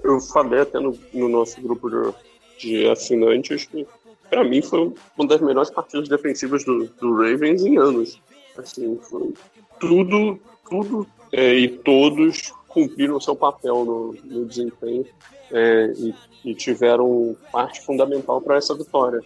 eu 0.04 0.20
falei 0.20 0.62
até 0.62 0.80
no, 0.80 0.97
no 1.14 1.28
nosso 1.28 1.60
grupo 1.62 1.89
de, 1.89 2.14
de 2.60 2.89
assinantes 2.89 3.66
que 3.66 3.88
para 4.30 4.44
mim 4.44 4.62
foi 4.62 4.94
uma 5.18 5.28
das 5.28 5.42
melhores 5.42 5.70
partidas 5.70 6.08
defensivas 6.08 6.64
do, 6.64 6.86
do 6.86 7.16
Ravens 7.16 7.66
em 7.66 7.78
anos. 7.78 8.22
Assim, 8.58 9.00
foi 9.02 9.34
tudo, 9.80 10.40
tudo 10.70 11.08
é, 11.32 11.54
e 11.54 11.68
todos 11.70 12.54
cumpriram 12.68 13.20
seu 13.20 13.36
papel 13.36 13.86
no, 13.86 14.14
no 14.24 14.46
desempenho 14.46 15.06
é, 15.52 15.94
e, 15.98 16.16
e, 16.46 16.56
tiveram 16.56 17.36
parte 17.52 17.82
fundamental 17.82 18.42
para 18.42 18.58
essa 18.58 18.76
vitória. 18.76 19.22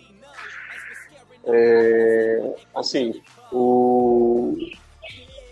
É, 1.43 2.53
assim, 2.75 3.21
o 3.51 4.55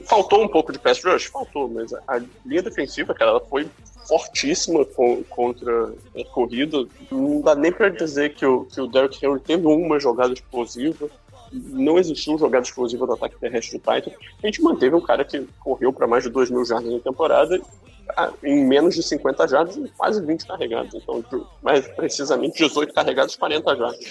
faltou 0.05 0.43
um 0.43 0.47
pouco 0.47 0.71
de 0.71 0.79
pass 0.79 1.03
rush, 1.03 1.25
faltou, 1.25 1.69
mas 1.69 1.93
a 1.93 2.21
linha 2.45 2.63
defensiva, 2.63 3.13
cara, 3.13 3.31
ela 3.31 3.39
foi 3.41 3.67
fortíssima 4.09 4.83
com, 4.83 5.23
contra 5.23 5.93
a 6.17 6.23
corrida. 6.33 6.85
Não 7.11 7.41
dá 7.41 7.53
nem 7.53 7.71
para 7.71 7.89
dizer 7.89 8.33
que 8.33 8.45
o, 8.45 8.65
que 8.65 8.81
o 8.81 8.87
Derrick 8.87 9.23
Henry 9.23 9.39
teve 9.39 9.65
uma 9.67 9.99
jogada 9.99 10.33
explosiva. 10.33 11.07
Não 11.51 11.97
existiu 11.97 12.37
jogada 12.37 12.65
explosiva 12.65 13.05
do 13.05 13.13
ataque 13.13 13.39
terrestre 13.39 13.77
do 13.77 13.81
Titan. 13.81 14.11
A 14.43 14.47
gente 14.47 14.61
manteve 14.61 14.95
um 14.95 15.01
cara 15.01 15.23
que 15.23 15.47
correu 15.59 15.93
para 15.93 16.07
mais 16.07 16.23
de 16.23 16.29
2 16.29 16.49
mil 16.49 16.65
jardas 16.65 16.91
na 16.91 16.99
temporada 16.99 17.61
em 18.43 18.65
menos 18.65 18.95
de 18.95 19.03
50 19.03 19.47
jardas 19.47 19.75
e 19.77 19.87
quase 19.89 20.25
20 20.25 20.47
carregados. 20.47 20.95
Então, 20.95 21.23
mais 21.61 21.87
precisamente 21.89 22.57
18 22.57 22.93
carregados, 22.93 23.35
40 23.35 23.75
jardas. 23.75 24.05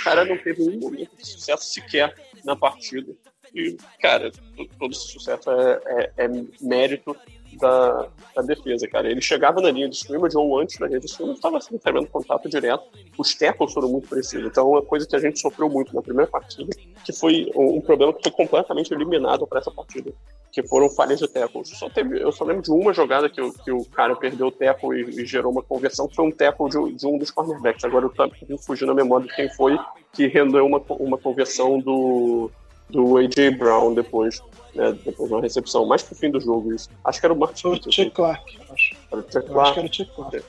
O 0.00 0.04
cara 0.04 0.24
não 0.24 0.38
teve 0.38 0.62
um 0.62 0.80
momento 0.80 1.16
de 1.16 1.26
sucesso 1.26 1.66
sequer 1.66 2.14
na 2.44 2.56
partida. 2.56 3.12
E, 3.54 3.76
cara, 4.00 4.32
todo 4.78 4.92
esse 4.92 5.08
sucesso 5.08 5.50
é, 5.50 5.80
é, 5.86 6.12
é 6.24 6.28
mérito 6.60 7.14
da, 7.58 8.08
da, 8.34 8.42
defesa, 8.42 8.86
cara. 8.88 9.10
Ele 9.10 9.20
chegava 9.20 9.60
na 9.60 9.70
linha 9.70 9.88
de 9.88 9.96
scrimmage 9.96 10.36
ou 10.36 10.58
antes 10.58 10.78
da 10.78 10.86
linha 10.86 11.00
de 11.00 11.06
scrimmage, 11.06 11.36
estava 11.36 11.58
assim, 11.58 11.74
recebendo 11.74 12.06
contato 12.06 12.48
direto. 12.48 12.84
Os 13.18 13.34
tackles 13.34 13.72
foram 13.72 13.88
muito 13.88 14.08
precisos. 14.08 14.46
Então, 14.46 14.70
uma 14.70 14.82
coisa 14.82 15.06
que 15.06 15.16
a 15.16 15.18
gente 15.18 15.40
sofreu 15.40 15.68
muito 15.68 15.94
na 15.94 16.02
primeira 16.02 16.30
partida, 16.30 16.74
que 17.04 17.12
foi 17.12 17.50
um, 17.54 17.80
problema 17.80 18.12
que 18.12 18.22
foi 18.22 18.32
completamente 18.32 18.92
eliminado 18.92 19.46
para 19.46 19.60
essa 19.60 19.70
partida, 19.70 20.12
que 20.52 20.62
foram 20.66 20.88
falhas 20.88 21.18
de 21.18 21.28
tackles. 21.28 21.68
Só 21.70 21.88
teve, 21.88 22.22
eu 22.22 22.32
só 22.32 22.44
lembro 22.44 22.62
de 22.62 22.70
uma 22.70 22.92
jogada 22.92 23.28
que, 23.28 23.40
que 23.62 23.72
o 23.72 23.84
cara 23.86 24.14
perdeu 24.16 24.48
o 24.48 24.52
tackle 24.52 25.00
e, 25.00 25.22
e, 25.22 25.26
gerou 25.26 25.52
uma 25.52 25.62
conversão, 25.62 26.08
foi 26.08 26.26
um 26.26 26.30
tackle 26.30 26.68
de, 26.68 26.94
de 26.94 27.06
um 27.06 27.18
dos 27.18 27.30
cornerbacks. 27.30 27.84
Agora 27.84 28.06
eu 28.06 28.10
tô 28.10 28.58
fugindo 28.58 28.92
a 28.92 28.94
memória 28.94 29.26
de 29.26 29.34
quem 29.34 29.48
foi 29.54 29.78
que 30.12 30.26
rendeu 30.28 30.64
uma, 30.64 30.80
uma 30.90 31.18
conversão 31.18 31.78
do, 31.80 32.50
do 32.94 33.16
A.J. 33.16 33.50
Brown 33.50 33.92
depois 33.92 34.40
né, 34.74 34.92
depois 35.04 35.28
de 35.28 35.34
uma 35.34 35.42
recepção, 35.42 35.86
mais 35.86 36.02
pro 36.02 36.16
fim 36.16 36.30
do 36.30 36.40
jogo 36.40 36.72
isso. 36.72 36.88
Acho 37.04 37.20
que 37.20 37.26
era 37.26 37.32
o 37.32 37.38
Martin 37.38 37.62
Foi 37.62 37.72
o 37.72 37.92
Chuck 37.92 38.10
Clark, 38.10 38.58
acho. 38.70 38.96
Era 39.10 39.20
o 39.20 39.32
Chuck 39.32 39.46
Clark. 39.46 39.60
acho 39.60 39.72
que 39.72 39.78
era 39.78 39.88
o 39.88 39.94
Chuck 39.94 40.14
Clark. 40.14 40.42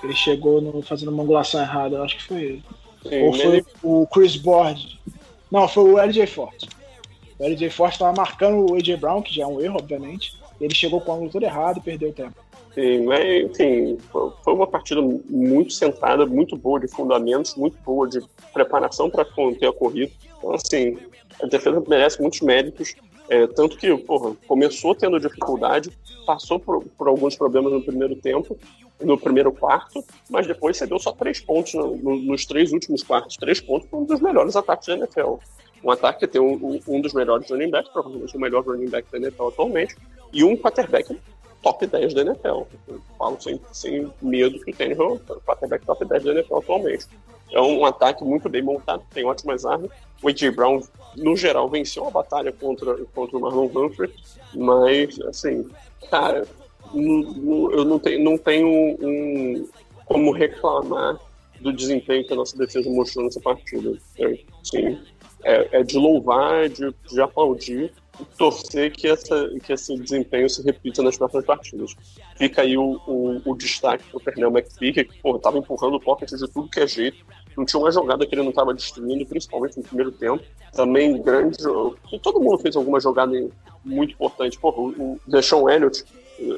Que 0.00 0.06
ele 0.06 0.14
chegou 0.14 0.60
no, 0.60 0.82
fazendo 0.82 1.10
uma 1.10 1.22
angulação 1.22 1.60
errada, 1.60 1.96
eu 1.96 2.02
acho 2.02 2.16
que 2.16 2.24
foi 2.24 2.42
ele. 2.42 2.64
Sim, 3.08 3.22
Ou 3.22 3.32
foi 3.32 3.46
ele... 3.46 3.64
o 3.82 4.06
Chris 4.06 4.36
Board. 4.36 5.00
Não, 5.50 5.66
foi 5.68 5.84
o 5.84 5.98
LJ 5.98 6.26
Forte. 6.26 6.68
O 7.38 7.44
LJ 7.44 7.70
Forte 7.70 7.94
estava 7.94 8.14
marcando 8.14 8.70
o 8.70 8.74
AJ 8.74 8.96
Brown, 8.96 9.22
que 9.22 9.34
já 9.34 9.44
é 9.44 9.46
um 9.46 9.60
erro, 9.60 9.76
obviamente. 9.78 10.36
Ele 10.60 10.74
chegou 10.74 11.00
com 11.00 11.10
o 11.10 11.14
ângulo 11.14 11.30
todo 11.30 11.42
errado 11.42 11.78
e 11.78 11.82
perdeu 11.82 12.10
o 12.10 12.12
tempo. 12.12 12.34
Sim, 12.74 13.04
mas 13.04 13.44
enfim, 13.44 13.98
foi 14.10 14.54
uma 14.54 14.66
partida 14.66 15.02
muito 15.02 15.72
centrada, 15.72 16.24
muito 16.24 16.56
boa 16.56 16.80
de 16.80 16.88
fundamentos, 16.88 17.54
muito 17.54 17.76
boa 17.84 18.08
de 18.08 18.20
preparação 18.52 19.10
para 19.10 19.24
conter 19.24 19.68
a 19.68 19.72
corrida. 19.72 20.10
Então, 20.38 20.54
assim, 20.54 20.96
a 21.42 21.46
defesa 21.46 21.82
merece 21.86 22.20
muitos 22.20 22.40
méritos. 22.40 22.94
É, 23.28 23.46
tanto 23.46 23.76
que, 23.76 23.96
porra, 23.98 24.34
começou 24.46 24.94
tendo 24.94 25.18
dificuldade, 25.18 25.90
passou 26.26 26.58
por, 26.58 26.84
por, 26.84 27.08
alguns 27.08 27.34
problemas 27.34 27.72
no 27.72 27.82
primeiro 27.82 28.14
tempo, 28.16 28.58
no 29.00 29.18
primeiro 29.18 29.50
quarto, 29.52 30.04
mas 30.28 30.46
depois 30.46 30.76
cedeu 30.76 30.98
só 30.98 31.12
três 31.12 31.40
pontos 31.40 31.72
no, 31.74 31.96
no, 31.96 32.16
nos 32.16 32.44
três 32.44 32.72
últimos 32.72 33.02
quartos. 33.02 33.36
Três 33.36 33.60
pontos 33.60 33.88
foi 33.88 34.00
um 34.00 34.04
dos 34.04 34.20
melhores 34.20 34.54
ataques 34.54 34.88
da 34.88 34.96
NFL. 34.96 35.36
Um 35.82 35.90
ataque 35.90 36.20
que 36.20 36.28
tem 36.28 36.40
um, 36.40 36.80
um 36.86 37.00
dos 37.00 37.12
melhores 37.12 37.50
running 37.50 37.70
backs, 37.70 37.90
provavelmente 37.92 38.36
o 38.36 38.40
melhor 38.40 38.64
running 38.64 38.88
back 38.88 39.10
da 39.10 39.18
NFL 39.18 39.48
atualmente, 39.48 39.96
e 40.32 40.44
um 40.44 40.56
quarterback 40.56 41.16
top 41.62 41.86
10 41.86 42.14
da 42.14 42.20
NFL. 42.22 42.62
Eu 42.88 43.00
falo 43.18 43.40
sem, 43.40 43.60
sem 43.72 44.12
medo 44.20 44.60
que 44.60 44.72
o 44.72 44.76
Tannehill 44.76 45.20
é 45.28 45.32
o 45.32 45.40
quarterback 45.40 45.86
top 45.86 46.04
10 46.04 46.24
da 46.24 46.32
NFL 46.32 46.56
atualmente. 46.56 47.06
É 47.52 47.60
um 47.60 47.84
ataque 47.84 48.24
muito 48.24 48.48
bem 48.48 48.62
montado, 48.62 49.02
tem 49.12 49.24
ótimas 49.24 49.64
armas. 49.64 49.90
O 50.22 50.28
A.J. 50.28 50.50
Brown, 50.52 50.80
no 51.16 51.36
geral, 51.36 51.68
venceu 51.68 52.06
a 52.06 52.10
batalha 52.10 52.52
contra, 52.52 52.96
contra 53.14 53.36
o 53.36 53.40
Marlon 53.40 53.66
Humphrey, 53.66 54.12
mas, 54.54 55.20
assim, 55.22 55.68
cara, 56.10 56.46
eu 56.94 57.84
não 57.84 57.98
tenho, 57.98 58.24
não 58.24 58.38
tenho 58.38 58.68
um, 58.68 59.68
como 60.06 60.32
reclamar 60.32 61.18
do 61.60 61.72
desempenho 61.72 62.26
que 62.26 62.32
a 62.32 62.36
nossa 62.36 62.56
defesa 62.56 62.88
mostrou 62.90 63.24
nessa 63.24 63.40
partida. 63.40 63.96
É, 64.18 64.38
sim, 64.62 64.98
é, 65.44 65.80
é 65.80 65.82
de 65.82 65.96
louvar, 65.96 66.68
de, 66.68 66.94
de 67.08 67.20
aplaudir 67.20 67.92
e 68.20 68.24
torcer 68.36 68.92
que, 68.92 69.08
essa, 69.08 69.48
que 69.64 69.72
esse 69.72 69.96
desempenho 69.96 70.48
se 70.48 70.62
repita 70.62 71.02
nas 71.02 71.16
próximas 71.16 71.46
partidas. 71.46 71.96
Fica 72.36 72.62
aí 72.62 72.76
o, 72.76 73.00
o, 73.06 73.40
o 73.44 73.54
destaque 73.54 74.04
para 74.10 74.18
o 74.18 74.20
Pernell 74.20 74.50
McPhee, 74.50 74.92
que 74.92 75.08
estava 75.36 75.58
empurrando 75.58 75.94
o 75.94 76.00
pocket 76.00 76.30
de 76.30 76.50
tudo 76.50 76.68
que 76.68 76.80
é 76.80 76.86
jeito, 76.86 77.24
não 77.56 77.64
tinha 77.64 77.80
uma 77.80 77.90
jogada 77.90 78.26
que 78.26 78.34
ele 78.34 78.42
não 78.42 78.50
estava 78.50 78.74
destruindo, 78.74 79.26
principalmente 79.26 79.76
no 79.76 79.82
primeiro 79.82 80.12
tempo. 80.12 80.42
Também 80.72 81.20
grande. 81.20 81.58
Todo 82.22 82.40
mundo 82.40 82.58
fez 82.58 82.76
alguma 82.76 83.00
jogada 83.00 83.32
muito 83.84 84.14
importante. 84.14 84.58
Porra, 84.58 84.80
o 84.82 85.20
Deshaun 85.26 85.68
Elliott 85.68 86.04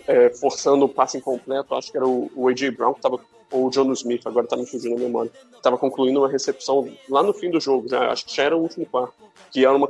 é, 0.07 0.31
forçando 0.31 0.85
o 0.85 0.89
passe 0.89 1.19
incompleto, 1.19 1.75
acho 1.75 1.91
que 1.91 1.97
era 1.97 2.07
o, 2.07 2.31
o 2.35 2.49
A.J. 2.49 2.71
Brown 2.71 2.93
que 2.93 2.99
estava 2.99 3.19
ou 3.51 3.67
o 3.67 3.71
John 3.71 3.93
Smith, 3.93 4.27
agora 4.27 4.47
está 4.47 4.57
me 4.57 4.67
fugindo 4.67 4.97
a 4.97 4.99
memória, 4.99 5.31
estava 5.57 5.79
concluindo 5.79 6.19
uma 6.19 6.29
recepção 6.29 6.91
lá 7.09 7.23
no 7.23 7.33
fim 7.33 7.51
do 7.51 7.61
jogo, 7.61 7.89
já 7.89 8.11
acho 8.11 8.27
que 8.27 8.35
já 8.35 8.45
era 8.45 8.57
o 8.57 8.61
último 8.61 8.85
quarto, 8.85 9.15
que 9.53 9.65
era 9.65 9.77
uma 9.77 9.89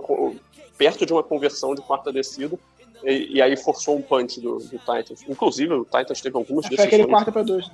perto 0.77 1.07
de 1.07 1.13
uma 1.13 1.23
conversão 1.23 1.75
de 1.75 1.81
quarta 1.81 2.13
descida, 2.13 2.59
e, 3.05 3.37
e 3.37 3.43
aí 3.43 3.57
forçou 3.57 3.97
um 3.97 4.03
punch 4.03 4.41
do, 4.41 4.59
do, 4.59 4.79
Titans. 4.79 5.25
Inclusive, 5.29 5.75
o 5.75 5.85
Titans 5.85 6.21
teve 6.21 6.37
algumas 6.37 6.65
decisões. 6.65 6.89
Foi 6.89 6.99
aquele 6.99 7.07
quarta 7.07 7.33
para 7.33 7.43
dois. 7.43 7.67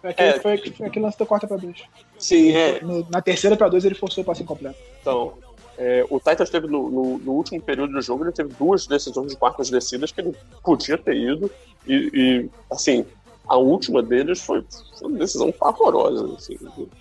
Foi 0.00 0.10
aquele, 0.10 0.28
é, 0.28 0.40
foi, 0.40 0.58
foi 0.58 0.86
aquele 0.86 1.04
lance 1.04 1.18
do 1.18 1.26
quarta 1.26 1.46
para 1.46 1.56
dois. 1.56 1.82
Sim, 2.18 2.52
é. 2.52 2.80
No, 2.80 3.06
na 3.08 3.22
terceira 3.22 3.56
para 3.56 3.68
dois 3.68 3.84
ele 3.84 3.94
forçou 3.94 4.22
o 4.22 4.26
passe 4.26 4.42
incompleto. 4.42 4.78
Então, 5.00 5.34
é, 5.78 6.04
o 6.10 6.18
Titans 6.18 6.50
teve 6.50 6.66
no, 6.66 6.90
no, 6.90 7.18
no, 7.18 7.32
último 7.32 7.60
período 7.60 7.92
do 7.92 8.02
jogo, 8.02 8.24
ele 8.24 8.32
teve 8.32 8.52
duas 8.54 8.86
decisões 8.86 9.30
de 9.30 9.36
quartas 9.36 9.70
descidas 9.70 10.12
que 10.12 10.20
ele 10.20 10.36
podia 10.62 10.98
ter 10.98 11.16
ido. 11.16 11.50
E, 11.86 12.10
e 12.12 12.50
assim, 12.70 13.06
a 13.46 13.56
última 13.56 14.02
deles 14.02 14.40
foi, 14.40 14.64
foi 14.98 15.08
uma 15.08 15.18
decisão 15.18 15.50
pavorosa. 15.52 16.34
Assim, 16.34 16.56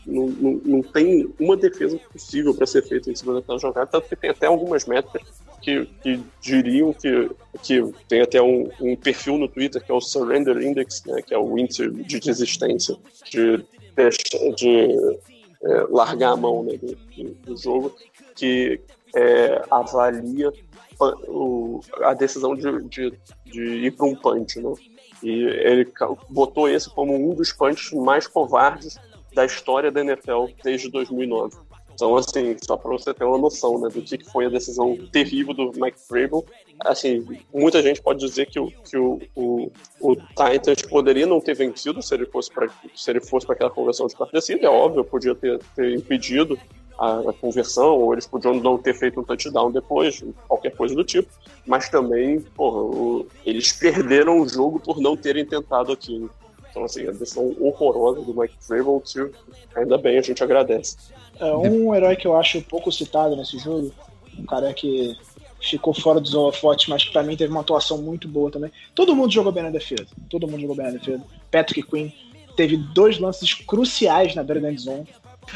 não, 0.06 0.28
não, 0.28 0.62
não, 0.66 0.82
tem 0.82 1.34
uma 1.40 1.56
defesa 1.56 2.00
possível 2.12 2.54
para 2.54 2.66
ser 2.66 2.84
feita 2.84 3.12
em 3.12 3.16
cima 3.16 3.34
daquela 3.36 3.60
jogada, 3.60 3.88
tanto 3.88 4.10
que 4.10 4.16
tem 4.16 4.30
até 4.30 4.48
algumas 4.48 4.86
métricas 4.86 5.22
que, 5.62 5.86
que 6.02 6.20
diriam 6.42 6.92
que, 6.94 7.30
que 7.62 7.84
tem 8.08 8.22
até 8.22 8.42
um, 8.42 8.70
um, 8.82 8.96
perfil 8.96 9.38
no 9.38 9.48
Twitter 9.48 9.84
que 9.84 9.92
é 9.92 9.96
o 9.96 10.02
Surrender 10.02 10.58
Index, 10.62 11.04
né, 11.06 11.22
que 11.22 11.34
é 11.34 11.38
o 11.38 11.58
índice 11.58 11.90
de 11.90 12.20
desistência, 12.20 12.98
de, 13.30 13.58
de, 13.58 14.56
de 14.56 15.20
é, 15.64 15.86
largar 15.90 16.32
a 16.32 16.36
mão 16.36 16.64
né, 16.64 16.74
do, 16.78 16.96
do 17.46 17.58
jogo, 17.58 17.96
que 18.36 18.82
é, 19.16 19.64
avalia 19.70 20.52
o, 21.00 21.82
a 22.02 22.14
decisão 22.14 22.56
de, 22.56 22.84
de, 22.84 23.14
de 23.46 23.64
ir 23.86 23.92
para 23.92 24.08
um 24.08 24.16
punch. 24.16 24.60
Né? 24.60 24.74
E 25.24 25.30
ele 25.30 25.92
botou 26.30 26.68
esse 26.68 26.90
como 26.90 27.14
um 27.14 27.34
dos 27.34 27.52
punches 27.52 27.92
mais 27.94 28.28
covardes 28.28 28.98
da 29.34 29.46
história 29.46 29.92
da 29.92 30.02
NFL 30.02 30.48
desde 30.64 30.90
2009. 30.90 31.56
Então, 31.94 32.16
assim, 32.16 32.56
só 32.66 32.78
para 32.78 32.92
você 32.92 33.14
ter 33.14 33.24
uma 33.24 33.38
noção 33.38 33.80
né, 33.80 33.88
do 33.90 34.02
que 34.02 34.18
foi 34.32 34.46
a 34.46 34.50
decisão 34.50 34.98
terrível 35.12 35.54
do 35.54 35.72
Mike 35.76 36.00
Vrabel, 36.10 36.44
assim, 36.80 37.26
muita 37.54 37.82
gente 37.84 38.02
pode 38.02 38.20
dizer 38.20 38.48
que 38.48 38.60
o, 38.60 38.72
que 38.72 38.98
o, 38.98 39.20
o, 39.36 39.72
o 40.00 40.16
Titans 40.16 40.82
poderia 40.90 41.28
não 41.28 41.40
ter 41.40 41.54
vencido 41.54 42.02
se 42.02 42.16
ele 42.16 42.26
fosse 42.26 42.50
para 42.52 42.66
aquela 43.54 43.70
conversão 43.70 44.08
de 44.08 44.16
quarta 44.16 44.38
descida, 44.38 44.66
é 44.66 44.70
óbvio, 44.70 45.04
podia 45.04 45.36
ter, 45.36 45.60
ter 45.76 45.94
impedido 45.94 46.58
a, 47.02 47.32
a, 47.32 47.34
conversão, 47.34 47.98
ou 48.00 48.14
eles 48.14 48.28
podiam 48.28 48.54
não 48.54 48.78
ter 48.78 48.94
feito 48.94 49.20
um 49.20 49.24
touchdown 49.24 49.72
depois, 49.72 50.24
qualquer 50.48 50.70
coisa 50.76 50.94
do 50.94 51.04
tipo, 51.04 51.28
mas 51.66 51.90
também, 51.90 52.40
porra, 52.40 52.78
o, 52.78 53.26
eles 53.44 53.72
perderam 53.74 54.40
o 54.40 54.48
jogo 54.48 54.80
por 54.80 55.00
não 55.00 55.18
terem 55.18 55.44
tentado 55.44 55.92
aquilo. 55.92 56.30
Então, 56.70 56.86
assim, 56.86 57.08
a 57.08 57.12
decisão 57.12 57.56
horrorosa 57.60 58.22
do 58.22 58.40
Mike 58.40 58.54
Vrabel, 58.68 59.04
ainda 59.76 59.98
bem, 59.98 60.20
a 60.20 60.22
gente 60.22 60.44
agradece. 60.44 60.96
É, 61.40 61.52
um 61.52 61.94
herói 61.96 62.16
que 62.16 62.28
eu 62.28 62.38
acho 62.38 62.62
pouco 62.62 62.92
citado 62.92 63.36
nesse 63.36 63.58
jogo, 63.58 63.92
um 64.38 64.46
cara 64.46 64.72
que 64.72 65.18
ficou 65.60 65.94
fora 65.96 66.20
dos 66.20 66.36
holofotes, 66.36 66.88
mas 66.88 67.04
que 67.04 67.12
pra 67.12 67.24
mim 67.24 67.36
teve 67.36 67.52
uma 67.52 67.62
atuação 67.62 67.98
muito 67.98 68.28
boa 68.28 68.52
também. 68.52 68.72
Todo 68.94 69.16
mundo 69.16 69.34
jogou 69.34 69.52
bem 69.52 69.64
na 69.64 69.72
defesa. 69.72 70.08
Todo 70.30 70.48
mundo 70.48 70.62
jogou 70.62 70.76
bem 70.76 70.86
na 70.86 70.92
defesa. 70.92 71.24
Patrick 71.50 71.90
Quinn 71.90 72.10
teve 72.56 72.78
dois 72.78 73.20
lances 73.20 73.54
cruciais 73.54 74.36
na 74.36 74.44
beira 74.44 74.72
zone. 74.78 75.08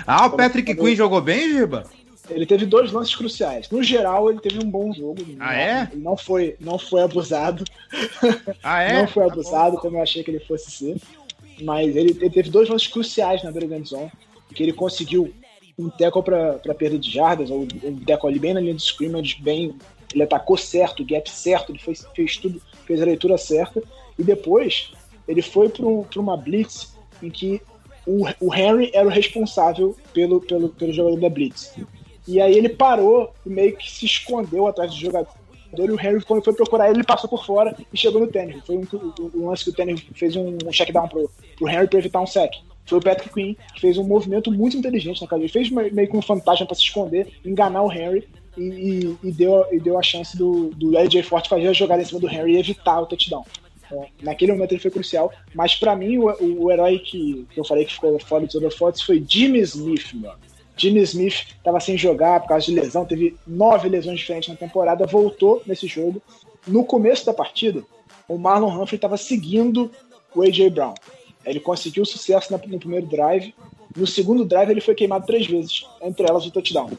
Ah, 0.06 0.26
o 0.26 0.32
Patrick 0.32 0.76
Quinn 0.76 0.96
jogou 0.96 1.22
bem, 1.22 1.50
Giba? 1.52 1.86
Ele 2.30 2.46
teve 2.46 2.66
dois 2.66 2.92
lances 2.92 3.16
cruciais. 3.16 3.70
No 3.70 3.84
geral, 3.84 4.30
ele 4.30 4.40
teve 4.40 4.64
um 4.64 4.70
bom 4.70 4.92
jogo. 4.94 5.24
Ah, 5.40 5.46
não, 5.46 5.52
é? 5.52 5.92
Não 5.94 6.18
foi, 6.18 6.56
não 6.60 6.80
foi 6.80 7.02
abusado. 7.02 7.64
Ah, 8.64 8.82
é? 8.82 8.94
não 8.94 9.08
foi 9.08 9.26
abusado, 9.26 9.78
como 9.78 9.98
eu 9.98 10.02
achei 10.02 10.24
que 10.24 10.32
ele 10.32 10.40
fosse 10.40 10.72
ser. 10.72 10.98
Mas 11.62 11.96
ele, 11.96 12.12
ele 12.12 12.30
teve 12.30 12.50
dois 12.50 12.68
lances 12.68 12.88
cruciais 12.88 13.44
na 13.44 13.52
da 13.52 13.60
zone, 13.84 14.12
que 14.54 14.64
ele 14.64 14.74
conseguiu 14.74 15.32
um 15.78 15.90
tackle 15.90 16.24
para 16.24 16.74
perda 16.74 16.98
de 16.98 17.12
jardas, 17.12 17.50
ou 17.50 17.62
um 17.84 18.00
tackle 18.06 18.30
ali 18.30 18.40
bem 18.40 18.54
na 18.54 18.60
linha 18.60 18.74
de 18.74 18.82
scrimmage, 18.82 19.38
bem, 19.42 19.76
ele 20.14 20.24
atacou 20.24 20.58
certo, 20.58 21.04
o 21.04 21.06
gap 21.06 21.30
certo, 21.30 21.72
ele 21.72 21.80
fez, 21.80 22.06
fez 22.16 22.38
tudo, 22.38 22.62
fez 22.86 23.02
a 23.02 23.06
leitura 23.06 23.38
certa, 23.38 23.84
e 24.18 24.24
depois 24.24 24.92
ele 25.28 25.42
foi 25.42 25.70
para 25.70 26.20
uma 26.20 26.38
blitz 26.38 26.96
em 27.22 27.30
que 27.30 27.62
o, 28.06 28.26
o 28.40 28.54
Henry 28.54 28.92
era 28.94 29.08
o 29.08 29.12
responsável 29.12 29.96
pelo, 30.14 30.42
pelo, 30.42 30.70
pelo 30.70 30.94
jogador 30.94 31.20
da 31.20 31.30
blitz. 31.30 31.76
E 32.28 32.42
aí 32.42 32.56
ele 32.56 32.70
parou 32.70 33.34
e 33.46 33.50
meio 33.50 33.76
que 33.76 33.90
se 33.90 34.06
escondeu 34.06 34.68
atrás 34.68 34.92
do 34.92 34.98
jogador. 34.98 35.32
e 35.78 35.82
o 35.82 36.00
Henry, 36.00 36.24
quando 36.24 36.44
foi 36.44 36.54
procurar 36.54 36.90
ele, 36.90 37.04
passou 37.04 37.30
por 37.30 37.46
fora 37.46 37.76
e 37.92 37.98
chegou 37.98 38.22
no 38.22 38.28
Tannehill. 38.28 38.62
Foi 38.66 38.78
um, 38.78 38.88
um, 39.36 39.48
lance 39.48 39.64
que 39.64 39.70
o 39.70 39.74
Tannehill 39.74 40.02
fez 40.16 40.36
um, 40.36 40.58
um 40.66 40.72
check 40.72 40.92
down 40.92 41.08
pro, 41.08 41.30
pro 41.58 41.70
Henry 41.70 41.88
para 41.88 42.00
evitar 42.00 42.22
um 42.22 42.28
sec. 42.28 42.52
Foi 42.86 43.00
o 43.00 43.02
Patrick 43.02 43.34
Quinn 43.34 43.56
que 43.74 43.82
fez 43.82 43.98
um 43.98 44.04
movimento 44.04 44.52
muito 44.52 44.78
inteligente 44.78 45.22
na 45.22 45.28
cadeia. 45.28 45.46
Ele 45.46 45.54
fez 45.54 45.70
meio 45.70 46.10
que 46.10 46.18
um 46.18 46.22
fantasma 46.22 46.66
para 46.66 46.76
se 46.76 46.82
esconder, 46.82 47.28
enganar 47.44 47.84
o 47.84 47.92
Henry 47.92 48.28
e, 48.58 48.64
e, 48.64 49.18
e, 49.24 49.32
deu, 49.32 49.66
e 49.72 49.80
deu 49.80 49.98
a 49.98 50.04
chance 50.04 50.38
do, 50.38 50.70
do 50.76 50.98
AJ 50.98 51.24
Forte 51.24 51.50
fazer 51.50 51.68
a 51.68 51.74
jogada 51.74 52.02
em 52.02 52.06
cima 52.06 52.20
do 52.20 52.30
Henry 52.30 52.54
e 52.54 52.60
evitar 52.60 53.02
o 53.02 53.06
touchdown. 53.06 53.44
Então, 53.86 54.06
naquele 54.22 54.52
momento 54.52 54.72
ele 54.72 54.82
foi 54.82 54.92
crucial, 54.92 55.32
mas 55.54 55.76
para 55.76 55.96
mim 55.96 56.18
o, 56.18 56.64
o, 56.64 56.72
herói 56.72 57.00
que, 57.00 57.46
que 57.52 57.60
eu 57.60 57.66
falei 57.66 57.86
que 57.86 57.94
ficou 57.94 58.20
fora 58.20 58.46
dos 58.46 58.56
holofotes 58.56 59.02
foi 59.02 59.24
Jimmy 59.28 59.60
Smith, 59.60 60.14
meu. 60.14 60.34
Jimmy 60.78 61.02
Smith 61.02 61.46
estava 61.58 61.80
sem 61.80 61.98
jogar 61.98 62.42
por 62.42 62.50
causa 62.50 62.66
de 62.66 62.74
lesão, 62.74 63.06
teve 63.06 63.38
nove 63.48 63.88
lesões 63.88 64.20
diferentes 64.20 64.50
na 64.50 64.56
temporada, 64.56 65.06
voltou 65.06 65.62
nesse 65.66 65.88
jogo. 65.88 66.22
No 66.68 66.84
começo 66.84 67.26
da 67.26 67.34
partida, 67.34 67.84
o 68.28 68.38
Marlon 68.38 68.70
Humphrey 68.70 68.98
estava 68.98 69.18
seguindo 69.18 69.90
o 70.36 70.42
A.J. 70.42 70.70
Brown. 70.70 70.94
Ele 71.46 71.60
conseguiu 71.60 72.06
sucesso 72.06 72.52
no 72.52 72.80
primeiro 72.80 73.06
drive. 73.06 73.54
No 73.96 74.06
segundo 74.06 74.44
drive, 74.44 74.72
ele 74.72 74.82
foi 74.82 74.96
queimado 74.96 75.26
três 75.26 75.48
vezes, 75.48 75.88
entre 76.02 76.28
elas 76.28 76.46
o 76.46 76.52
touchdown. 76.52 76.90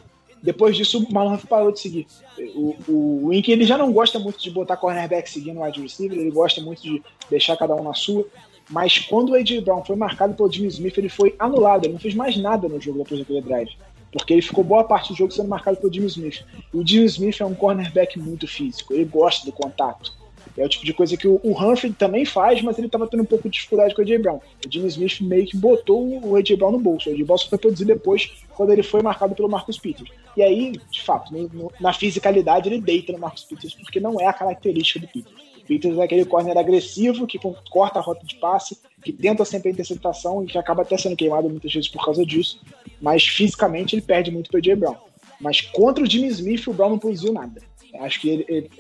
Depois 0.47 0.76
disso, 0.76 0.99
o 0.99 1.01
Humphrey 1.01 1.49
parou 1.49 1.72
de 1.72 1.80
seguir. 1.80 2.07
O, 2.55 2.76
o, 2.86 3.26
o 3.26 3.32
ele 3.32 3.64
já 3.64 3.76
não 3.76 3.92
gosta 3.92 4.16
muito 4.16 4.40
de 4.40 4.49
botar 4.49 4.76
cornerback 4.76 5.28
seguindo 5.28 5.59
o 5.59 5.64
wide 5.64 5.82
receiver, 5.82 6.16
ele 6.16 6.30
gosta 6.30 6.61
muito 6.61 6.80
de 6.82 7.03
deixar 7.28 7.57
cada 7.57 7.74
um 7.74 7.82
na 7.82 7.94
sua. 7.94 8.24
Mas 8.70 9.01
quando 9.01 9.30
o 9.30 9.34
A.J. 9.34 9.61
Brown 9.61 9.84
foi 9.84 9.97
marcado 9.97 10.34
pelo 10.34 10.51
Jimmy 10.51 10.68
Smith, 10.68 10.97
ele 10.99 11.09
foi 11.09 11.34
anulado, 11.36 11.84
ele 11.84 11.94
não 11.94 12.01
fez 12.01 12.14
mais 12.14 12.36
nada 12.36 12.68
no 12.68 12.80
jogo 12.80 12.99
depois 12.99 13.18
daquele 13.18 13.40
drive. 13.40 13.70
Porque 14.12 14.34
ele 14.34 14.42
ficou 14.42 14.62
boa 14.62 14.84
parte 14.84 15.09
do 15.09 15.16
jogo 15.16 15.32
sendo 15.32 15.49
marcado 15.49 15.78
pelo 15.78 15.92
Jimmy 15.92 16.07
Smith. 16.07 16.44
O 16.72 16.86
Jimmy 16.86 17.07
Smith 17.07 17.40
é 17.40 17.44
um 17.44 17.55
cornerback 17.55 18.16
muito 18.16 18.47
físico, 18.47 18.94
ele 18.94 19.05
gosta 19.05 19.44
do 19.44 19.51
contato. 19.51 20.12
É 20.57 20.64
o 20.64 20.68
tipo 20.68 20.84
de 20.84 20.94
coisa 20.94 21.16
que 21.16 21.28
o, 21.28 21.38
o 21.42 21.52
Humphrey 21.52 21.92
também 21.92 22.24
faz, 22.24 22.62
mas 22.62 22.78
ele 22.78 22.86
estava 22.86 23.07
tendo 23.07 23.22
um 23.22 23.26
pouco 23.26 23.48
de 23.48 23.54
dificuldade 23.54 23.94
com 23.94 24.00
o 24.00 24.04
A.J. 24.04 24.18
Brown. 24.18 24.40
O 24.66 24.70
Jimmy 24.72 24.88
Smith 24.88 25.20
meio 25.20 25.46
que 25.46 25.57
botou 25.57 26.20
o 26.24 26.36
A.J. 26.36 26.57
Brown 26.57 26.72
no 26.72 26.78
bolso. 26.78 27.09
O 27.09 27.12
A.J. 27.12 27.24
Brown 27.24 27.38
só 27.38 27.48
foi 27.48 27.59
produzir 27.59 27.84
depois, 27.84 28.30
quando 28.54 28.72
ele 28.72 28.82
foi 28.82 29.02
marcado 29.02 29.34
pelo 29.34 29.48
Marcus 29.48 29.78
Peters. 29.78 30.11
E 30.36 30.42
aí, 30.42 30.72
de 30.90 31.02
fato, 31.02 31.32
na 31.78 31.92
fisicalidade, 31.92 32.68
ele 32.68 32.80
deita 32.80 33.12
no 33.12 33.18
Marcus 33.18 33.44
Peters, 33.44 33.74
porque 33.74 34.00
não 34.00 34.20
é 34.20 34.26
a 34.26 34.32
característica 34.32 35.00
do 35.00 35.09
Peters. 35.09 35.46
Peters 35.66 35.98
é 35.98 36.04
aquele 36.04 36.24
corner 36.24 36.57
agressivo 36.57 37.26
que 37.26 37.38
corta 37.70 37.98
a 37.98 38.02
rota 38.02 38.24
de 38.24 38.36
passe, 38.36 38.78
que 39.02 39.12
tenta 39.12 39.44
sempre 39.44 39.68
a 39.68 39.72
interceptação 39.72 40.42
e 40.42 40.46
que 40.46 40.57
acaba 40.57 40.82
até 40.82 40.96
sendo 40.96 41.16
queimado 41.16 41.50
muitas 41.50 41.72
vezes 41.72 41.88
por 41.88 42.04
causa 42.04 42.24
disso. 42.24 42.61
Mas 43.00 43.26
fisicamente 43.26 43.94
ele 43.94 44.02
perde 44.02 44.30
muito 44.30 44.48
para 44.48 44.61
o 44.61 44.64
Jay 44.64 44.76
Brown. 44.76 44.96
Mas 45.40 45.61
contra 45.61 46.02
o 46.02 46.07
Jimmy 46.07 46.28
Smith, 46.28 46.66
o 46.66 46.72
Brown 46.72 46.90
não 46.90 46.98
produziu 46.98 47.32
nada. 47.32 47.61
Acho 48.00 48.20
que 48.20 48.28
ele, 48.28 48.44
ele 48.48 48.70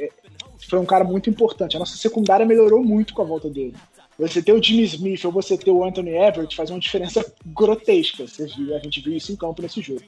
foi 0.68 0.78
um 0.78 0.84
cara 0.84 1.04
muito 1.04 1.30
importante. 1.30 1.76
A 1.76 1.78
nossa 1.78 1.96
secundária 1.96 2.46
melhorou 2.46 2.82
muito 2.82 3.14
com 3.14 3.22
a 3.22 3.24
volta 3.24 3.48
dele. 3.48 3.74
Você 4.18 4.42
ter 4.42 4.52
o 4.52 4.62
Jimmy 4.62 4.84
Smith 4.84 5.24
ou 5.26 5.32
você 5.32 5.58
ter 5.58 5.70
o 5.70 5.84
Anthony 5.84 6.10
Everett 6.10 6.56
faz 6.56 6.70
uma 6.70 6.80
diferença 6.80 7.24
grotesca. 7.44 8.26
Você 8.26 8.46
viu, 8.46 8.74
a 8.74 8.78
gente 8.78 9.00
viu 9.00 9.14
isso 9.14 9.30
em 9.30 9.36
campo 9.36 9.60
nesse 9.60 9.82
jogo. 9.82 10.00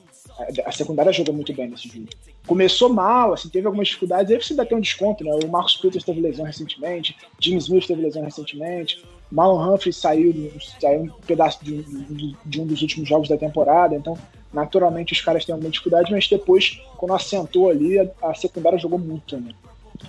A, 0.65 0.73
secundária 0.73 1.13
joga 1.13 1.33
muito 1.33 1.53
bem 1.53 1.69
nesse 1.69 1.89
jogo. 1.89 2.07
Começou 2.47 2.89
mal, 2.89 3.33
assim, 3.33 3.49
teve 3.49 3.67
algumas 3.67 3.89
dificuldades, 3.89 4.31
aí 4.31 4.41
você 4.41 4.55
dá 4.55 4.63
até 4.63 4.75
um 4.75 4.81
desconto, 4.81 5.25
né? 5.25 5.33
O 5.45 5.49
Marcos 5.49 5.77
Peters 5.77 6.05
teve 6.05 6.21
lesão 6.21 6.45
recentemente, 6.45 7.17
Jimmy 7.41 7.59
Smith 7.59 7.87
teve 7.87 8.01
lesão 8.01 8.23
recentemente, 8.23 9.05
Marlon 9.31 9.75
Humphrey 9.75 9.93
saiu, 9.93 10.53
saiu 10.81 11.03
um 11.03 11.09
pedaço 11.27 11.63
de, 11.65 11.83
de, 11.83 12.37
de 12.47 12.61
um 12.61 12.67
dos 12.67 12.81
últimos 12.81 13.09
jogos 13.09 13.29
da 13.29 13.37
temporada, 13.37 13.97
então 13.97 14.17
naturalmente 14.53 15.13
os 15.13 15.21
caras 15.21 15.45
têm 15.45 15.53
alguma 15.53 15.71
dificuldade, 15.71 16.13
mas 16.13 16.29
depois, 16.29 16.81
quando 16.97 17.15
assentou 17.15 17.69
ali, 17.69 17.99
a, 17.99 18.09
a 18.23 18.35
secundária 18.35 18.79
jogou 18.79 18.99
muito 18.99 19.37
também. 19.37 19.55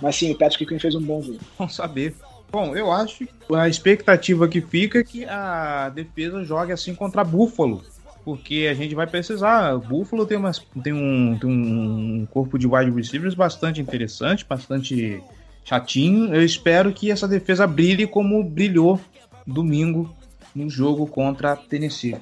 Mas 0.00 0.16
sim, 0.16 0.32
o 0.32 0.38
Patrick 0.38 0.66
Quinn 0.66 0.78
fez 0.78 0.94
um 0.94 1.02
bom 1.02 1.22
jogo. 1.22 1.38
Vamos 1.58 1.74
saber. 1.74 2.14
Bom, 2.50 2.74
eu 2.74 2.90
acho 2.90 3.26
que 3.26 3.54
a 3.54 3.68
expectativa 3.68 4.48
que 4.48 4.60
fica 4.60 4.98
é 4.98 5.04
que 5.04 5.24
a 5.24 5.88
defesa 5.88 6.42
jogue 6.42 6.72
assim 6.72 6.94
contra 6.94 7.22
Buffalo. 7.22 7.82
Porque 8.24 8.68
a 8.70 8.74
gente 8.74 8.94
vai 8.94 9.06
precisar. 9.06 9.74
O 9.74 9.80
Buffalo 9.80 10.26
tem, 10.26 10.36
umas, 10.36 10.58
tem, 10.82 10.92
um, 10.92 11.38
tem 11.38 11.48
um 11.48 12.26
corpo 12.30 12.58
de 12.58 12.66
wide 12.66 12.90
receivers 12.90 13.34
bastante 13.34 13.80
interessante, 13.80 14.44
bastante 14.46 15.22
chatinho. 15.64 16.34
Eu 16.34 16.44
espero 16.44 16.92
que 16.92 17.10
essa 17.10 17.26
defesa 17.26 17.66
brilhe 17.66 18.06
como 18.06 18.42
brilhou 18.42 19.00
domingo 19.46 20.14
no 20.54 20.68
jogo 20.68 21.06
contra 21.06 21.52
a 21.52 21.56
Tennessee. 21.56 22.16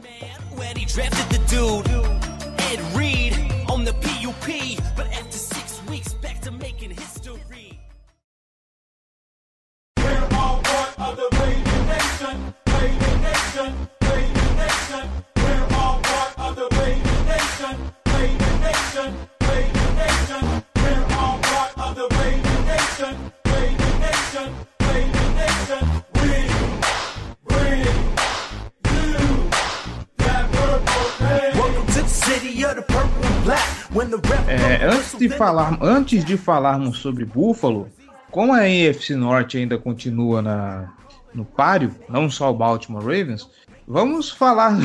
É, 34.49 34.87
antes, 34.87 35.19
de 35.19 35.29
falar, 35.29 35.79
antes 35.83 36.25
de 36.25 36.37
falarmos 36.37 36.99
sobre 36.99 37.25
Buffalo, 37.25 37.89
como 38.31 38.53
a 38.53 38.61
AFC 38.61 39.15
Norte 39.15 39.59
ainda 39.59 39.77
continua 39.77 40.41
na, 40.41 40.95
no 41.35 41.45
páreo, 41.45 41.95
não 42.09 42.31
só 42.31 42.51
o 42.51 42.55
Baltimore 42.55 43.03
Ravens, 43.03 43.51
vamos 43.87 44.31
falar. 44.31 44.77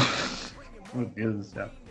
Meu 0.94 1.06
Deus 1.08 1.38
do 1.38 1.44
céu. 1.44 1.83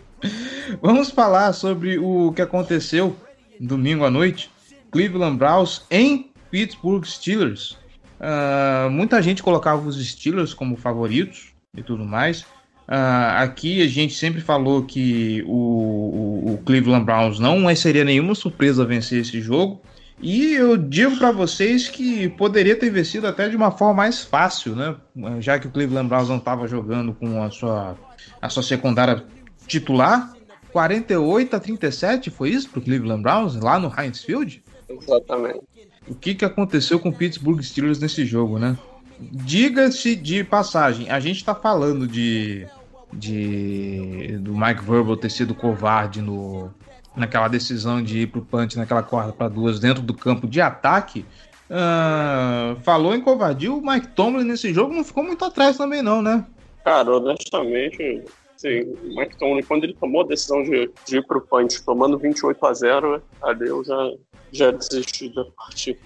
Vamos 0.80 1.10
falar 1.10 1.52
sobre 1.52 1.98
o 1.98 2.32
que 2.32 2.42
aconteceu 2.42 3.16
domingo 3.60 4.04
à 4.04 4.10
noite. 4.10 4.50
Cleveland 4.90 5.36
Browns 5.36 5.82
em 5.90 6.30
Pittsburgh 6.50 7.04
Steelers. 7.04 7.76
Uh, 8.20 8.90
muita 8.90 9.20
gente 9.22 9.42
colocava 9.42 9.86
os 9.88 10.04
Steelers 10.06 10.54
como 10.54 10.76
favoritos 10.76 11.52
e 11.76 11.82
tudo 11.82 12.04
mais. 12.04 12.42
Uh, 12.88 13.38
aqui 13.38 13.82
a 13.82 13.88
gente 13.88 14.14
sempre 14.14 14.40
falou 14.40 14.84
que 14.84 15.42
o, 15.46 15.50
o, 15.50 16.52
o, 16.54 16.58
Cleveland 16.64 17.04
Browns 17.04 17.38
não 17.38 17.74
seria 17.74 18.04
nenhuma 18.04 18.34
surpresa 18.34 18.84
vencer 18.84 19.20
esse 19.20 19.40
jogo. 19.40 19.80
E 20.20 20.54
eu 20.54 20.76
digo 20.76 21.16
para 21.16 21.32
vocês 21.32 21.88
que 21.88 22.28
poderia 22.28 22.76
ter 22.76 22.90
vencido 22.90 23.26
até 23.26 23.48
de 23.48 23.56
uma 23.56 23.72
forma 23.72 23.94
mais 23.94 24.22
fácil, 24.22 24.76
né? 24.76 24.94
Já 25.40 25.58
que 25.58 25.66
o 25.66 25.70
Cleveland 25.70 26.08
Browns 26.08 26.28
não 26.28 26.36
estava 26.36 26.68
jogando 26.68 27.12
com 27.12 27.42
a 27.42 27.50
sua, 27.50 27.96
a 28.40 28.48
sua 28.48 28.62
secundária 28.62 29.24
titular. 29.66 30.32
48 30.72 31.56
a 31.56 31.60
37 31.60 32.30
foi 32.30 32.50
isso 32.50 32.70
para 32.70 32.78
o 32.78 32.82
Cleveland 32.82 33.22
Browns 33.22 33.56
lá 33.56 33.78
no 33.78 33.92
Heinz 33.94 34.24
Field? 34.24 34.62
Exatamente. 34.88 35.60
O 36.08 36.14
que, 36.14 36.34
que 36.34 36.44
aconteceu 36.44 36.98
com 36.98 37.10
o 37.10 37.12
Pittsburgh 37.12 37.62
Steelers 37.62 37.98
nesse 37.98 38.24
jogo, 38.24 38.58
né? 38.58 38.76
Diga-se 39.20 40.16
de 40.16 40.42
passagem, 40.42 41.08
a 41.10 41.20
gente 41.20 41.36
está 41.36 41.54
falando 41.54 42.08
de, 42.08 42.66
de 43.12 44.38
do 44.40 44.52
Mike 44.56 44.82
Verbal 44.82 45.16
ter 45.16 45.30
sido 45.30 45.54
covarde 45.54 46.20
no, 46.20 46.72
naquela 47.14 47.46
decisão 47.46 48.02
de 48.02 48.20
ir 48.20 48.26
pro 48.26 48.42
punch 48.42 48.76
naquela 48.76 49.02
quarta 49.02 49.32
para 49.32 49.48
duas 49.48 49.78
dentro 49.78 50.02
do 50.02 50.14
campo 50.14 50.48
de 50.48 50.60
ataque. 50.60 51.24
Uh, 51.70 52.78
falou 52.82 53.14
em 53.14 53.20
covardia, 53.20 53.72
o 53.72 53.80
Mike 53.80 54.08
Tomlin 54.08 54.44
nesse 54.44 54.74
jogo 54.74 54.92
não 54.92 55.04
ficou 55.04 55.22
muito 55.22 55.44
atrás 55.44 55.76
também 55.76 56.02
não, 56.02 56.20
né? 56.20 56.44
Cara, 56.84 57.16
honestamente, 57.16 58.24
sim, 58.62 58.80
o 58.82 59.38
Tomlin, 59.38 59.62
quando 59.62 59.84
ele 59.84 59.94
tomou 59.94 60.22
a 60.22 60.26
decisão 60.26 60.62
de, 60.62 60.90
de 61.06 61.18
ir 61.18 61.26
pro 61.26 61.40
punch, 61.40 61.84
tomando 61.84 62.18
28 62.18 62.66
a 62.66 62.74
0, 62.74 63.22
ali 63.42 63.68
eu 63.68 63.84
já, 63.84 64.12
já 64.52 64.70
desisti 64.70 65.28
da 65.34 65.44
partida 65.44 66.00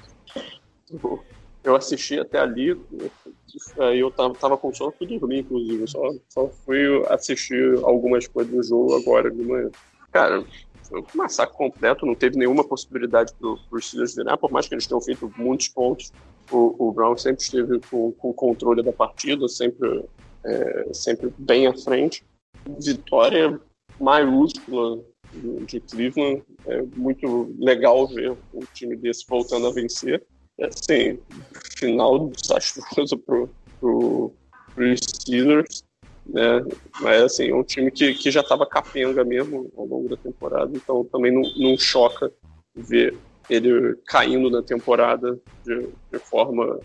eu 1.66 1.74
assisti 1.74 2.18
até 2.18 2.38
ali, 2.38 2.80
aí 3.80 3.98
eu 3.98 4.10
tava, 4.10 4.34
tava 4.34 4.56
com 4.56 4.72
sono, 4.72 4.94
fui 4.96 5.06
dormir, 5.06 5.40
inclusive. 5.40 5.88
Só, 5.88 6.00
só 6.28 6.48
fui 6.48 7.04
assistir 7.08 7.76
algumas 7.82 8.28
coisas 8.28 8.52
do 8.52 8.62
jogo 8.62 8.94
agora 8.94 9.30
de 9.30 9.42
manhã. 9.42 9.68
Cara, 10.12 10.44
foi 10.88 11.00
um 11.00 11.06
massacre 11.14 11.56
completo, 11.56 12.06
não 12.06 12.14
teve 12.14 12.38
nenhuma 12.38 12.62
possibilidade 12.62 13.34
pro, 13.34 13.58
pro 13.68 13.82
Steelers 13.82 14.14
virar, 14.14 14.36
por 14.36 14.52
mais 14.52 14.68
que 14.68 14.74
eles 14.74 14.86
tenham 14.86 15.00
feito 15.00 15.32
muitos 15.36 15.68
pontos. 15.68 16.12
O, 16.52 16.88
o 16.88 16.92
Brown 16.92 17.16
sempre 17.16 17.42
esteve 17.42 17.80
com, 17.90 18.12
com 18.12 18.30
o 18.30 18.34
controle 18.34 18.80
da 18.80 18.92
partida, 18.92 19.48
sempre, 19.48 20.04
é, 20.44 20.90
sempre 20.92 21.34
bem 21.36 21.66
à 21.66 21.76
frente. 21.76 22.24
Vitória 22.80 23.60
maiúscula 24.00 25.02
de 25.66 25.80
Cleveland. 25.80 26.42
É 26.66 26.82
muito 26.96 27.54
legal 27.58 28.06
ver 28.06 28.32
um 28.52 28.60
time 28.74 28.96
desse 28.96 29.24
voltando 29.28 29.66
a 29.66 29.72
vencer 29.72 30.24
assim, 30.60 31.18
final 31.76 32.30
desastroso 32.30 33.18
pro, 33.18 33.48
pro, 33.78 34.32
pro 34.74 34.96
Steelers, 34.96 35.84
né? 36.26 36.64
Mas 37.00 37.22
assim, 37.22 37.50
é 37.50 37.54
um 37.54 37.62
time 37.62 37.90
que, 37.90 38.14
que 38.14 38.30
já 38.30 38.40
estava 38.40 38.66
capenga 38.66 39.24
mesmo 39.24 39.70
ao 39.76 39.86
longo 39.86 40.08
da 40.08 40.16
temporada, 40.16 40.70
então 40.74 41.04
também 41.04 41.32
não, 41.32 41.42
não 41.56 41.76
choca 41.76 42.32
ver 42.74 43.16
ele 43.48 43.96
caindo 44.06 44.50
na 44.50 44.62
temporada 44.62 45.38
de, 45.64 45.88
de 46.10 46.18
forma 46.18 46.80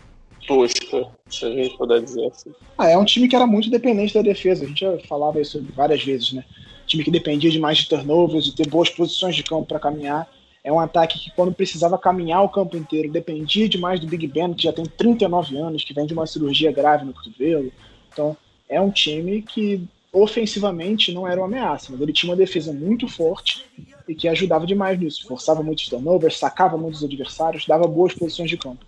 tosca, 0.46 1.08
se 1.28 1.44
a 1.44 1.50
gente 1.50 1.76
puder 1.76 2.02
dizer 2.02 2.26
assim. 2.26 2.50
Ah, 2.76 2.88
é 2.88 2.98
um 2.98 3.04
time 3.04 3.28
que 3.28 3.36
era 3.36 3.46
muito 3.46 3.70
dependente 3.70 4.14
da 4.14 4.22
defesa. 4.22 4.64
A 4.64 4.68
gente 4.68 4.80
já 4.80 4.98
falava 5.00 5.40
isso 5.40 5.64
várias 5.74 6.02
vezes, 6.02 6.32
né? 6.32 6.44
time 6.92 7.04
que 7.04 7.10
dependia 7.10 7.50
de 7.50 7.58
mais 7.58 7.78
de 7.78 7.88
turnovers, 7.88 8.44
de 8.44 8.54
ter 8.54 8.68
boas 8.68 8.90
posições 8.90 9.34
de 9.34 9.42
campo 9.42 9.66
para 9.66 9.80
caminhar. 9.80 10.28
É 10.64 10.72
um 10.72 10.78
ataque 10.78 11.18
que, 11.18 11.30
quando 11.32 11.52
precisava 11.52 11.98
caminhar 11.98 12.42
o 12.42 12.48
campo 12.48 12.76
inteiro, 12.76 13.10
dependia 13.10 13.68
demais 13.68 13.98
do 13.98 14.06
Big 14.06 14.26
Ben, 14.28 14.54
que 14.54 14.64
já 14.64 14.72
tem 14.72 14.84
39 14.84 15.56
anos, 15.56 15.84
que 15.84 15.94
vem 15.94 16.06
de 16.06 16.12
uma 16.12 16.26
cirurgia 16.26 16.70
grave 16.70 17.04
no 17.04 17.12
cotovelo. 17.12 17.72
Então, 18.12 18.36
é 18.68 18.80
um 18.80 18.90
time 18.90 19.42
que 19.42 19.82
ofensivamente 20.12 21.10
não 21.12 21.26
era 21.26 21.40
uma 21.40 21.46
ameaça, 21.46 21.90
mas 21.90 22.00
ele 22.00 22.12
tinha 22.12 22.30
uma 22.30 22.36
defesa 22.36 22.72
muito 22.72 23.08
forte 23.08 23.64
e 24.06 24.14
que 24.14 24.28
ajudava 24.28 24.66
demais 24.66 25.00
nisso. 25.00 25.26
Forçava 25.26 25.62
muitos 25.62 25.88
turnovers, 25.88 26.38
sacava 26.38 26.76
muitos 26.76 27.02
adversários, 27.02 27.66
dava 27.66 27.86
boas 27.88 28.12
posições 28.12 28.50
de 28.50 28.58
campo. 28.58 28.84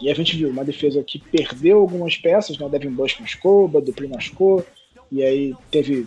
E 0.00 0.10
a 0.10 0.14
gente 0.14 0.36
viu 0.36 0.48
uma 0.48 0.64
defesa 0.64 1.02
que 1.02 1.18
perdeu 1.18 1.78
algumas 1.78 2.16
peças, 2.16 2.58
né? 2.58 2.64
O 2.64 2.68
Devin 2.68 2.90
Bush 2.90 3.18
machucou, 3.20 3.66
o 3.66 3.80
Dupri 3.80 4.08
machucou, 4.08 4.64
e 5.12 5.22
aí 5.22 5.54
teve 5.70 6.06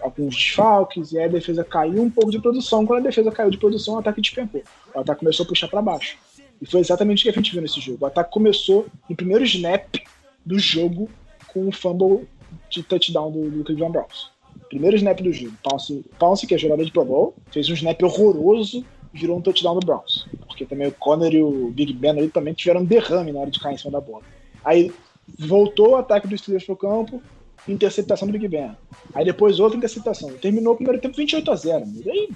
alguns 0.00 0.36
desfalques, 0.36 1.12
e 1.12 1.18
aí 1.18 1.24
a 1.24 1.28
defesa 1.28 1.64
caiu 1.64 2.02
um 2.02 2.10
pouco 2.10 2.30
de 2.30 2.38
produção. 2.38 2.86
Quando 2.86 3.00
a 3.00 3.08
defesa 3.08 3.32
caiu 3.32 3.50
de 3.50 3.58
produção, 3.58 3.94
o 3.94 3.98
ataque 3.98 4.20
despencou. 4.20 4.62
O 4.94 5.00
ataque 5.00 5.20
começou 5.20 5.44
a 5.44 5.48
puxar 5.48 5.68
para 5.68 5.82
baixo. 5.82 6.16
E 6.62 6.66
foi 6.66 6.80
exatamente 6.80 7.20
o 7.20 7.22
que 7.24 7.30
a 7.30 7.32
gente 7.32 7.52
viu 7.52 7.62
nesse 7.62 7.80
jogo. 7.80 7.98
O 8.02 8.06
ataque 8.06 8.30
começou 8.30 8.86
no 9.08 9.16
primeiro 9.16 9.44
snap 9.44 9.96
do 10.44 10.58
jogo 10.58 11.10
com 11.52 11.66
o 11.68 11.72
fumble 11.72 12.28
de 12.70 12.82
touchdown 12.82 13.32
do, 13.32 13.50
do 13.50 13.64
Cleveland 13.64 13.92
Browns. 13.92 14.30
Primeiro 14.68 14.96
snap 14.96 15.20
do 15.20 15.32
jogo. 15.32 15.52
Pounce, 15.62 16.04
Pounce, 16.18 16.46
que 16.46 16.54
é 16.54 16.58
jogador 16.58 16.84
de 16.84 16.92
Pro 16.92 17.04
Bowl, 17.04 17.34
fez 17.50 17.68
um 17.68 17.74
snap 17.74 18.00
horroroso 18.02 18.84
virou 19.14 19.38
um 19.38 19.40
touchdown 19.40 19.78
do 19.78 19.86
Browns. 19.86 20.26
Porque 20.46 20.66
também 20.66 20.88
o 20.88 20.92
Conner 20.92 21.32
e 21.32 21.42
o 21.42 21.70
Big 21.70 21.92
Ben 21.92 22.10
ali 22.10 22.28
também 22.28 22.52
tiveram 22.52 22.84
derrame 22.84 23.32
na 23.32 23.40
hora 23.40 23.50
de 23.50 23.60
cair 23.60 23.74
em 23.74 23.78
cima 23.78 23.92
da 23.92 24.00
bola. 24.00 24.22
Aí 24.64 24.92
voltou 25.38 25.90
o 25.90 25.96
ataque 25.96 26.26
dos 26.26 26.40
Steelers 26.40 26.64
pro 26.64 26.76
campo, 26.76 27.22
interceptação 27.66 28.26
do 28.26 28.32
Big 28.32 28.48
Ben. 28.48 28.72
Aí 29.14 29.24
depois 29.24 29.60
outra 29.60 29.78
interceptação. 29.78 30.30
Terminou 30.34 30.74
o 30.74 30.76
primeiro 30.76 31.00
tempo 31.00 31.16
28 31.16 31.50
a 31.50 31.56
0 31.56 31.84
E 32.04 32.10
aí, 32.10 32.28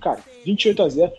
cara, 0.00 0.20
28 0.44 0.82
a 0.82 0.88
0 0.88 1.12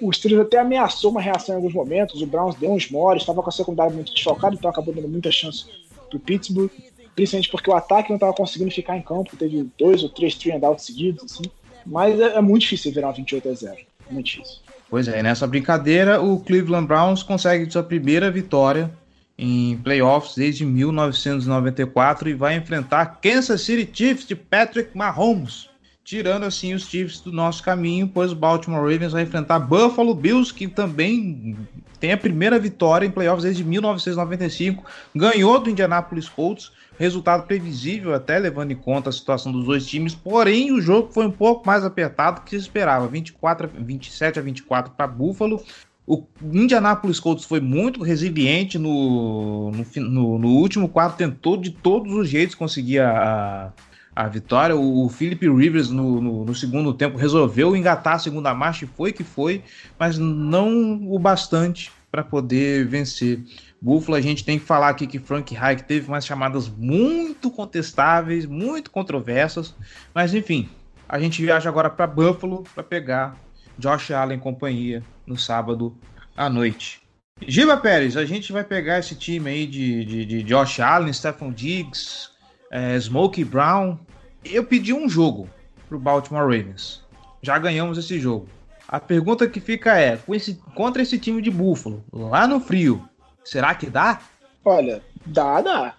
o, 0.00 0.12
Steelers 0.12 0.46
até 0.46 0.58
ameaçou 0.58 1.10
uma 1.10 1.20
reação 1.20 1.54
em 1.54 1.56
alguns 1.56 1.74
momentos. 1.74 2.20
O 2.20 2.26
Browns 2.26 2.54
deu 2.56 2.72
uns 2.72 2.90
moles, 2.90 3.22
estava 3.22 3.42
com 3.42 3.48
a 3.48 3.52
secundária 3.52 3.92
muito 3.92 4.12
desfalcada, 4.12 4.54
então 4.54 4.70
acabou 4.70 4.94
dando 4.94 5.08
muita 5.08 5.30
chance 5.30 5.66
pro 6.08 6.18
Pittsburgh. 6.18 6.70
Principalmente 7.14 7.50
porque 7.50 7.70
o 7.70 7.74
ataque 7.74 8.10
não 8.10 8.16
estava 8.16 8.32
conseguindo 8.32 8.70
ficar 8.70 8.96
em 8.96 9.02
campo. 9.02 9.36
Teve 9.36 9.70
dois 9.78 10.02
ou 10.02 10.08
três 10.08 10.34
three 10.34 10.52
and 10.52 10.66
outs 10.66 10.84
seguidos, 10.84 11.24
assim. 11.24 11.44
Mas 11.84 12.18
é, 12.20 12.36
é, 12.36 12.40
muito 12.40 12.62
difícil 12.62 12.92
virar 12.92 13.10
um 13.10 13.12
28 13.12 13.48
a 13.48 13.54
0 13.54 13.76
Muito 14.10 14.26
difícil. 14.26 14.58
Pois 14.88 15.08
é, 15.08 15.22
nessa 15.22 15.46
brincadeira, 15.46 16.20
o 16.20 16.38
Cleveland 16.40 16.86
Browns 16.86 17.22
consegue 17.22 17.70
sua 17.70 17.82
primeira 17.82 18.30
vitória 18.30 18.90
em 19.38 19.76
playoffs 19.78 20.34
desde 20.34 20.64
1994 20.64 22.28
e 22.28 22.34
vai 22.34 22.56
enfrentar 22.56 23.18
Kansas 23.20 23.60
City 23.60 23.88
Chiefs 23.92 24.26
de 24.26 24.34
Patrick 24.34 24.96
Mahomes, 24.96 25.68
tirando 26.04 26.44
assim 26.44 26.72
os 26.72 26.86
Chiefs 26.86 27.20
do 27.20 27.32
nosso 27.32 27.62
caminho, 27.62 28.08
pois 28.08 28.32
o 28.32 28.36
Baltimore 28.36 28.80
Ravens 28.80 29.12
vai 29.12 29.22
enfrentar 29.22 29.58
Buffalo 29.58 30.14
Bills, 30.14 30.54
que 30.54 30.68
também 30.68 31.56
tem 31.98 32.12
a 32.12 32.16
primeira 32.16 32.58
vitória 32.58 33.06
em 33.06 33.10
playoffs 33.10 33.42
desde 33.42 33.64
1995, 33.64 34.84
ganhou 35.14 35.58
do 35.58 35.70
Indianapolis 35.70 36.28
Colts, 36.28 36.70
resultado 36.98 37.46
previsível 37.46 38.14
até 38.14 38.38
levando 38.38 38.72
em 38.72 38.76
conta 38.76 39.10
a 39.10 39.12
situação 39.12 39.52
dos 39.52 39.64
dois 39.64 39.86
times, 39.86 40.14
porém 40.14 40.72
o 40.72 40.80
jogo 40.80 41.12
foi 41.12 41.26
um 41.26 41.30
pouco 41.30 41.66
mais 41.66 41.84
apertado 41.84 42.40
do 42.40 42.44
que 42.44 42.50
se 42.50 42.56
esperava, 42.56 43.06
24 43.06 43.68
27 43.78 44.38
a 44.38 44.42
24 44.42 44.92
para 44.92 45.06
Buffalo 45.06 45.62
o 46.06 46.24
Indianapolis 46.40 47.18
Colts 47.18 47.44
foi 47.44 47.60
muito 47.60 48.02
resiliente 48.02 48.78
no, 48.78 49.72
no, 49.72 50.38
no, 50.38 50.48
último 50.48 50.88
quarto, 50.88 51.16
tentou 51.16 51.56
de 51.56 51.70
todos 51.70 52.12
os 52.12 52.28
jeitos 52.28 52.54
conseguir 52.54 53.00
a, 53.00 53.72
a 54.14 54.28
vitória. 54.28 54.76
O, 54.76 55.08
Philip 55.08 55.48
Rivers 55.48 55.90
no, 55.90 56.20
no, 56.20 56.44
no, 56.44 56.54
segundo 56.54 56.94
tempo 56.94 57.18
resolveu 57.18 57.74
engatar 57.74 58.14
a 58.14 58.18
segunda 58.20 58.54
marcha 58.54 58.84
e 58.84 58.88
foi 58.88 59.12
que 59.12 59.24
foi, 59.24 59.64
mas 59.98 60.16
não 60.16 61.02
o 61.10 61.18
bastante 61.18 61.90
para 62.08 62.22
poder 62.22 62.86
vencer. 62.86 63.40
Buffalo, 63.80 64.16
a 64.16 64.20
gente 64.20 64.44
tem 64.44 64.58
que 64.58 64.64
falar 64.64 64.88
aqui 64.88 65.06
que 65.06 65.18
Frank 65.18 65.54
Reich 65.54 65.82
teve 65.84 66.08
umas 66.08 66.24
chamadas 66.24 66.68
muito 66.68 67.50
contestáveis, 67.50 68.46
muito 68.46 68.90
controversas, 68.90 69.74
mas 70.14 70.34
enfim, 70.34 70.68
a 71.08 71.18
gente 71.18 71.42
viaja 71.42 71.68
agora 71.68 71.90
para 71.90 72.06
Buffalo 72.06 72.64
para 72.74 72.82
pegar 72.82 73.36
Josh 73.78 74.10
Allen 74.10 74.38
companhia 74.38 75.02
no 75.26 75.36
sábado 75.36 75.96
à 76.36 76.48
noite. 76.48 77.02
Giba 77.46 77.76
Pérez, 77.76 78.16
a 78.16 78.24
gente 78.24 78.50
vai 78.50 78.64
pegar 78.64 78.98
esse 78.98 79.14
time 79.14 79.50
aí 79.50 79.66
de, 79.66 80.04
de, 80.04 80.24
de 80.24 80.42
Josh 80.42 80.80
Allen, 80.80 81.12
Stephon 81.12 81.52
Diggs, 81.52 82.30
é, 82.70 82.98
Smokey 82.98 83.44
Brown. 83.44 83.98
Eu 84.42 84.64
pedi 84.64 84.92
um 84.92 85.08
jogo 85.08 85.48
pro 85.86 85.98
Baltimore 85.98 86.42
Ravens. 86.44 87.04
Já 87.42 87.58
ganhamos 87.58 87.98
esse 87.98 88.18
jogo. 88.18 88.48
A 88.88 88.98
pergunta 88.98 89.46
que 89.46 89.60
fica 89.60 90.00
é: 90.00 90.18
esse, 90.30 90.54
contra 90.74 91.02
esse 91.02 91.18
time 91.18 91.42
de 91.42 91.50
Buffalo, 91.50 92.02
lá 92.10 92.48
no 92.48 92.58
frio, 92.58 93.06
será 93.46 93.74
que 93.74 93.86
dá? 93.88 94.20
Olha, 94.64 95.02
dá, 95.24 95.60
dá. 95.60 95.96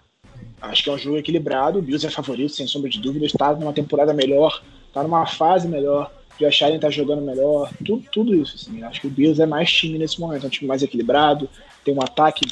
Acho 0.60 0.84
que 0.84 0.90
é 0.90 0.92
um 0.92 0.98
jogo 0.98 1.18
equilibrado. 1.18 1.78
O 1.78 1.82
Bills 1.82 2.06
é 2.06 2.10
favorito, 2.10 2.52
sem 2.52 2.66
sombra 2.66 2.90
de 2.90 3.00
dúvida. 3.00 3.26
Está 3.26 3.52
numa 3.54 3.72
temporada 3.72 4.12
melhor, 4.12 4.62
está 4.86 5.02
numa 5.02 5.26
fase 5.26 5.66
melhor. 5.66 6.12
Josh 6.38 6.62
Allen 6.62 6.78
tá 6.78 6.88
jogando 6.88 7.22
melhor, 7.22 7.70
tudo, 7.84 8.04
tudo 8.12 8.34
isso. 8.34 8.54
Assim. 8.54 8.82
Acho 8.82 9.00
que 9.00 9.06
o 9.08 9.10
Bills 9.10 9.42
é 9.42 9.46
mais 9.46 9.72
time 9.72 9.98
nesse 9.98 10.20
momento, 10.20 10.44
é 10.44 10.46
um 10.46 10.50
time 10.50 10.68
mais 10.68 10.82
equilibrado, 10.82 11.48
tem 11.84 11.94
um 11.94 12.02
ataque 12.02 12.46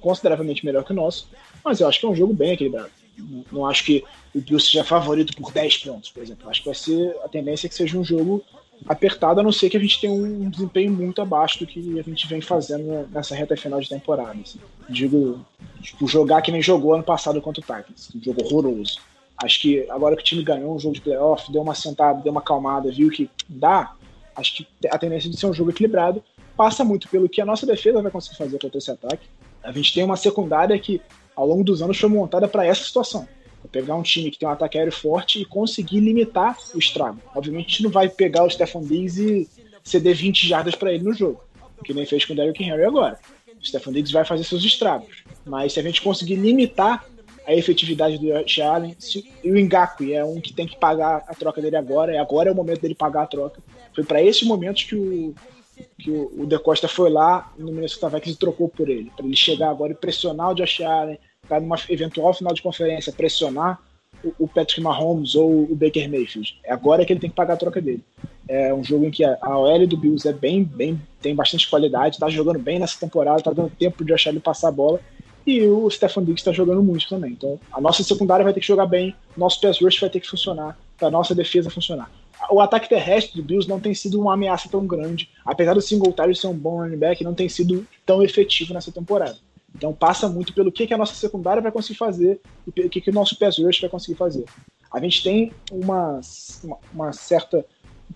consideravelmente 0.00 0.64
melhor 0.64 0.84
que 0.84 0.92
o 0.92 0.96
nosso, 0.96 1.28
mas 1.64 1.80
eu 1.80 1.88
acho 1.88 1.98
que 1.98 2.06
é 2.06 2.08
um 2.08 2.14
jogo 2.14 2.32
bem 2.32 2.52
equilibrado. 2.52 2.90
Não, 3.18 3.44
não 3.50 3.66
acho 3.66 3.84
que 3.84 4.04
o 4.34 4.40
Bills 4.40 4.66
seja 4.66 4.84
favorito 4.84 5.34
por 5.36 5.52
10 5.52 5.78
pontos, 5.78 6.10
por 6.10 6.22
exemplo. 6.22 6.48
Acho 6.48 6.60
que 6.60 6.66
vai 6.66 6.74
ser 6.74 7.16
a 7.24 7.28
tendência 7.28 7.66
é 7.66 7.68
que 7.68 7.74
seja 7.74 7.98
um 7.98 8.04
jogo 8.04 8.44
apertado, 8.86 9.40
a 9.40 9.42
não 9.42 9.52
ser 9.52 9.70
que 9.70 9.76
a 9.76 9.80
gente 9.80 10.00
tenha 10.00 10.12
um 10.12 10.48
desempenho 10.48 10.92
muito 10.92 11.20
abaixo 11.22 11.58
do 11.58 11.66
que 11.66 11.98
a 11.98 12.02
gente 12.02 12.26
vem 12.26 12.40
fazendo 12.40 13.08
nessa 13.10 13.34
reta 13.34 13.56
final 13.56 13.80
de 13.80 13.88
temporada. 13.88 14.36
Assim. 14.42 14.58
Digo, 14.88 15.44
tipo, 15.80 16.06
jogar 16.06 16.42
que 16.42 16.52
nem 16.52 16.62
jogou 16.62 16.94
ano 16.94 17.02
passado 17.02 17.40
contra 17.40 17.60
o 17.60 17.64
Titans, 17.64 18.10
um 18.14 18.22
jogo 18.22 18.44
horroroso. 18.44 18.98
Acho 19.42 19.60
que 19.60 19.90
agora 19.90 20.16
que 20.16 20.22
o 20.22 20.24
time 20.24 20.42
ganhou 20.42 20.74
um 20.74 20.78
jogo 20.78 20.94
de 20.94 21.00
playoff, 21.00 21.50
deu 21.50 21.62
uma 21.62 21.74
sentada, 21.74 22.20
deu 22.20 22.30
uma 22.30 22.40
acalmada, 22.40 22.90
viu 22.90 23.10
que 23.10 23.30
dá, 23.48 23.94
acho 24.36 24.56
que 24.56 24.66
a 24.88 24.98
tendência 24.98 25.30
de 25.30 25.36
ser 25.36 25.46
um 25.46 25.54
jogo 25.54 25.70
equilibrado 25.70 26.22
passa 26.56 26.84
muito 26.84 27.08
pelo 27.08 27.28
que 27.28 27.40
a 27.40 27.46
nossa 27.46 27.66
defesa 27.66 28.02
vai 28.02 28.10
conseguir 28.10 28.36
fazer 28.36 28.58
contra 28.58 28.78
esse 28.78 28.90
ataque. 28.90 29.26
A 29.62 29.72
gente 29.72 29.92
tem 29.94 30.04
uma 30.04 30.16
secundária 30.16 30.78
que, 30.78 31.00
ao 31.34 31.46
longo 31.46 31.64
dos 31.64 31.82
anos, 31.82 31.98
foi 31.98 32.08
montada 32.08 32.46
para 32.46 32.66
essa 32.66 32.84
situação. 32.84 33.26
Pegar 33.70 33.96
um 33.96 34.02
time 34.02 34.30
que 34.30 34.38
tem 34.38 34.48
um 34.48 34.52
ataque 34.52 34.76
aéreo 34.76 34.92
forte 34.92 35.40
e 35.40 35.44
conseguir 35.44 36.00
limitar 36.00 36.56
o 36.74 36.78
estrago. 36.78 37.18
Obviamente, 37.34 37.66
a 37.66 37.70
gente 37.70 37.82
não 37.84 37.90
vai 37.90 38.08
pegar 38.08 38.44
o 38.44 38.50
Stefan 38.50 38.82
Diggs 38.82 39.22
e 39.22 39.48
ceder 39.84 40.14
20 40.14 40.46
jardas 40.46 40.74
para 40.74 40.92
ele 40.92 41.04
no 41.04 41.14
jogo, 41.14 41.42
que 41.84 41.94
nem 41.94 42.04
fez 42.04 42.24
com 42.24 42.32
o 42.32 42.36
Derrick 42.36 42.62
Henry 42.62 42.84
agora. 42.84 43.18
O 43.60 43.64
Stefan 43.64 43.92
Diggs 43.92 44.12
vai 44.12 44.24
fazer 44.24 44.44
seus 44.44 44.64
estragos. 44.64 45.22
Mas 45.44 45.72
se 45.72 45.80
a 45.80 45.82
gente 45.82 46.02
conseguir 46.02 46.36
limitar 46.36 47.04
a 47.46 47.54
efetividade 47.54 48.18
do 48.18 48.26
Josh 48.26 48.60
Allen. 48.60 48.96
E 49.42 49.50
o 49.50 49.56
Ngakwe 49.56 50.14
é 50.14 50.24
um 50.24 50.40
que 50.40 50.52
tem 50.52 50.66
que 50.66 50.76
pagar 50.76 51.24
a 51.26 51.34
troca 51.34 51.60
dele 51.60 51.76
agora, 51.76 52.12
e 52.12 52.18
agora 52.18 52.48
é 52.48 52.52
o 52.52 52.54
momento 52.54 52.80
dele 52.80 52.94
pagar 52.94 53.22
a 53.22 53.26
troca. 53.26 53.60
Foi 53.94 54.04
para 54.04 54.22
esses 54.22 54.42
momentos 54.42 54.84
que 54.84 54.94
o, 54.94 55.34
que 55.98 56.10
o, 56.10 56.42
o 56.42 56.46
De 56.46 56.58
Costa 56.58 56.88
foi 56.88 57.10
lá 57.10 57.52
no 57.58 57.72
Minnesota 57.72 58.08
Vikings 58.08 58.36
e 58.36 58.38
trocou 58.38 58.68
por 58.68 58.88
ele, 58.88 59.10
para 59.16 59.26
ele 59.26 59.36
chegar 59.36 59.70
agora 59.70 59.92
e 59.92 59.96
pressionar 59.96 60.50
o 60.50 60.54
Josh 60.54 60.80
Allen, 60.80 61.18
para 61.52 61.60
numa 61.60 61.76
eventual 61.90 62.32
final 62.32 62.54
de 62.54 62.62
conferência 62.62 63.12
pressionar 63.12 63.78
o, 64.38 64.48
Patrick 64.48 64.80
Mahomes 64.80 65.34
ou 65.34 65.64
o 65.64 65.74
Baker 65.74 66.08
Mayfield. 66.08 66.58
É 66.64 66.72
agora 66.72 67.04
que 67.04 67.12
ele 67.12 67.20
tem 67.20 67.28
que 67.28 67.36
pagar 67.36 67.54
a 67.54 67.56
troca 67.58 67.80
dele. 67.80 68.02
É 68.48 68.72
um 68.72 68.82
jogo 68.82 69.04
em 69.04 69.10
que 69.10 69.22
a, 69.22 69.58
OL 69.58 69.86
do 69.86 69.96
Bills 69.96 70.26
é 70.26 70.32
bem, 70.32 70.64
bem, 70.64 71.00
tem 71.20 71.34
bastante 71.34 71.68
qualidade, 71.68 72.18
tá 72.18 72.28
jogando 72.30 72.58
bem 72.58 72.78
nessa 72.78 72.98
temporada, 72.98 73.42
tá 73.42 73.52
dando 73.52 73.70
tempo 73.70 74.02
de 74.02 74.14
achar 74.14 74.30
ele 74.30 74.40
passar 74.40 74.68
a 74.68 74.72
bola 74.72 74.98
e 75.46 75.60
o 75.66 75.90
Stefan 75.90 76.22
Diggs 76.24 76.40
está 76.40 76.52
jogando 76.52 76.82
muito 76.82 77.06
também. 77.08 77.32
Então, 77.32 77.60
a 77.70 77.80
nossa 77.80 78.02
secundária 78.02 78.44
vai 78.44 78.54
ter 78.54 78.60
que 78.60 78.66
jogar 78.66 78.86
bem, 78.86 79.14
nosso 79.36 79.60
pass 79.60 79.78
rush 79.78 80.00
vai 80.00 80.08
ter 80.08 80.20
que 80.20 80.28
funcionar, 80.28 80.78
para 80.96 81.10
nossa 81.10 81.34
defesa 81.34 81.68
funcionar. 81.68 82.10
O 82.50 82.60
ataque 82.60 82.88
terrestre 82.88 83.40
do 83.40 83.46
Bills 83.46 83.68
não 83.68 83.78
tem 83.78 83.92
sido 83.92 84.18
uma 84.20 84.34
ameaça 84.34 84.68
tão 84.70 84.86
grande, 84.86 85.28
apesar 85.44 85.74
do 85.74 85.82
Singletary 85.82 86.34
ser 86.34 86.46
um 86.46 86.54
bom 86.54 86.78
running 86.78 86.96
back, 86.96 87.22
não 87.22 87.34
tem 87.34 87.48
sido 87.48 87.86
tão 88.06 88.22
efetivo 88.22 88.72
nessa 88.72 88.90
temporada. 88.90 89.36
Então 89.74 89.92
passa 89.92 90.28
muito 90.28 90.52
pelo 90.52 90.70
que, 90.70 90.86
que 90.86 90.94
a 90.94 90.98
nossa 90.98 91.14
secundária 91.14 91.62
vai 91.62 91.72
conseguir 91.72 91.98
fazer 91.98 92.40
e 92.66 92.72
pelo 92.72 92.88
que, 92.88 93.00
que 93.00 93.10
o 93.10 93.14
nosso 93.14 93.38
pass 93.38 93.58
rush 93.58 93.80
vai 93.80 93.90
conseguir 93.90 94.16
fazer. 94.16 94.44
A 94.92 95.00
gente 95.00 95.22
tem 95.22 95.52
uma, 95.70 96.20
uma, 96.62 96.78
uma 96.92 97.12
certa 97.12 97.64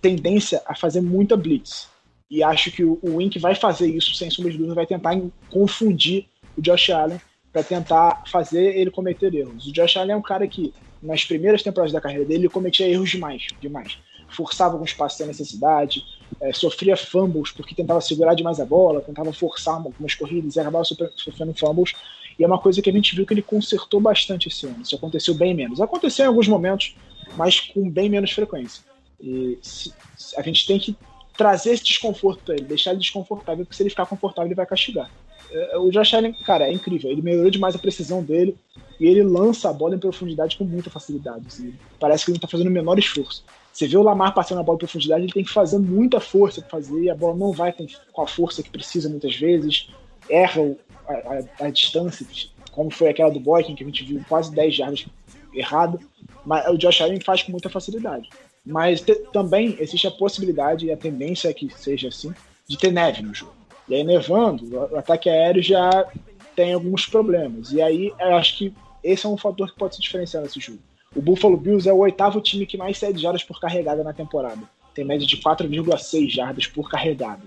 tendência 0.01 0.61
a 0.65 0.75
fazer 0.75 1.01
muita 1.01 1.35
blitz. 1.35 1.89
E 2.29 2.43
acho 2.43 2.71
que 2.71 2.83
o, 2.83 2.99
o 3.01 3.15
Wink 3.15 3.39
vai 3.39 3.55
fazer 3.55 3.87
isso, 3.87 4.13
sem 4.13 4.29
sombra 4.29 4.51
de 4.51 4.57
dúvida, 4.57 4.75
vai 4.75 4.85
tentar 4.85 5.19
confundir 5.49 6.27
o 6.57 6.61
Josh 6.61 6.89
Allen 6.89 7.19
para 7.51 7.63
tentar 7.63 8.23
fazer 8.27 8.77
ele 8.77 8.91
cometer 8.91 9.33
erros. 9.33 9.65
O 9.65 9.73
Josh 9.73 9.97
Allen 9.97 10.13
é 10.13 10.17
um 10.17 10.21
cara 10.21 10.47
que, 10.47 10.73
nas 11.01 11.23
primeiras 11.23 11.63
temporadas 11.63 11.93
da 11.93 12.01
carreira 12.01 12.25
dele, 12.25 12.41
ele 12.41 12.49
cometia 12.49 12.87
erros 12.87 13.09
demais, 13.09 13.47
demais. 13.61 13.97
forçava 14.29 14.73
alguns 14.73 14.93
passos 14.93 15.17
sem 15.17 15.25
necessidade, 15.25 16.03
é, 16.41 16.53
sofria 16.53 16.95
fumbles 16.95 17.51
porque 17.51 17.75
tentava 17.75 18.01
segurar 18.01 18.33
demais 18.33 18.59
a 18.59 18.65
bola, 18.65 19.01
tentava 19.01 19.31
forçar 19.33 19.75
algumas 19.75 20.15
corridas 20.15 20.55
e 20.55 20.59
acabava 20.59 20.85
sofrendo 20.85 21.53
fumbles. 21.53 21.93
E 22.37 22.43
é 22.43 22.47
uma 22.47 22.59
coisa 22.59 22.81
que 22.81 22.89
a 22.89 22.93
gente 22.93 23.15
viu 23.15 23.25
que 23.25 23.33
ele 23.33 23.41
consertou 23.41 23.99
bastante 23.99 24.47
esse 24.47 24.65
ano. 24.65 24.81
Isso 24.81 24.95
aconteceu 24.95 25.33
bem 25.33 25.53
menos. 25.53 25.81
Aconteceu 25.81 26.25
em 26.25 26.27
alguns 26.27 26.47
momentos, 26.47 26.95
mas 27.35 27.59
com 27.59 27.89
bem 27.89 28.09
menos 28.09 28.31
frequência. 28.31 28.83
E 29.19 29.57
se, 29.61 29.91
a 30.37 30.41
gente 30.43 30.67
tem 30.67 30.77
que 30.77 30.95
trazer 31.35 31.71
esse 31.71 31.83
desconforto 31.83 32.43
para 32.43 32.55
ele, 32.55 32.65
deixar 32.65 32.91
ele 32.91 32.99
desconfortável, 32.99 33.65
porque 33.65 33.75
se 33.75 33.83
ele 33.83 33.89
ficar 33.89 34.05
confortável, 34.05 34.47
ele 34.47 34.55
vai 34.55 34.65
castigar. 34.65 35.09
É, 35.51 35.77
o 35.77 35.89
Josh 35.89 36.13
Allen, 36.13 36.33
cara, 36.45 36.67
é 36.67 36.71
incrível. 36.71 37.09
Ele 37.09 37.21
melhorou 37.21 37.49
demais 37.49 37.75
a 37.75 37.79
precisão 37.79 38.23
dele 38.23 38.55
e 38.99 39.05
ele 39.05 39.23
lança 39.23 39.69
a 39.69 39.73
bola 39.73 39.95
em 39.95 39.99
profundidade 39.99 40.57
com 40.57 40.63
muita 40.63 40.89
facilidade. 40.89 41.45
Assim. 41.47 41.73
Parece 41.99 42.25
que 42.25 42.31
ele 42.31 42.35
não 42.35 42.45
está 42.45 42.47
fazendo 42.47 42.67
o 42.67 42.71
menor 42.71 42.99
esforço. 42.99 43.43
Você 43.77 43.87
vê 43.87 43.95
o 43.95 44.01
Lamar 44.01 44.33
passando 44.33 44.57
a 44.59 44.63
bola 44.63 44.75
em 44.75 44.79
profundidade, 44.79 45.21
ele 45.21 45.31
tem 45.31 45.43
que 45.43 45.51
fazer 45.51 45.77
muita 45.77 46.19
força 46.19 46.61
para 46.61 46.71
fazer 46.71 46.99
e 46.99 47.11
a 47.11 47.15
bola 47.15 47.35
não 47.35 47.51
vai 47.51 47.71
com 48.11 48.21
a 48.23 48.25
força 48.25 48.63
que 48.63 48.71
precisa 48.71 49.07
muitas 49.07 49.35
vezes. 49.35 49.91
Erra 50.27 50.75
a, 51.07 51.13
a, 51.13 51.67
a 51.67 51.69
distância, 51.69 52.25
como 52.71 52.89
foi 52.89 53.09
aquela 53.09 53.29
do 53.29 53.39
Boykin, 53.39 53.75
que 53.75 53.83
a 53.83 53.85
gente 53.85 54.03
viu 54.03 54.19
quase 54.27 54.51
10 54.51 54.73
jardas 54.73 55.05
errado. 55.53 55.99
Mas 56.43 56.67
o 56.69 56.75
Josh 56.75 57.01
Allen 57.01 57.19
faz 57.19 57.43
com 57.43 57.51
muita 57.51 57.69
facilidade. 57.69 58.27
Mas 58.65 58.99
te, 58.99 59.13
também 59.31 59.77
existe 59.79 60.07
a 60.07 60.11
possibilidade, 60.11 60.87
e 60.87 60.91
a 60.91 60.97
tendência 60.97 61.47
é 61.47 61.53
que 61.53 61.69
seja 61.69 62.07
assim, 62.07 62.33
de 62.67 62.79
ter 62.79 62.91
neve 62.91 63.21
no 63.21 63.31
jogo. 63.31 63.53
E 63.87 63.93
aí, 63.93 64.03
nevando, 64.03 64.75
o 64.75 64.97
ataque 64.97 65.29
aéreo 65.29 65.61
já 65.61 66.07
tem 66.55 66.73
alguns 66.73 67.05
problemas. 67.05 67.71
E 67.71 67.79
aí, 67.79 68.11
eu 68.19 68.35
acho 68.37 68.57
que 68.57 68.73
esse 69.03 69.27
é 69.27 69.29
um 69.29 69.37
fator 69.37 69.71
que 69.71 69.77
pode 69.77 69.97
se 69.97 70.01
diferenciar 70.01 70.41
nesse 70.41 70.59
jogo. 70.59 70.79
O 71.17 71.21
Buffalo 71.21 71.57
Bills 71.57 71.89
é 71.89 71.91
o 71.91 71.97
oitavo 71.97 72.39
time 72.39 72.67
que 72.67 72.77
mais 72.77 72.99
cede 72.99 73.19
jardas 73.19 73.43
por 73.43 73.59
carregada 73.59 74.03
na 74.03 74.13
temporada. 74.13 74.61
Tem 74.93 75.03
média 75.03 75.25
de 75.25 75.35
4,6 75.37 76.29
jardas 76.29 76.67
por 76.67 76.87
carregada. 76.89 77.41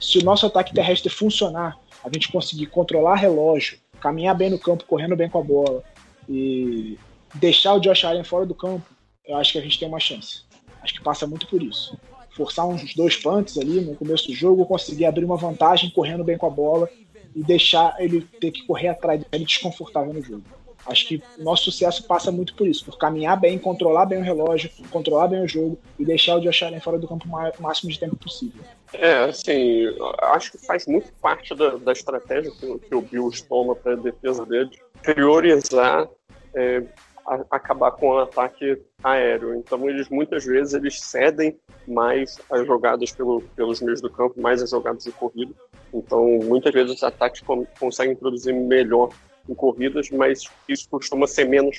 Se 0.00 0.18
o 0.18 0.24
nosso 0.24 0.46
ataque 0.46 0.72
terrestre 0.72 1.10
funcionar, 1.10 1.78
a 2.02 2.08
gente 2.08 2.32
conseguir 2.32 2.66
controlar 2.66 3.16
relógio, 3.16 3.78
caminhar 4.00 4.34
bem 4.34 4.48
no 4.48 4.58
campo, 4.58 4.86
correndo 4.86 5.14
bem 5.14 5.28
com 5.28 5.38
a 5.38 5.42
bola 5.42 5.84
e 6.26 6.98
deixar 7.34 7.74
o 7.74 7.80
Josh 7.80 8.06
Allen 8.06 8.24
fora 8.24 8.46
do 8.46 8.54
campo, 8.54 8.86
eu 9.26 9.36
acho 9.36 9.52
que 9.52 9.58
a 9.58 9.62
gente 9.62 9.78
tem 9.78 9.86
uma 9.86 10.00
chance. 10.00 10.40
Acho 10.82 10.94
que 10.94 11.02
passa 11.02 11.26
muito 11.26 11.46
por 11.46 11.62
isso 11.62 11.94
forçar 12.30 12.66
uns 12.66 12.94
dois 12.94 13.16
punts 13.16 13.58
ali 13.58 13.82
no 13.82 13.94
começo 13.94 14.28
do 14.28 14.34
jogo, 14.34 14.64
conseguir 14.64 15.04
abrir 15.04 15.26
uma 15.26 15.36
vantagem 15.36 15.90
correndo 15.90 16.24
bem 16.24 16.38
com 16.38 16.46
a 16.46 16.50
bola 16.50 16.88
e 17.36 17.42
deixar 17.42 17.94
ele 17.98 18.22
ter 18.40 18.50
que 18.50 18.64
correr 18.66 18.88
atrás, 18.88 19.22
ele 19.30 19.44
desconfortável 19.44 20.14
no 20.14 20.22
jogo. 20.22 20.44
Acho 20.86 21.06
que 21.06 21.22
nosso 21.38 21.64
sucesso 21.64 22.06
passa 22.06 22.32
muito 22.32 22.54
por 22.54 22.66
isso, 22.66 22.84
por 22.84 22.98
caminhar 22.98 23.38
bem, 23.38 23.58
controlar 23.58 24.06
bem 24.06 24.18
o 24.18 24.22
relógio, 24.22 24.70
controlar 24.90 25.28
bem 25.28 25.42
o 25.42 25.48
jogo 25.48 25.78
e 25.98 26.04
deixar 26.04 26.36
o 26.36 26.40
Josh 26.40 26.62
Allen 26.62 26.80
fora 26.80 26.98
do 26.98 27.06
campo 27.06 27.26
o 27.26 27.62
máximo 27.62 27.90
de 27.90 28.00
tempo 28.00 28.16
possível. 28.16 28.62
É, 28.92 29.24
assim, 29.24 29.84
acho 30.22 30.52
que 30.52 30.58
faz 30.58 30.86
muito 30.86 31.12
parte 31.20 31.54
da, 31.54 31.76
da 31.76 31.92
estratégia 31.92 32.50
que, 32.50 32.78
que 32.78 32.94
o 32.94 33.02
Bills 33.02 33.44
toma 33.44 33.76
para 33.76 33.92
a 33.92 33.96
defesa 33.96 34.44
dele, 34.44 34.70
priorizar 35.02 36.08
é, 36.54 36.82
a, 37.26 37.44
acabar 37.50 37.92
com 37.92 38.08
o 38.08 38.18
ataque 38.18 38.80
aéreo. 39.02 39.54
Então 39.54 39.88
eles 39.88 40.08
muitas 40.08 40.44
vezes 40.44 40.74
eles 40.74 41.00
cedem 41.00 41.58
mais 41.86 42.38
as 42.50 42.66
jogadas 42.66 43.12
pelo, 43.12 43.42
pelos 43.54 43.80
meios 43.80 44.00
do 44.00 44.10
campo, 44.10 44.40
mais 44.40 44.62
as 44.62 44.70
jogadas 44.70 45.04
de 45.04 45.12
corrida. 45.12 45.54
Então 45.92 46.24
muitas 46.44 46.72
vezes 46.72 46.96
os 46.96 47.02
ataques 47.02 47.42
conseguem 47.78 48.16
produzir 48.16 48.52
melhor 48.52 49.10
em 49.48 49.54
corridas, 49.54 50.10
mas 50.10 50.44
isso 50.68 50.88
costuma 50.88 51.26
ser 51.26 51.44
menos 51.46 51.78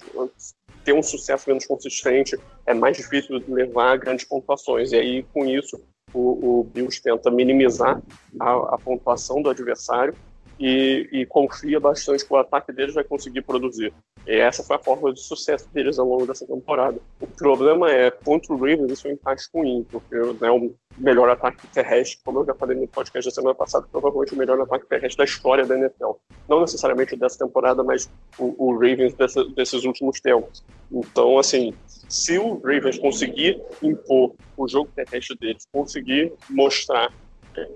ter 0.84 0.93
um 0.93 1.03
sucesso 1.03 1.47
menos 1.47 1.66
consistente, 1.66 2.38
é 2.66 2.74
mais 2.74 2.97
difícil 2.97 3.41
levar 3.47 3.97
grandes 3.97 4.26
pontuações. 4.26 4.91
E 4.91 4.95
aí 4.95 5.24
com 5.32 5.45
isso 5.45 5.80
o, 6.14 6.59
o 6.59 6.64
Bills 6.64 7.01
tenta 7.01 7.30
minimizar 7.30 8.01
a, 8.39 8.76
a 8.76 8.78
pontuação 8.78 9.41
do 9.41 9.49
adversário 9.49 10.16
e, 10.59 11.07
e, 11.12 11.26
confia 11.26 11.80
bastante 11.80 12.26
que 12.26 12.32
o 12.32 12.38
ataque 12.38 12.72
deles 12.72 12.93
vai 12.93 13.03
conseguir 13.03 13.41
produzir. 13.41 13.91
E 14.28 14.36
essa 14.36 14.64
foi 14.64 14.76
a 14.76 14.80
forma 14.80 15.12
de 15.12 15.20
sucesso 15.20 15.68
deles 15.74 15.97
ao 15.97 16.07
longo 16.07 16.28
dessa 16.28 16.45
temporada. 16.45 16.99
O 17.20 17.26
problema 17.26 17.91
é, 17.91 18.12
contra 18.12 18.53
o 18.53 18.57
Ravens, 18.57 18.91
isso 18.91 19.07
é 19.07 19.12
um 19.12 19.14
empate 19.14 19.43
ruim, 19.53 19.86
porque 19.89 20.16
é 20.16 20.51
o 20.51 20.76
melhor 20.98 21.30
ataque 21.30 21.66
terrestre, 21.68 22.20
como 22.24 22.39
eu 22.39 22.46
já 22.46 22.54
falei 22.54 22.78
no 22.78 22.88
podcast 22.88 23.30
da 23.30 23.34
semana 23.34 23.56
passada, 23.56 23.88
provavelmente 23.92 24.34
o 24.34 24.38
melhor 24.38 24.60
ataque 24.62 24.86
terrestre 24.88 25.18
da 25.18 25.24
história 25.24 25.66
da 25.66 25.78
NFL. 25.78 26.12
Não 26.48 26.62
necessariamente 26.62 27.16
dessa 27.16 27.46
temporada, 27.46 27.84
mas 27.84 28.10
o, 28.38 28.56
o 28.58 28.74
Ravens 28.74 29.14
dessa, 29.14 29.44
desses 29.46 29.84
últimos 29.84 30.20
tempos. 30.20 30.64
Então, 30.92 31.38
assim, 31.39 31.74
se 32.10 32.38
o 32.38 32.56
Ravens 32.56 33.00
conseguir 33.00 33.62
impor 33.82 34.34
o 34.58 34.68
jogo 34.68 34.89
terrestre 34.96 35.38
deles, 35.38 35.68
conseguir 35.72 36.34
mostrar 36.50 37.12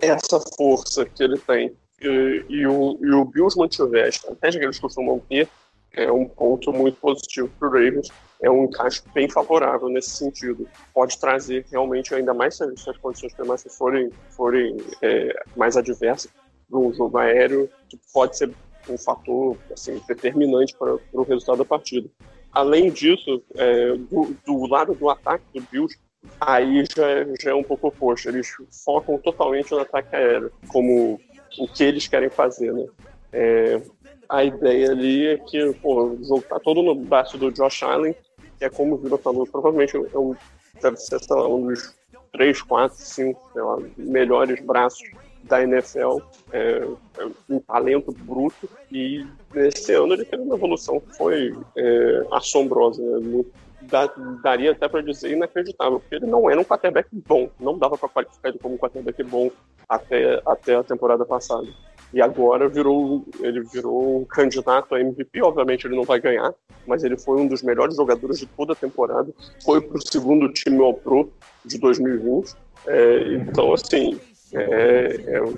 essa 0.01 0.39
força 0.57 1.05
que 1.05 1.23
ele 1.23 1.37
tem 1.39 1.73
e, 2.01 2.45
e, 2.49 2.67
o, 2.67 2.97
e 3.01 3.11
o 3.11 3.25
Bills 3.25 3.57
mantiver 3.57 4.05
a 4.05 4.09
estratégia 4.09 4.59
que 4.59 4.65
eles 4.65 4.79
costumam 4.79 5.19
ter, 5.29 5.47
é 5.95 6.11
um 6.11 6.27
ponto 6.27 6.71
muito 6.71 6.97
positivo 6.99 7.49
para 7.59 7.67
o 7.67 7.71
Ravens. 7.71 8.09
É 8.41 8.49
um 8.49 8.65
encaixe 8.65 9.01
bem 9.13 9.29
favorável 9.29 9.89
nesse 9.89 10.11
sentido. 10.11 10.67
Pode 10.93 11.17
trazer 11.19 11.65
realmente 11.71 12.13
ainda 12.13 12.33
mais 12.33 12.57
se, 12.57 12.63
as 12.63 12.97
condições 12.97 13.33
climáticas 13.33 13.75
forem, 13.77 14.09
forem 14.29 14.77
é, 15.01 15.33
mais 15.55 15.77
adversas 15.77 16.31
para 16.69 16.79
um 16.79 16.93
jogo 16.93 17.17
aéreo, 17.17 17.69
que 17.87 17.99
pode 18.13 18.37
ser 18.37 18.51
um 18.89 18.97
fator 18.97 19.57
assim, 19.71 20.01
determinante 20.07 20.75
para, 20.77 20.97
para 20.97 21.21
o 21.21 21.23
resultado 21.23 21.59
da 21.59 21.65
partida. 21.65 22.09
Além 22.51 22.91
disso, 22.91 23.43
é, 23.55 23.95
do, 23.95 24.35
do, 24.45 24.65
lado 24.67 24.93
do 24.93 25.09
ataque 25.09 25.43
do 25.53 25.61
Bills, 25.71 25.97
aí 26.39 26.85
já, 26.95 27.09
é, 27.09 27.25
já 27.39 27.51
é 27.51 27.53
um 27.53 27.63
pouco 27.63 27.87
oposto. 27.87 28.29
Eles 28.29 28.47
focam 28.83 29.17
totalmente 29.17 29.71
no 29.71 29.79
ataque 29.79 30.15
aéreo, 30.15 30.51
como 30.67 31.19
o 31.57 31.67
que 31.67 31.83
eles 31.83 32.07
querem 32.07 32.29
fazer, 32.29 32.71
né? 32.73 32.85
É, 33.33 33.81
a 34.29 34.43
ideia 34.43 34.91
ali 34.91 35.27
é 35.27 35.37
que 35.37 35.73
pô, 35.81 36.05
o 36.05 36.23
jogo 36.23 36.43
tá 36.43 36.59
todo 36.59 36.81
no 36.81 36.95
braço 36.95 37.37
do 37.37 37.51
Josh 37.51 37.83
Allen, 37.83 38.15
que 38.57 38.65
é 38.65 38.69
como 38.69 38.95
o 38.95 38.97
Vila 38.97 39.17
falou, 39.17 39.45
provavelmente 39.45 39.95
é 39.95 40.17
um, 40.17 40.35
deve 40.81 40.97
ser 40.97 41.19
sei 41.19 41.35
lá, 41.35 41.47
um 41.47 41.67
dos 41.67 41.95
três, 42.31 42.61
quatro, 42.61 42.97
cinco 42.97 43.41
sei 43.53 43.61
lá, 43.61 43.77
melhores 43.97 44.59
braços 44.61 45.07
da 45.43 45.61
NFL, 45.63 46.17
é, 46.51 46.87
é 47.19 47.27
um 47.49 47.59
talento 47.59 48.11
bruto 48.11 48.67
e 48.91 49.25
nesse 49.53 49.93
ano 49.93 50.13
ele 50.13 50.25
teve 50.25 50.41
uma 50.41 50.55
evolução 50.55 50.99
que 50.99 51.15
foi 51.15 51.55
é, 51.77 52.25
assombrosa, 52.31 53.01
né? 53.01 53.43
Da, 53.81 54.07
daria 54.41 54.71
até 54.71 54.87
para 54.87 55.01
dizer 55.01 55.33
inacreditável, 55.33 55.99
porque 55.99 56.15
ele 56.15 56.25
não 56.25 56.49
era 56.49 56.59
um 56.59 56.63
quarterback 56.63 57.07
bom, 57.27 57.51
não 57.59 57.77
dava 57.77 57.95
para 57.95 58.09
qualificar 58.09 58.49
ele 58.49 58.57
como 58.57 58.73
um 58.73 58.77
quarterback 58.79 59.21
bom 59.21 59.51
até, 59.87 60.41
até 60.43 60.75
a 60.75 60.83
temporada 60.83 61.23
passada. 61.23 61.67
E 62.15 62.21
agora 62.21 62.69
virou, 62.69 63.25
ele 63.41 63.59
virou 63.59 64.21
um 64.21 64.23
candidato 64.23 64.95
a 64.95 65.01
MVP. 65.01 65.41
Obviamente 65.41 65.85
ele 65.85 65.97
não 65.97 66.05
vai 66.05 66.17
ganhar, 66.17 66.53
mas 66.87 67.03
ele 67.03 67.17
foi 67.17 67.41
um 67.41 67.45
dos 67.45 67.61
melhores 67.61 67.97
jogadores 67.97 68.39
de 68.39 68.45
toda 68.45 68.71
a 68.71 68.75
temporada. 68.75 69.33
Foi 69.65 69.81
para 69.81 69.97
o 69.97 70.01
segundo 70.01 70.47
time 70.47 70.81
ao 70.81 70.93
Pro 70.93 71.29
de 71.65 71.77
2020. 71.77 72.55
É, 72.87 73.33
então, 73.33 73.73
assim, 73.73 74.17
é, 74.53 75.23
é 75.27 75.41
um 75.41 75.57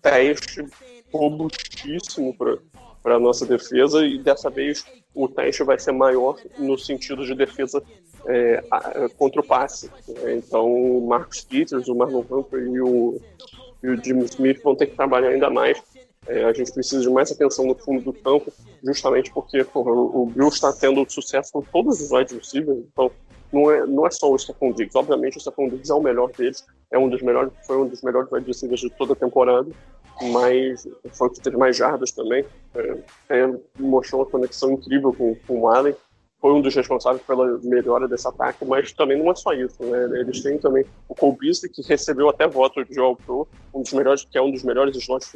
teste 0.00 0.64
robustíssimo 1.12 2.36
para 3.02 3.16
a 3.16 3.18
nossa 3.18 3.44
defesa 3.44 4.06
e 4.06 4.16
dessa 4.16 4.48
vez 4.48 4.86
o 5.12 5.26
teste 5.26 5.64
vai 5.64 5.76
ser 5.76 5.90
maior 5.90 6.38
no 6.56 6.78
sentido 6.78 7.26
de 7.26 7.34
defesa 7.34 7.82
é, 8.28 8.62
contra 9.18 9.40
o 9.40 9.44
passe. 9.44 9.90
Então, 10.28 10.72
o 10.72 11.04
Marcos 11.04 11.40
Peters, 11.40 11.88
o 11.88 11.96
Marlon 11.96 12.22
Humphrey 12.30 12.68
e 12.74 12.80
o 12.80 13.20
e 13.82 13.88
o 13.88 14.02
Jimmy 14.02 14.24
Smith 14.24 14.62
vão 14.62 14.74
ter 14.74 14.86
que 14.86 14.96
trabalhar 14.96 15.28
ainda 15.28 15.50
mais. 15.50 15.80
É, 16.28 16.44
a 16.44 16.52
gente 16.52 16.72
precisa 16.72 17.00
de 17.02 17.08
mais 17.08 17.30
atenção 17.30 17.66
no 17.66 17.74
fundo 17.74 18.02
do 18.02 18.12
campo, 18.12 18.52
justamente 18.82 19.32
porque 19.32 19.62
porra, 19.64 19.92
o 19.92 20.26
Bill 20.26 20.48
está 20.48 20.72
tendo 20.72 21.08
sucesso 21.08 21.52
com 21.52 21.62
todos 21.62 22.00
os 22.00 22.10
wide 22.10 22.34
receivers, 22.34 22.78
então 22.92 23.10
não 23.52 23.70
é, 23.70 23.86
não 23.86 24.06
é 24.06 24.10
só 24.10 24.30
o 24.30 24.38
Stephon 24.38 24.72
Diggs. 24.72 24.98
Obviamente, 24.98 25.36
o 25.36 25.40
Stephon 25.40 25.68
Diggs 25.68 25.90
é 25.90 25.94
o 25.94 26.02
melhor 26.02 26.30
deles, 26.32 26.64
é 26.90 26.98
um 26.98 27.08
dos 27.08 27.22
melhores, 27.22 27.52
foi 27.66 27.78
um 27.78 27.86
dos 27.86 28.02
melhores 28.02 28.30
wide 28.30 28.46
receivers 28.46 28.80
de 28.80 28.90
toda 28.90 29.12
a 29.12 29.16
temporada, 29.16 29.70
mas 30.22 30.88
foi 31.12 31.28
o 31.28 31.30
que 31.30 31.40
teve 31.40 31.56
mais 31.56 31.76
jardas 31.76 32.10
também. 32.10 32.44
É, 32.74 32.98
é, 33.30 33.54
mostrou 33.78 34.22
uma 34.22 34.30
conexão 34.30 34.72
incrível 34.72 35.12
com, 35.12 35.36
com 35.46 35.60
o 35.60 35.68
Allen 35.68 35.94
foi 36.46 36.52
um 36.52 36.60
dos 36.60 36.76
responsáveis 36.76 37.20
pela 37.26 37.58
melhora 37.64 38.06
desse 38.06 38.28
ataque, 38.28 38.64
mas 38.64 38.92
também 38.92 39.18
não 39.18 39.32
é 39.32 39.34
só 39.34 39.52
isso, 39.52 39.82
né? 39.82 40.20
Eles 40.20 40.40
têm 40.44 40.56
também 40.56 40.84
o 41.08 41.14
Cole 41.16 41.36
que 41.36 41.82
recebeu 41.82 42.28
até 42.28 42.46
voto 42.46 42.84
de 42.84 43.00
All 43.00 43.16
Pro, 43.16 43.48
um 43.74 43.82
dos 43.82 43.92
melhores, 43.92 44.24
que 44.24 44.38
é 44.38 44.40
um 44.40 44.52
dos 44.52 44.62
melhores 44.62 44.96
slots 44.96 45.34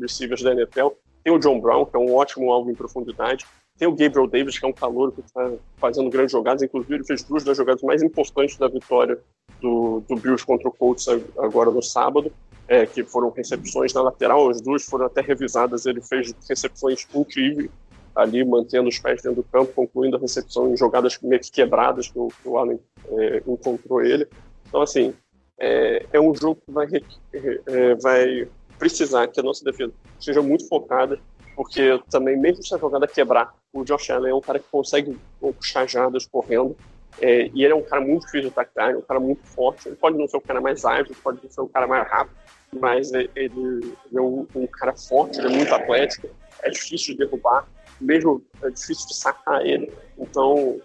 receivers 0.00 0.40
da 0.40 0.52
NFL. 0.52 0.90
Tem 1.24 1.32
o 1.32 1.38
John 1.40 1.60
Brown, 1.60 1.84
que 1.84 1.96
é 1.96 1.98
um 1.98 2.14
ótimo 2.14 2.52
alvo 2.52 2.70
em 2.70 2.76
profundidade. 2.76 3.44
Tem 3.76 3.88
o 3.88 3.90
Gabriel 3.90 4.28
Davis, 4.28 4.56
que 4.56 4.64
é 4.64 4.68
um 4.68 4.72
calor 4.72 5.10
que 5.10 5.20
está 5.22 5.50
fazendo 5.78 6.08
grandes 6.08 6.30
jogadas. 6.30 6.62
Inclusive, 6.62 6.94
ele 6.94 7.04
fez 7.04 7.24
duas 7.24 7.42
das 7.42 7.56
jogadas 7.56 7.82
mais 7.82 8.00
importantes 8.00 8.56
da 8.56 8.68
vitória 8.68 9.18
do, 9.60 10.04
do 10.08 10.14
Bills 10.14 10.46
contra 10.46 10.68
o 10.68 10.72
Colts 10.72 11.08
agora 11.38 11.72
no 11.72 11.82
sábado, 11.82 12.32
é, 12.68 12.86
que 12.86 13.02
foram 13.02 13.30
recepções 13.30 13.92
na 13.92 14.02
lateral. 14.02 14.48
As 14.48 14.60
duas 14.60 14.84
foram 14.84 15.06
até 15.06 15.22
revisadas. 15.22 15.86
Ele 15.86 16.00
fez 16.00 16.32
recepções 16.48 17.04
incríveis 17.12 17.68
ali 18.14 18.44
mantendo 18.44 18.88
os 18.88 18.98
pés 18.98 19.22
dentro 19.22 19.42
do 19.42 19.48
campo, 19.48 19.72
concluindo 19.72 20.16
a 20.16 20.20
recepção 20.20 20.72
em 20.72 20.76
jogadas 20.76 21.18
meio 21.22 21.40
que 21.40 21.50
quebradas 21.50 22.08
que 22.08 22.18
o, 22.18 22.28
que 22.28 22.48
o 22.48 22.58
Allen 22.58 22.78
é, 23.08 23.42
encontrou 23.46 24.02
ele. 24.02 24.26
Então, 24.68 24.82
assim, 24.82 25.14
é, 25.58 26.06
é 26.12 26.20
um 26.20 26.34
jogo 26.34 26.60
que 26.64 26.72
vai, 26.72 26.86
é, 27.32 27.94
vai 27.96 28.48
precisar 28.78 29.28
que 29.28 29.40
a 29.40 29.42
nossa 29.42 29.64
defesa 29.64 29.92
seja 30.18 30.42
muito 30.42 30.66
focada, 30.68 31.18
porque 31.54 32.00
também, 32.10 32.36
mesmo 32.36 32.62
se 32.62 32.74
a 32.74 32.78
jogada 32.78 33.06
quebrar, 33.06 33.54
o 33.72 33.84
Josh 33.84 34.10
Allen 34.10 34.32
é 34.32 34.34
um 34.34 34.40
cara 34.40 34.58
que 34.58 34.66
consegue 34.70 35.16
puxar 35.40 35.88
jadas 35.88 36.26
correndo, 36.26 36.76
é, 37.20 37.50
e 37.54 37.64
ele 37.64 37.72
é 37.72 37.76
um 37.76 37.82
cara 37.82 38.00
muito 38.00 38.22
difícil 38.22 38.42
de 38.42 38.48
atacar, 38.48 38.92
é 38.92 38.96
um 38.96 39.02
cara 39.02 39.20
muito 39.20 39.46
forte. 39.46 39.88
Ele 39.88 39.96
pode 39.96 40.16
não 40.16 40.26
ser 40.26 40.36
o 40.36 40.40
cara 40.40 40.60
mais 40.60 40.84
ágil, 40.84 41.14
pode 41.22 41.40
não 41.42 41.50
ser 41.50 41.60
o 41.60 41.68
cara 41.68 41.86
mais 41.86 42.08
rápido, 42.08 42.36
mas 42.80 43.12
ele, 43.12 43.30
ele 43.36 43.82
é 44.14 44.20
um, 44.20 44.46
um, 44.54 44.66
cara 44.66 44.94
forte, 44.94 45.38
ele 45.38 45.48
é 45.48 45.56
muito 45.56 45.74
atlético, 45.74 46.28
é 46.62 46.70
difícil 46.70 47.14
de 47.14 47.18
derrubar, 47.18 47.68
mesmo 48.02 48.44
é 48.62 48.70
difícil 48.70 49.06
de 49.08 49.14
sacar 49.14 49.64
ele. 49.64 49.92
Então, 50.18 50.80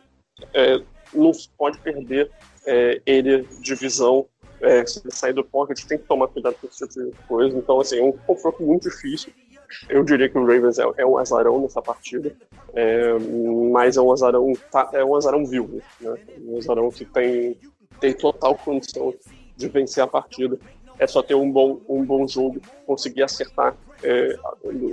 é, 0.54 0.82
não 1.14 1.32
pode 1.58 1.78
perder 1.80 2.32
é, 2.66 3.02
ele 3.06 3.48
de 3.62 3.76
visão. 3.76 4.28
É, 4.60 4.86
se 4.86 5.00
ele 5.00 5.14
sair 5.14 5.34
do 5.34 5.44
pocket, 5.44 5.84
tem 5.86 5.98
que 5.98 6.06
tomar 6.06 6.28
cuidado 6.28 6.56
com 6.56 6.68
esse 6.68 6.88
tipo 6.88 7.12
de 7.12 7.28
coisa. 7.28 7.58
Então, 7.58 7.80
assim, 7.80 8.00
é 8.00 8.04
um 8.04 8.12
confronto 8.12 8.64
muito 8.64 8.90
difícil. 8.90 9.32
Eu 9.90 10.04
diria 10.04 10.30
que 10.30 10.38
o 10.38 10.46
Ravens 10.46 10.80
é, 10.80 10.84
é 10.98 11.06
um 11.06 11.18
azarão 11.18 11.62
nessa 11.62 11.82
partida, 11.82 12.36
é, 12.74 13.14
mas 13.72 13.98
é 13.98 14.02
um 14.02 14.12
azarão, 14.12 14.54
tá, 14.72 14.90
é 14.94 15.04
um 15.04 15.16
azarão 15.16 15.46
vivo, 15.46 15.82
né? 16.00 16.16
Um 16.42 16.58
azarão 16.58 16.90
que 16.90 17.04
tem, 17.04 17.58
tem 18.00 18.14
total 18.14 18.56
condição 18.56 19.14
de 19.56 19.68
vencer 19.68 20.04
a 20.04 20.08
partida. 20.08 20.58
É 20.98 21.06
só 21.06 21.22
ter 21.22 21.36
um 21.36 21.52
bom, 21.52 21.80
um 21.88 22.04
bom 22.04 22.28
jogo, 22.28 22.62
conseguir 22.86 23.24
acertar 23.24 23.76
é, 24.02 24.36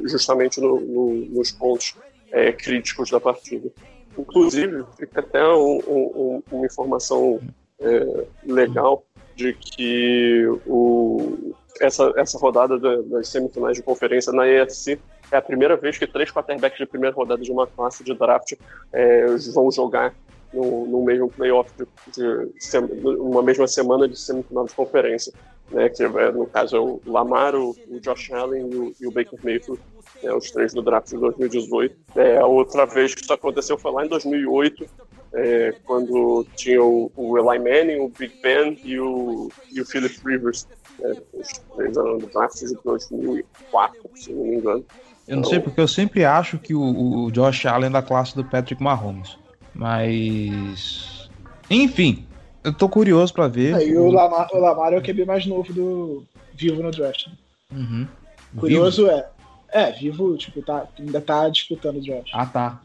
justamente 0.05 0.61
no, 0.61 0.81
no, 0.81 1.15
nos 1.15 1.53
pontos 1.53 1.95
é, 2.35 2.53
críticos 2.53 3.11
da 3.11 3.21
partida. 3.21 3.71
Inclusive, 4.19 4.85
fica 4.99 5.21
até 5.21 5.43
um, 5.47 5.79
um, 5.87 6.43
uma 6.51 6.67
informação 6.67 7.41
é, 7.81 8.27
legal 8.45 9.05
de 9.37 9.55
que 9.55 10.45
o, 10.67 11.55
essa, 11.81 12.13
essa 12.17 12.39
rodada 12.39 12.79
das 12.79 13.29
semifinais 13.29 13.77
de 13.77 13.83
conferência 13.83 14.33
na 14.33 14.47
EFC 14.47 14.99
é 15.31 15.37
a 15.37 15.43
primeira 15.43 15.77
vez 15.77 15.97
que 15.97 16.07
três 16.07 16.31
quarterbacks 16.31 16.79
de 16.79 16.87
primeira 16.87 17.15
rodada 17.15 17.43
de 17.43 17.51
uma 17.51 17.67
classe 17.67 18.05
de 18.05 18.15
draft 18.15 18.55
é, 18.93 19.27
vão 19.53 19.71
jogar 19.71 20.15
no, 20.53 20.87
no 20.87 21.05
mesmo 21.05 21.29
playoff, 21.29 21.71
de, 21.77 21.87
de, 22.13 22.79
uma 23.17 23.43
mesma 23.43 23.67
semana 23.67 24.09
de 24.09 24.19
semifinal 24.19 24.65
de 24.65 24.75
conferência. 24.75 25.33
Né, 25.71 25.89
que 25.89 26.03
é, 26.03 26.33
no 26.33 26.47
caso 26.47 26.77
é 26.77 26.81
o 26.81 27.01
Lamar, 27.07 27.55
o, 27.55 27.75
o 27.89 27.99
Josh 28.01 28.31
Allen 28.33 28.71
e 28.71 28.77
o, 28.77 28.95
e 29.01 29.07
o 29.07 29.11
Baker 29.11 29.39
Mayfield, 29.43 29.81
né, 30.23 30.33
os 30.33 30.51
três 30.51 30.75
do 30.75 30.83
draft 30.83 31.09
de 31.09 31.17
2018. 31.17 31.97
É, 32.17 32.39
a 32.39 32.47
outra 32.47 32.85
vez 32.85 33.15
que 33.15 33.23
isso 33.23 33.33
aconteceu 33.33 33.79
foi 33.79 33.93
lá 33.93 34.05
em 34.05 34.09
2008, 34.09 34.87
é, 35.33 35.75
quando 35.85 36.47
tinha 36.55 36.83
o, 36.83 37.11
o, 37.17 37.39
Eli 37.39 37.59
Manning, 37.59 38.01
o 38.01 38.09
Big 38.09 38.35
Ben 38.43 38.79
e 38.85 39.01
o, 39.01 39.51
e 39.73 39.81
o 39.81 39.87
Philip 39.87 40.17
Rivers. 40.25 40.67
É, 41.01 41.11
os 41.33 41.49
três 41.75 41.97
eram 41.97 42.19
do 42.19 42.27
draft 42.27 42.59
de 42.59 42.75
2004, 42.85 44.11
se 44.15 44.33
não 44.33 44.45
me 44.45 44.57
engano. 44.57 44.85
Eu 45.27 45.37
não 45.37 45.41
então, 45.41 45.51
sei 45.51 45.61
porque 45.61 45.81
eu 45.81 45.89
sempre 45.89 46.25
acho 46.25 46.59
que 46.59 46.75
o, 46.75 47.25
o 47.25 47.31
Josh 47.33 47.67
Allen 47.67 47.89
é 47.89 47.93
da 47.93 48.03
classe 48.03 48.37
do 48.37 48.45
Patrick 48.45 48.83
Mahomes. 48.83 49.39
Mas. 49.75 51.29
Enfim, 51.69 52.27
eu 52.65 52.73
tô 52.73 52.89
curioso 52.89 53.33
pra 53.33 53.47
ver. 53.47 53.75
É, 53.75 53.87
e 53.87 53.97
o 53.97 54.11
Lamar, 54.11 54.49
o 54.53 54.59
Lamar 54.59 54.93
é 54.95 54.99
o 54.99 55.03
QB 55.03 55.27
mais 55.27 55.47
novo 55.47 55.73
do 55.73 56.25
vivo 56.55 56.83
no 56.83 56.91
draft. 56.91 57.27
Uhum. 57.71 58.09
Curioso 58.57 59.05
vivo? 59.05 59.17
é. 59.17 59.29
É, 59.71 59.91
vivo, 59.91 60.37
tipo, 60.37 60.63
tá, 60.63 60.87
ainda 60.99 61.21
tá 61.21 61.49
disputando 61.49 61.97
o 61.97 62.01
draft. 62.01 62.31
Ah, 62.33 62.47
tá. 62.47 62.81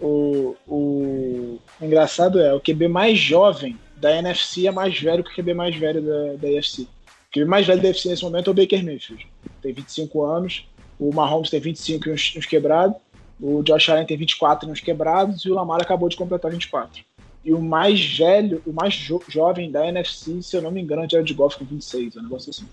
O, 0.00 0.56
o, 0.66 1.58
engraçado 1.80 2.40
é, 2.40 2.54
o 2.54 2.60
QB 2.60 2.88
mais 2.88 3.18
jovem 3.18 3.76
da 3.96 4.16
NFC 4.16 4.66
é 4.66 4.70
mais 4.70 4.98
velho 4.98 5.24
que 5.24 5.30
o 5.30 5.34
QB 5.34 5.54
mais 5.54 5.76
velho 5.76 6.00
da, 6.00 6.34
da 6.36 6.58
AFC. 6.58 6.82
O 6.82 7.32
QB 7.32 7.44
mais 7.44 7.66
velho 7.66 7.82
da 7.82 7.90
AFC 7.90 8.08
nesse 8.08 8.22
momento 8.22 8.48
é 8.48 8.50
o 8.50 8.54
Baker 8.54 8.84
Mayfield. 8.84 9.26
Tem 9.60 9.72
25 9.72 10.24
anos. 10.24 10.66
O 10.98 11.12
Mahomes 11.12 11.50
tem 11.50 11.60
25 11.60 12.08
e 12.08 12.12
uns, 12.12 12.34
uns 12.36 12.46
quebrados. 12.46 12.96
O 13.40 13.62
Josh 13.62 13.88
Allen 13.88 14.06
tem 14.06 14.16
24 14.16 14.68
e 14.68 14.72
uns 14.72 14.80
quebrados. 14.80 15.44
E 15.44 15.50
o 15.50 15.54
Lamar 15.54 15.80
acabou 15.80 16.08
de 16.08 16.16
completar 16.16 16.50
24. 16.50 17.02
E 17.42 17.54
o 17.54 17.60
mais 17.60 18.18
velho, 18.18 18.62
o 18.66 18.72
mais 18.72 18.94
jo 18.94 19.20
jovem 19.26 19.70
da 19.70 19.86
NFC, 19.86 20.42
se 20.42 20.56
eu 20.56 20.62
não 20.62 20.70
me 20.70 20.80
engano, 20.80 21.02
é 21.02 21.06
o 21.06 21.10
Jared 21.10 21.32
Goff 21.32 21.56
com 21.56 21.64
26, 21.64 22.16
é 22.16 22.20
um 22.20 22.22
negócio 22.24 22.50
assim. 22.50 22.66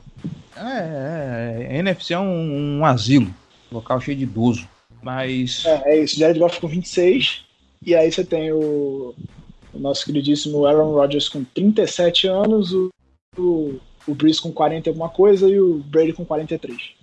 É, 0.56 1.68
é, 1.70 1.76
é 1.76 1.78
NFC 1.78 2.14
é 2.14 2.20
um, 2.20 2.80
um, 2.80 2.86
asilo, 2.86 3.34
local 3.72 4.02
cheio 4.02 4.18
de 4.18 4.24
idoso. 4.24 4.68
Mas. 5.02 5.64
É, 5.66 5.94
é 5.94 6.04
isso, 6.04 6.20
Jared 6.20 6.38
Goff 6.38 6.60
com 6.60 6.68
26. 6.68 7.46
E 7.86 7.96
aí 7.96 8.12
você 8.12 8.26
tem 8.26 8.52
o, 8.52 9.16
o 9.74 9.80
nosso 9.80 10.06
queridíssimo 10.06 10.66
Aaron 10.66 10.92
Rodgers 10.92 11.30
com 11.30 11.46
37 11.46 12.28
anos, 12.28 12.74
o, 12.74 12.90
o, 13.38 13.80
o 14.06 14.14
Breeze 14.14 14.42
com 14.42 14.52
40 14.52 14.90
e 14.90 14.92
alguma 14.92 15.10
coisa 15.10 15.48
e 15.48 15.58
o 15.60 15.76
Brady 15.78 16.12
com 16.12 16.26
43. 16.26 16.98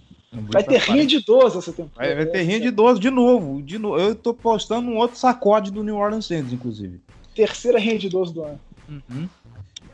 Vai 0.50 0.64
ter 0.64 0.80
rinha 0.80 1.06
de 1.06 1.16
idoso 1.16 1.60
essa 1.60 1.72
temporada. 1.72 2.12
Vai, 2.14 2.24
vai 2.24 2.26
ter 2.26 2.42
rinha 2.42 2.60
de 2.60 2.66
idoso 2.66 3.00
de 3.00 3.08
novo, 3.08 3.62
de 3.62 3.78
novo. 3.78 3.98
Eu 4.00 4.14
tô 4.16 4.34
postando 4.34 4.90
um 4.90 4.98
outro 4.98 5.16
sacode 5.16 5.70
do 5.70 5.84
New 5.84 5.96
Orleans 5.96 6.26
Saints, 6.26 6.52
inclusive 6.52 7.00
terceira 7.34 7.80
de 7.80 8.08
12 8.08 8.32
do 8.32 8.44
ano. 8.44 8.60
Uhum. 8.88 9.28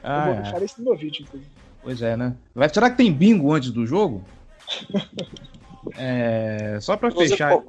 Ah, 0.03 0.29
eu 0.29 0.35
vou 0.35 0.43
deixar 0.43 0.61
é. 0.61 0.65
isso 0.65 0.75
no 0.79 0.85
meu 0.85 0.97
vídeo, 0.97 1.23
inclusive. 1.23 1.51
Pois 1.83 2.03
é, 2.03 2.17
né? 2.17 2.35
Mas 2.55 2.73
será 2.73 2.91
que 2.91 2.97
tem 2.97 3.13
bingo 3.13 3.53
antes 3.53 3.71
do 3.71 3.87
jogo? 3.87 4.25
é, 5.97 6.79
só 6.81 6.97
pra 6.97 7.11
Você 7.11 7.29
fechar. 7.31 7.53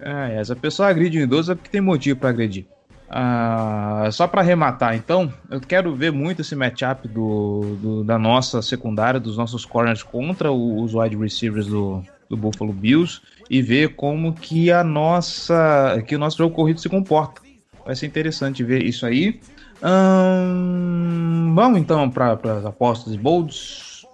ah, 0.00 0.28
essa 0.30 0.54
pessoa 0.54 0.88
agride 0.88 1.18
um 1.18 1.22
idoso 1.22 1.52
é 1.52 1.54
porque 1.54 1.70
tem 1.70 1.80
motivo 1.80 2.18
para 2.20 2.30
agredir. 2.30 2.66
Ah, 3.08 4.08
só 4.10 4.26
para 4.26 4.40
arrematar, 4.40 4.96
então, 4.96 5.32
eu 5.50 5.60
quero 5.60 5.94
ver 5.94 6.10
muito 6.10 6.40
esse 6.40 6.56
matchup 6.56 7.06
do, 7.06 7.76
do, 7.80 8.04
da 8.04 8.18
nossa 8.18 8.60
secundária, 8.62 9.20
dos 9.20 9.36
nossos 9.36 9.64
corners 9.64 10.02
contra 10.02 10.50
os 10.50 10.94
wide 10.94 11.16
receivers 11.16 11.66
do, 11.66 12.02
do 12.28 12.36
Buffalo 12.36 12.72
Bills 12.72 13.20
e 13.48 13.60
ver 13.62 13.94
como 13.94 14.32
que 14.32 14.70
a 14.70 14.82
nossa 14.82 16.02
que 16.06 16.16
o 16.16 16.18
nosso 16.18 16.38
jogo 16.38 16.54
corrido 16.54 16.80
se 16.80 16.88
comporta. 16.88 17.42
Vai 17.84 17.94
ser 17.94 18.06
interessante 18.06 18.64
ver 18.64 18.82
isso 18.82 19.04
aí. 19.04 19.40
Hum, 19.82 21.52
vamos 21.54 21.78
então 21.78 22.08
para 22.10 22.32
as 22.32 22.64
apostas 22.64 23.12
e 23.12 23.18
bolds. 23.18 24.06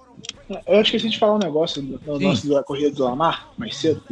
Eu 0.67 0.81
esqueci 0.81 1.09
de 1.09 1.19
falar 1.19 1.37
um 1.37 1.39
negócio 1.39 1.81
do, 1.81 1.99
do 1.99 2.19
nosso 2.19 2.49
da 2.49 2.63
corrida 2.63 2.91
do 2.91 3.05
Lamar 3.05 3.51
mais 3.57 3.77
cedo, 3.77 4.03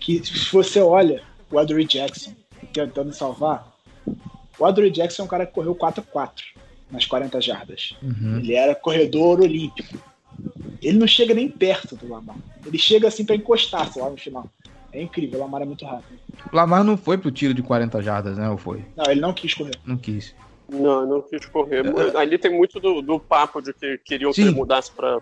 que 0.00 0.24
se 0.24 0.52
você 0.52 0.80
olha 0.80 1.22
o 1.50 1.58
Adoree 1.58 1.84
Jackson 1.84 2.32
tentando 2.72 3.12
salvar, 3.12 3.72
o 4.58 4.64
Adoree 4.64 4.90
Jackson 4.90 5.22
é 5.22 5.24
um 5.24 5.28
cara 5.28 5.46
que 5.46 5.52
correu 5.52 5.74
4-4 5.74 6.30
nas 6.90 7.06
40 7.06 7.40
jardas. 7.40 7.96
Uhum. 8.02 8.38
Ele 8.38 8.54
era 8.54 8.74
corredor 8.74 9.40
olímpico. 9.40 9.98
Ele 10.82 10.98
não 10.98 11.06
chega 11.06 11.34
nem 11.34 11.48
perto 11.48 11.96
do 11.96 12.08
Lamar. 12.08 12.36
Ele 12.66 12.78
chega 12.78 13.08
assim 13.08 13.24
para 13.24 13.36
encostar 13.36 13.90
lá 13.96 14.10
no 14.10 14.16
final. 14.16 14.48
É 14.92 15.02
incrível, 15.02 15.40
o 15.40 15.42
Lamar 15.42 15.62
é 15.62 15.64
muito 15.64 15.84
rápido. 15.84 16.18
O 16.52 16.56
Lamar 16.56 16.84
não 16.84 16.96
foi 16.96 17.18
pro 17.18 17.30
tiro 17.30 17.52
de 17.52 17.62
40 17.62 18.00
jardas, 18.02 18.38
né? 18.38 18.48
Ou 18.48 18.56
foi? 18.56 18.84
Não, 18.96 19.10
ele 19.10 19.20
não 19.20 19.32
quis 19.32 19.54
correr. 19.54 19.76
Não 19.84 19.96
quis. 19.96 20.34
Não, 20.68 21.06
não 21.06 21.22
quis 21.22 21.44
correr. 21.46 21.84
É... 21.86 22.16
Ali 22.16 22.38
tem 22.38 22.52
muito 22.52 22.78
do, 22.78 23.02
do, 23.02 23.18
papo 23.18 23.60
de 23.60 23.72
que 23.72 23.98
queriam 23.98 24.32
Sim. 24.32 24.42
que 24.42 24.48
ele 24.48 24.56
mudasse 24.56 24.90
pra 24.92 25.20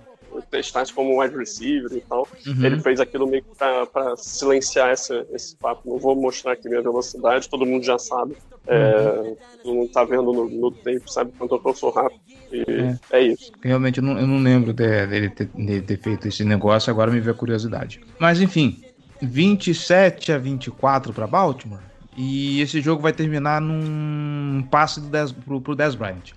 testasse 0.51 0.93
como 0.93 1.20
wide 1.20 1.37
receiver 1.37 1.93
e 1.93 2.01
tal. 2.01 2.26
Uhum. 2.47 2.64
Ele 2.64 2.80
fez 2.80 3.01
aquilo 3.01 3.26
meio 3.26 3.43
que 3.43 3.57
pra, 3.57 3.87
pra 3.87 4.16
silenciar 4.16 4.93
esse, 4.93 5.26
esse 5.33 5.57
papo. 5.57 5.89
Não 5.89 5.99
vou 5.99 6.14
mostrar 6.14 6.53
aqui 6.53 6.68
minha 6.68 6.83
velocidade, 6.83 7.49
todo 7.49 7.66
mundo 7.66 7.85
já 7.85 7.99
sabe. 7.99 8.37
É, 8.66 8.95
uhum. 8.97 9.37
todo 9.62 9.74
mundo 9.74 9.93
tá 9.93 10.05
vendo 10.05 10.33
no, 10.33 10.49
no 10.49 10.70
tempo, 10.70 11.11
sabe 11.11 11.33
quanto 11.37 11.61
eu 11.64 11.74
sou 11.74 11.91
rápido. 11.91 12.20
E 12.53 12.64
é, 13.12 13.18
é 13.18 13.22
isso. 13.22 13.51
Realmente 13.62 13.99
eu 13.99 14.05
não, 14.05 14.18
eu 14.18 14.26
não 14.26 14.43
lembro 14.43 14.72
dele 14.72 15.30
ter, 15.30 15.49
de 15.55 15.80
ter 15.83 15.99
feito 15.99 16.28
esse 16.28 16.45
negócio, 16.45 16.91
agora 16.91 17.11
me 17.11 17.20
veio 17.20 17.35
a 17.35 17.39
curiosidade. 17.39 18.01
Mas 18.18 18.41
enfim, 18.41 18.83
27 19.20 20.33
a 20.33 20.39
24 20.39 21.12
para 21.12 21.26
Baltimore. 21.26 21.80
E 22.16 22.61
esse 22.61 22.80
jogo 22.80 23.01
vai 23.01 23.12
terminar 23.12 23.61
num 23.61 24.62
passe 24.70 25.01
do 25.01 25.09
Des, 25.09 25.33
pro, 25.33 25.61
pro 25.61 25.74
Des 25.74 25.95
Bryant. 25.95 26.33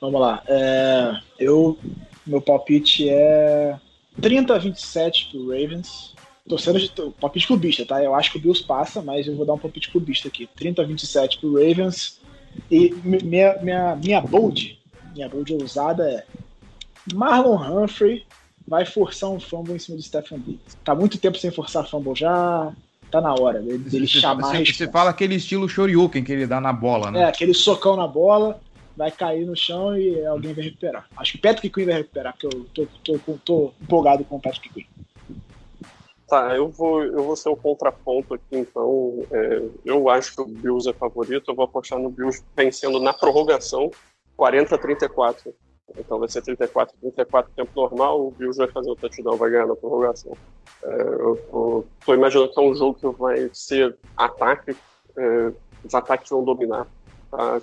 Vamos 0.00 0.20
lá. 0.20 0.42
É, 0.46 1.12
eu, 1.38 1.78
meu 2.26 2.40
palpite 2.40 3.08
é 3.08 3.78
30 4.20 4.54
a 4.54 4.58
27 4.58 5.28
pro 5.30 5.48
Ravens. 5.48 6.14
Torcendo 6.46 6.78
de 6.78 6.90
palpite 7.18 7.46
clubista, 7.46 7.86
tá? 7.86 8.02
Eu 8.02 8.14
acho 8.14 8.30
que 8.30 8.36
o 8.36 8.40
Bills 8.40 8.62
passa, 8.62 9.00
mas 9.00 9.26
eu 9.26 9.34
vou 9.34 9.46
dar 9.46 9.54
um 9.54 9.58
palpite 9.58 9.90
clubista 9.90 10.28
aqui. 10.28 10.46
30 10.54 10.82
a 10.82 10.84
27 10.84 11.38
pro 11.38 11.54
Ravens. 11.54 12.20
E 12.70 12.94
minha, 13.02 13.56
minha, 13.62 13.96
minha 13.96 14.20
bold, 14.20 14.78
minha 15.14 15.28
bold 15.28 15.54
ousada 15.54 16.08
é 16.08 16.24
Marlon 17.12 17.56
Humphrey 17.56 18.24
vai 18.66 18.86
forçar 18.86 19.30
um 19.30 19.40
fumble 19.40 19.74
em 19.74 19.78
cima 19.78 19.96
do 19.96 20.02
Stephen 20.02 20.38
Diggs. 20.38 20.76
Tá 20.84 20.94
muito 20.94 21.18
tempo 21.18 21.38
sem 21.38 21.50
forçar 21.50 21.86
fumble 21.88 22.14
já, 22.14 22.72
tá 23.10 23.20
na 23.20 23.34
hora 23.34 23.60
dele, 23.60 23.78
dele 23.78 24.06
chamar 24.06 24.56
você, 24.56 24.64
você 24.64 24.88
fala 24.88 25.10
aquele 25.10 25.34
estilo 25.34 25.68
Shoryuken 25.68 26.24
que 26.24 26.32
ele 26.32 26.46
dá 26.46 26.60
na 26.60 26.72
bola, 26.72 27.10
né? 27.10 27.22
É, 27.22 27.24
aquele 27.24 27.54
socão 27.54 27.96
na 27.96 28.06
bola, 28.06 28.60
vai 28.96 29.10
cair 29.10 29.44
no 29.44 29.56
chão 29.56 29.96
e 29.96 30.24
alguém 30.24 30.54
vai 30.54 30.64
recuperar. 30.64 31.06
Acho 31.16 31.32
que 31.32 31.38
Patrick 31.38 31.70
Quinn 31.70 31.86
vai 31.86 31.96
recuperar, 31.96 32.32
porque 32.32 32.46
eu 32.46 32.64
tô, 32.74 32.86
tô, 33.02 33.18
tô, 33.18 33.38
tô 33.44 33.72
empolgado 33.80 34.24
com 34.24 34.36
o 34.36 34.40
Patrick 34.40 34.68
Quinn. 34.70 34.86
Tá, 36.28 36.56
eu 36.56 36.68
vou, 36.68 37.02
eu 37.02 37.22
vou 37.22 37.36
ser 37.36 37.50
o 37.50 37.56
contraponto 37.56 38.34
aqui, 38.34 38.56
então. 38.56 39.24
É, 39.30 39.62
eu 39.84 40.08
acho 40.08 40.34
que 40.34 40.40
o 40.40 40.46
Bills 40.46 40.88
é 40.88 40.92
favorito, 40.92 41.50
eu 41.50 41.54
vou 41.54 41.64
apostar 41.64 41.98
no 41.98 42.10
Bills 42.10 42.42
vencendo 42.56 42.98
na 42.98 43.12
prorrogação 43.12 43.90
40 44.36 44.74
a 44.74 44.78
34. 44.78 45.54
Então 45.96 46.18
vai 46.18 46.28
ser 46.28 46.42
34 46.42 46.96
34 46.98 47.52
tempo 47.54 47.70
normal, 47.76 48.26
o 48.26 48.30
Bills 48.30 48.56
vai 48.56 48.70
fazer 48.72 48.90
o 48.90 48.96
touchdown, 48.96 49.36
vai 49.36 49.50
ganhar 49.50 49.66
na 49.66 49.76
prorrogação. 49.76 50.32
É, 50.82 51.02
eu 51.02 51.36
tô, 51.50 51.84
tô, 52.04 52.14
imaginando 52.14 52.50
que 52.50 52.58
é 52.58 52.62
um 52.62 52.74
jogo 52.74 52.98
que 52.98 53.20
vai 53.20 53.50
ser 53.52 53.96
ataque, 54.16 54.76
é, 55.16 55.52
os 55.84 55.94
ataques 55.94 56.30
vão 56.30 56.42
dominar. 56.42 56.86
Tá? 57.30 57.60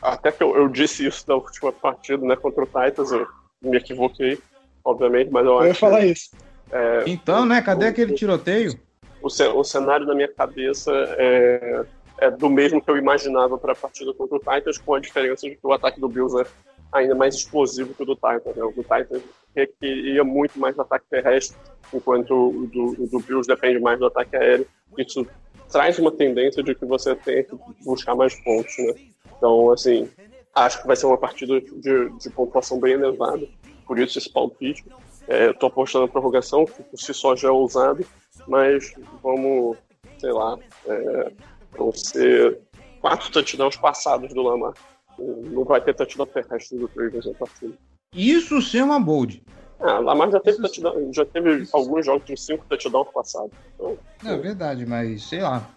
Até 0.00 0.30
que 0.30 0.42
eu, 0.42 0.56
eu, 0.56 0.68
disse 0.68 1.06
isso 1.06 1.24
na 1.26 1.34
última 1.34 1.72
partida 1.72 2.24
né, 2.24 2.36
contra 2.36 2.62
o 2.62 2.66
Titans, 2.66 3.10
eu 3.10 3.26
me 3.60 3.76
equivoquei, 3.76 4.38
obviamente, 4.84 5.30
mas 5.30 5.44
eu, 5.44 5.52
eu 5.52 5.58
acho. 5.58 5.68
ia 5.68 5.74
falar 5.74 6.04
isso. 6.04 6.30
É, 6.70 7.04
então, 7.06 7.44
né? 7.44 7.60
Cadê 7.62 7.86
o, 7.86 7.88
aquele 7.88 8.14
tiroteio? 8.14 8.78
O, 9.22 9.26
o, 9.26 9.64
cenário 9.64 10.06
na 10.06 10.14
minha 10.14 10.28
cabeça 10.28 10.92
é, 11.18 11.84
é 12.18 12.30
do 12.30 12.48
mesmo 12.48 12.80
que 12.80 12.90
eu 12.90 12.96
imaginava 12.96 13.58
para 13.58 13.72
a 13.72 13.76
partida 13.76 14.12
contra 14.14 14.36
o 14.36 14.38
Titans, 14.38 14.78
com 14.78 14.94
a 14.94 15.00
diferença 15.00 15.48
de 15.48 15.56
que 15.56 15.66
o 15.66 15.72
ataque 15.72 16.00
do 16.00 16.08
Bills 16.08 16.40
é 16.40 16.46
ainda 16.92 17.14
mais 17.14 17.34
explosivo 17.34 17.94
que 17.94 18.02
o 18.02 18.06
do 18.06 18.14
Titans. 18.14 18.54
Né? 18.54 18.62
O 18.62 18.72
do 18.72 18.82
Titans 18.82 19.22
requeria 19.54 20.22
muito 20.22 20.58
mais 20.58 20.78
ataque 20.78 21.06
terrestre, 21.10 21.56
enquanto 21.92 22.32
o 22.32 22.66
do, 22.66 23.02
o 23.02 23.08
do 23.08 23.18
Bills 23.20 23.48
depende 23.48 23.80
mais 23.80 23.98
do 23.98 24.06
ataque 24.06 24.36
aéreo. 24.36 24.66
Isso 24.96 25.26
traz 25.70 25.98
uma 25.98 26.10
tendência 26.10 26.62
de 26.62 26.74
que 26.74 26.84
você 26.84 27.14
tem 27.14 27.44
que 27.44 27.56
buscar 27.84 28.14
mais 28.14 28.34
pontos, 28.42 28.74
né? 28.78 28.94
Então, 29.38 29.72
assim, 29.72 30.08
acho 30.54 30.82
que 30.82 30.86
vai 30.86 30.96
ser 30.96 31.06
uma 31.06 31.16
partida 31.16 31.60
de, 31.60 32.10
de 32.10 32.30
pontuação 32.30 32.78
bem 32.78 32.92
elevada, 32.94 33.46
por 33.86 33.98
isso 33.98 34.18
esse 34.18 34.30
palpite. 34.30 34.84
É, 35.26 35.50
Estou 35.50 35.68
apostando 35.68 36.06
na 36.06 36.12
prorrogação, 36.12 36.64
que 36.64 36.82
por 36.82 36.98
si 36.98 37.14
só 37.14 37.36
já 37.36 37.48
é 37.48 37.50
ousado, 37.50 38.04
mas 38.46 38.92
vamos, 39.22 39.76
sei 40.18 40.32
lá, 40.32 40.58
é, 40.86 41.32
vão 41.76 41.92
ser 41.92 42.58
quatro 43.00 43.30
touchdowns 43.30 43.76
passados 43.76 44.32
do 44.34 44.42
Lamar. 44.42 44.74
Não 45.18 45.64
vai 45.64 45.80
ter 45.80 45.94
touchdown 45.94 46.26
terrestre 46.26 46.78
do 46.78 46.86
Ravens 46.96 47.26
na 47.26 47.34
partida. 47.34 47.74
Isso 48.14 48.60
sim 48.62 48.78
é 48.78 48.84
uma 48.84 49.00
bold. 49.00 49.42
Ah, 49.80 49.98
Lamar 49.98 50.30
já 50.30 50.40
teve, 50.40 50.58
touchdown, 50.58 51.12
já 51.12 51.24
teve 51.24 51.68
alguns 51.72 52.06
jogos 52.06 52.24
de 52.24 52.36
cinco 52.36 52.64
touchdowns 52.68 53.08
passados. 53.12 53.52
Então, 53.74 53.98
é 54.24 54.36
verdade, 54.36 54.86
mas 54.86 55.22
sei 55.24 55.40
lá. 55.40 55.68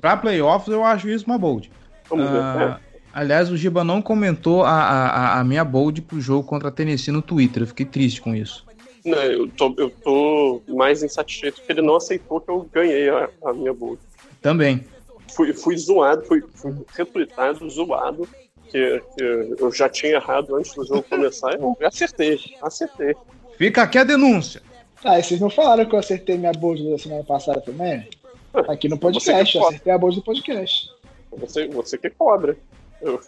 Para 0.00 0.16
playoffs 0.16 0.68
eu 0.68 0.84
acho 0.84 1.08
isso 1.08 1.26
uma 1.26 1.38
bold. 1.38 1.70
Vamos 2.08 2.30
ver. 2.30 2.40
Ah, 2.40 2.80
é. 2.80 2.94
Aliás, 3.12 3.50
o 3.50 3.56
Giba 3.56 3.84
não 3.84 4.02
comentou 4.02 4.64
a, 4.64 4.72
a, 4.72 5.40
a 5.40 5.44
minha 5.44 5.64
bold 5.64 6.02
pro 6.02 6.20
jogo 6.20 6.46
contra 6.46 6.68
a 6.68 6.72
Tennessee 6.72 7.12
no 7.12 7.22
Twitter. 7.22 7.62
Eu 7.62 7.66
fiquei 7.68 7.86
triste 7.86 8.20
com 8.20 8.34
isso. 8.34 8.64
Não, 9.04 9.18
eu, 9.18 9.48
tô, 9.48 9.74
eu 9.78 9.90
tô 9.90 10.62
mais 10.68 11.02
insatisfeito 11.02 11.60
porque 11.60 11.72
ele 11.72 11.82
não 11.82 11.96
aceitou 11.96 12.40
que 12.40 12.50
eu 12.50 12.68
ganhei 12.72 13.08
a, 13.10 13.28
a 13.44 13.52
minha 13.52 13.72
bold. 13.72 14.00
Também 14.40 14.84
fui, 15.34 15.52
fui 15.52 15.76
zoado, 15.76 16.24
fui, 16.24 16.42
fui 16.54 16.72
retweetado, 16.94 17.68
zoado, 17.68 18.28
que, 18.70 19.02
que, 19.16 19.54
eu 19.58 19.72
já 19.72 19.88
tinha 19.88 20.14
errado 20.14 20.54
antes 20.54 20.74
do 20.74 20.84
jogo 20.84 21.02
começar. 21.02 21.54
Eu 21.54 21.76
acertei, 21.84 22.38
acertei. 22.62 23.14
Fica 23.58 23.82
aqui 23.82 23.98
a 23.98 24.04
denúncia. 24.04 24.62
Ah, 25.04 25.18
e 25.18 25.22
vocês 25.22 25.40
não 25.40 25.50
falaram 25.50 25.84
que 25.84 25.94
eu 25.94 25.98
acertei 25.98 26.38
minha 26.38 26.52
bolsa 26.52 26.82
da 26.84 26.98
semana 26.98 27.24
passada 27.24 27.60
também? 27.60 28.08
Aqui 28.68 28.88
no 28.88 28.98
podcast, 28.98 29.56
eu 29.56 29.66
acertei 29.66 29.92
a 29.92 29.98
bolsa 29.98 30.18
do 30.18 30.24
podcast. 30.24 30.88
Você, 31.36 31.66
você 31.68 31.98
que 31.98 32.10
cobra. 32.10 32.56
Eu, 33.02 33.20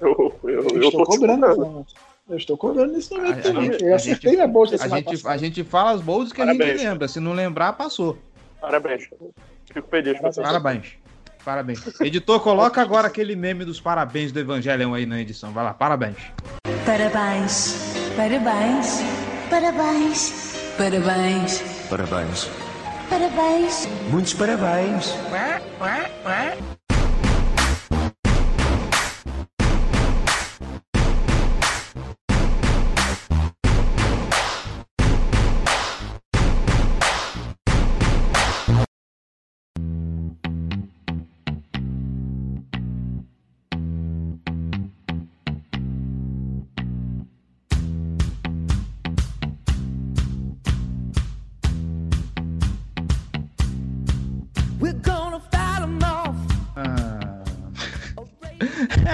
eu, 0.00 0.38
eu, 0.42 0.50
eu, 0.50 0.68
eu 0.68 0.88
estou 0.88 1.04
cobrando 1.04 1.56
momento. 1.56 1.94
Eu 2.28 2.36
estou 2.36 2.56
cobrando 2.56 2.92
nesse 2.92 3.14
momento 3.14 3.42
também. 3.42 3.70
Eu 3.80 3.94
acertei 3.94 4.32
minha 4.32 4.48
bolsa 4.48 4.76
a 4.82 4.88
gente, 4.88 5.26
a 5.26 5.36
gente 5.36 5.62
fala 5.64 5.92
as 5.92 6.00
bolsas 6.00 6.32
que 6.32 6.38
Parabéns. 6.38 6.70
a 6.70 6.72
gente 6.72 6.86
lembra. 6.86 7.08
Se 7.08 7.20
não 7.20 7.32
lembrar, 7.32 7.74
passou. 7.74 8.18
Parabéns. 8.60 9.08
Fico 9.72 9.88
feliz 9.88 10.18
com. 10.18 10.30
Parabéns. 10.32 10.94
Parabéns. 11.44 12.00
Editor, 12.00 12.40
coloca 12.40 12.80
agora 12.80 13.06
aquele 13.06 13.36
meme 13.36 13.64
dos 13.64 13.78
parabéns 13.78 14.32
do 14.32 14.40
Evangelho 14.40 14.94
aí 14.94 15.04
na 15.04 15.20
edição. 15.20 15.52
Vai 15.52 15.64
lá, 15.64 15.74
parabéns. 15.74 16.16
Parabéns. 16.86 17.94
Parabéns. 18.16 19.00
Parabéns. 19.50 20.54
Parabéns. 20.78 21.62
Parabéns. 21.90 22.63
Parabéns. 23.08 23.88
Muitos 24.10 24.34
parabéns. 24.34 25.14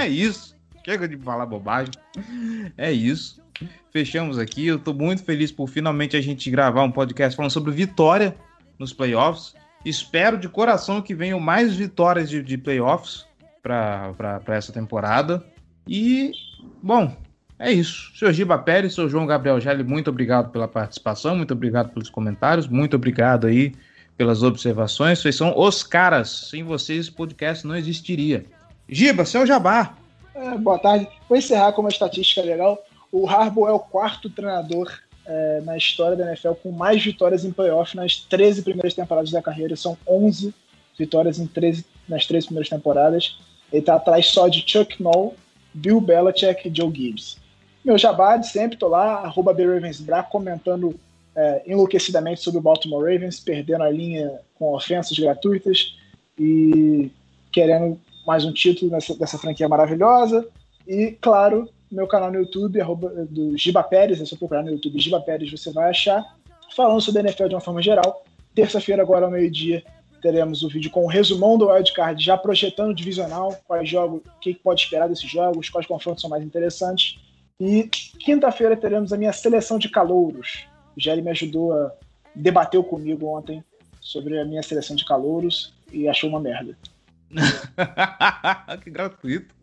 É 0.01 0.09
isso. 0.09 0.57
Chega 0.85 1.07
de 1.07 1.17
falar 1.19 1.45
bobagem. 1.45 1.93
É 2.77 2.91
isso. 2.91 3.43
Fechamos 3.93 4.39
aqui. 4.39 4.67
Eu 4.67 4.79
tô 4.79 4.95
muito 4.95 5.23
feliz 5.23 5.53
por 5.53 5.69
finalmente 5.69 6.17
a 6.17 6.21
gente 6.21 6.51
gravar 6.51 6.83
um 6.83 6.91
podcast 6.91 7.37
falando 7.37 7.51
sobre 7.51 7.71
vitória 7.73 8.35
nos 8.79 8.93
playoffs. 8.93 9.55
Espero 9.85 10.39
de 10.39 10.49
coração 10.49 11.03
que 11.03 11.15
venham 11.15 11.39
mais 11.39 11.77
vitórias 11.77 12.31
de, 12.31 12.43
de 12.43 12.57
playoffs 12.57 13.27
para 13.63 14.41
essa 14.49 14.73
temporada. 14.73 15.45
E, 15.87 16.33
bom, 16.83 17.15
é 17.59 17.71
isso. 17.71 18.11
Senhor 18.17 18.33
Giba 18.33 18.57
Pérez, 18.59 18.95
sou 18.95 19.09
João 19.09 19.27
Gabriel 19.27 19.61
Gelli, 19.61 19.85
muito 19.85 20.09
obrigado 20.09 20.51
pela 20.51 20.67
participação, 20.67 21.37
muito 21.37 21.53
obrigado 21.53 21.91
pelos 21.91 22.09
comentários, 22.09 22.67
muito 22.67 22.97
obrigado 22.97 23.47
aí 23.47 23.75
pelas 24.17 24.43
observações. 24.43 25.19
Vocês 25.19 25.37
são 25.37 25.59
os 25.59 25.83
caras. 25.83 26.49
Sem 26.51 26.63
vocês, 26.63 27.01
esse 27.01 27.13
podcast 27.13 27.67
não 27.67 27.77
existiria. 27.77 28.45
Giba, 28.93 29.25
seu 29.25 29.47
jabá. 29.47 29.95
É, 30.35 30.59
boa 30.59 30.77
tarde. 30.77 31.07
Vou 31.29 31.39
encerrar 31.39 31.73
com 31.73 31.81
uma 31.81 31.91
estatística 31.91 32.43
legal. 32.43 32.85
O 33.13 33.29
Harbaugh 33.29 33.69
é 33.69 33.73
o 33.73 33.79
quarto 33.79 34.29
treinador 34.29 34.93
é, 35.25 35.61
na 35.65 35.77
história 35.77 36.17
da 36.17 36.27
NFL 36.27 36.55
com 36.55 36.73
mais 36.73 37.01
vitórias 37.01 37.45
em 37.45 37.53
playoff 37.53 37.95
nas 37.97 38.17
13 38.17 38.63
primeiras 38.63 38.93
temporadas 38.93 39.31
da 39.31 39.41
carreira. 39.41 39.77
São 39.77 39.97
11 40.09 40.53
vitórias 40.99 41.39
em 41.39 41.47
13, 41.47 41.87
nas 42.09 42.27
13 42.27 42.47
primeiras 42.47 42.69
temporadas. 42.69 43.39
Ele 43.73 43.81
está 43.81 43.95
atrás 43.95 44.27
só 44.27 44.49
de 44.49 44.65
Chuck 44.67 45.01
Noll, 45.01 45.37
Bill 45.73 46.01
Belichick 46.01 46.69
e 46.69 46.77
Joe 46.77 46.93
Gibbs. 46.93 47.39
Meu 47.85 47.97
jabá 47.97 48.37
de 48.39 48.49
sempre, 48.49 48.77
tô 48.77 48.89
lá, 48.89 49.19
arroba 49.19 49.55
BRavensBra, 49.55 50.25
comentando 50.25 50.99
é, 51.37 51.63
enlouquecidamente 51.65 52.41
sobre 52.41 52.59
o 52.59 52.63
Baltimore 52.63 53.05
Ravens, 53.05 53.39
perdendo 53.39 53.85
a 53.85 53.91
linha 53.91 54.41
com 54.59 54.75
ofensas 54.75 55.17
gratuitas 55.17 55.97
e 56.37 57.09
querendo 57.53 57.97
mais 58.27 58.45
um 58.45 58.53
título 58.53 58.91
nessa, 58.91 59.15
dessa 59.17 59.39
franquia 59.39 59.69
maravilhosa. 59.69 60.47
E, 60.87 61.17
claro, 61.21 61.69
meu 61.91 62.07
canal 62.07 62.31
no 62.31 62.39
YouTube, 62.39 62.81
arroba, 62.81 63.09
do 63.29 63.57
Giba 63.57 63.83
Pérez, 63.83 64.21
é 64.21 64.25
só 64.25 64.37
procurar 64.37 64.63
no 64.63 64.71
YouTube 64.71 64.99
Giba 64.99 65.21
Pérez, 65.21 65.51
você 65.51 65.73
vai 65.73 65.91
achar, 65.91 66.25
falando 66.75 67.01
sobre 67.01 67.21
a 67.21 67.25
NFL 67.25 67.49
de 67.49 67.55
uma 67.55 67.61
forma 67.61 67.83
geral. 67.83 68.25
Terça-feira, 68.55 69.03
agora 69.03 69.27
ao 69.27 69.31
meio-dia, 69.31 69.83
teremos 70.21 70.63
o 70.63 70.69
vídeo 70.69 70.91
com 70.91 71.05
o 71.05 71.09
resumão 71.09 71.57
do 71.57 71.69
wildcard, 71.69 72.23
já 72.23 72.37
projetando 72.37 72.91
o 72.91 72.95
divisional, 72.95 73.57
quais 73.67 73.89
jogos, 73.89 74.21
o 74.21 74.41
que 74.41 74.55
pode 74.55 74.83
esperar 74.83 75.09
desses 75.09 75.29
jogos, 75.29 75.69
quais 75.69 75.87
confrontos 75.87 76.21
são 76.21 76.31
mais 76.31 76.45
interessantes. 76.45 77.19
E 77.59 77.85
quinta-feira 77.85 78.77
teremos 78.77 79.13
a 79.13 79.17
minha 79.17 79.33
seleção 79.33 79.79
de 79.79 79.89
calouros. 79.89 80.67
O 80.97 81.01
Gelli 81.01 81.23
me 81.23 81.31
ajudou 81.31 81.73
a 81.73 81.93
debateu 82.35 82.83
comigo 82.83 83.27
ontem 83.27 83.63
sobre 84.01 84.39
a 84.39 84.45
minha 84.45 84.63
seleção 84.63 84.97
de 84.97 85.05
calouros 85.05 85.75
e 85.93 86.09
achou 86.09 86.31
uma 86.31 86.41
merda. 86.41 86.77
que 88.83 88.91
gratuito. 88.91 89.55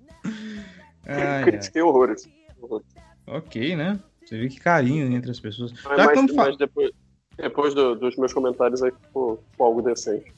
Ai, 1.05 1.43
Critiquei 1.43 1.81
horrores. 1.81 2.29
Ok, 3.25 3.75
né? 3.75 3.99
Você 4.25 4.37
vê 4.37 4.49
que 4.49 4.59
carinho 4.59 5.11
entre 5.11 5.31
as 5.31 5.39
pessoas. 5.39 5.71
Mas, 5.83 5.97
mas, 5.97 6.33
mas 6.33 6.57
depois, 6.57 6.91
depois 7.37 7.73
do, 7.73 7.95
dos 7.95 8.15
meus 8.17 8.33
comentários 8.33 8.83
aí 8.83 8.91
ficou, 8.91 9.43
ficou 9.51 9.67
algo 9.67 9.81
decente. 9.81 10.31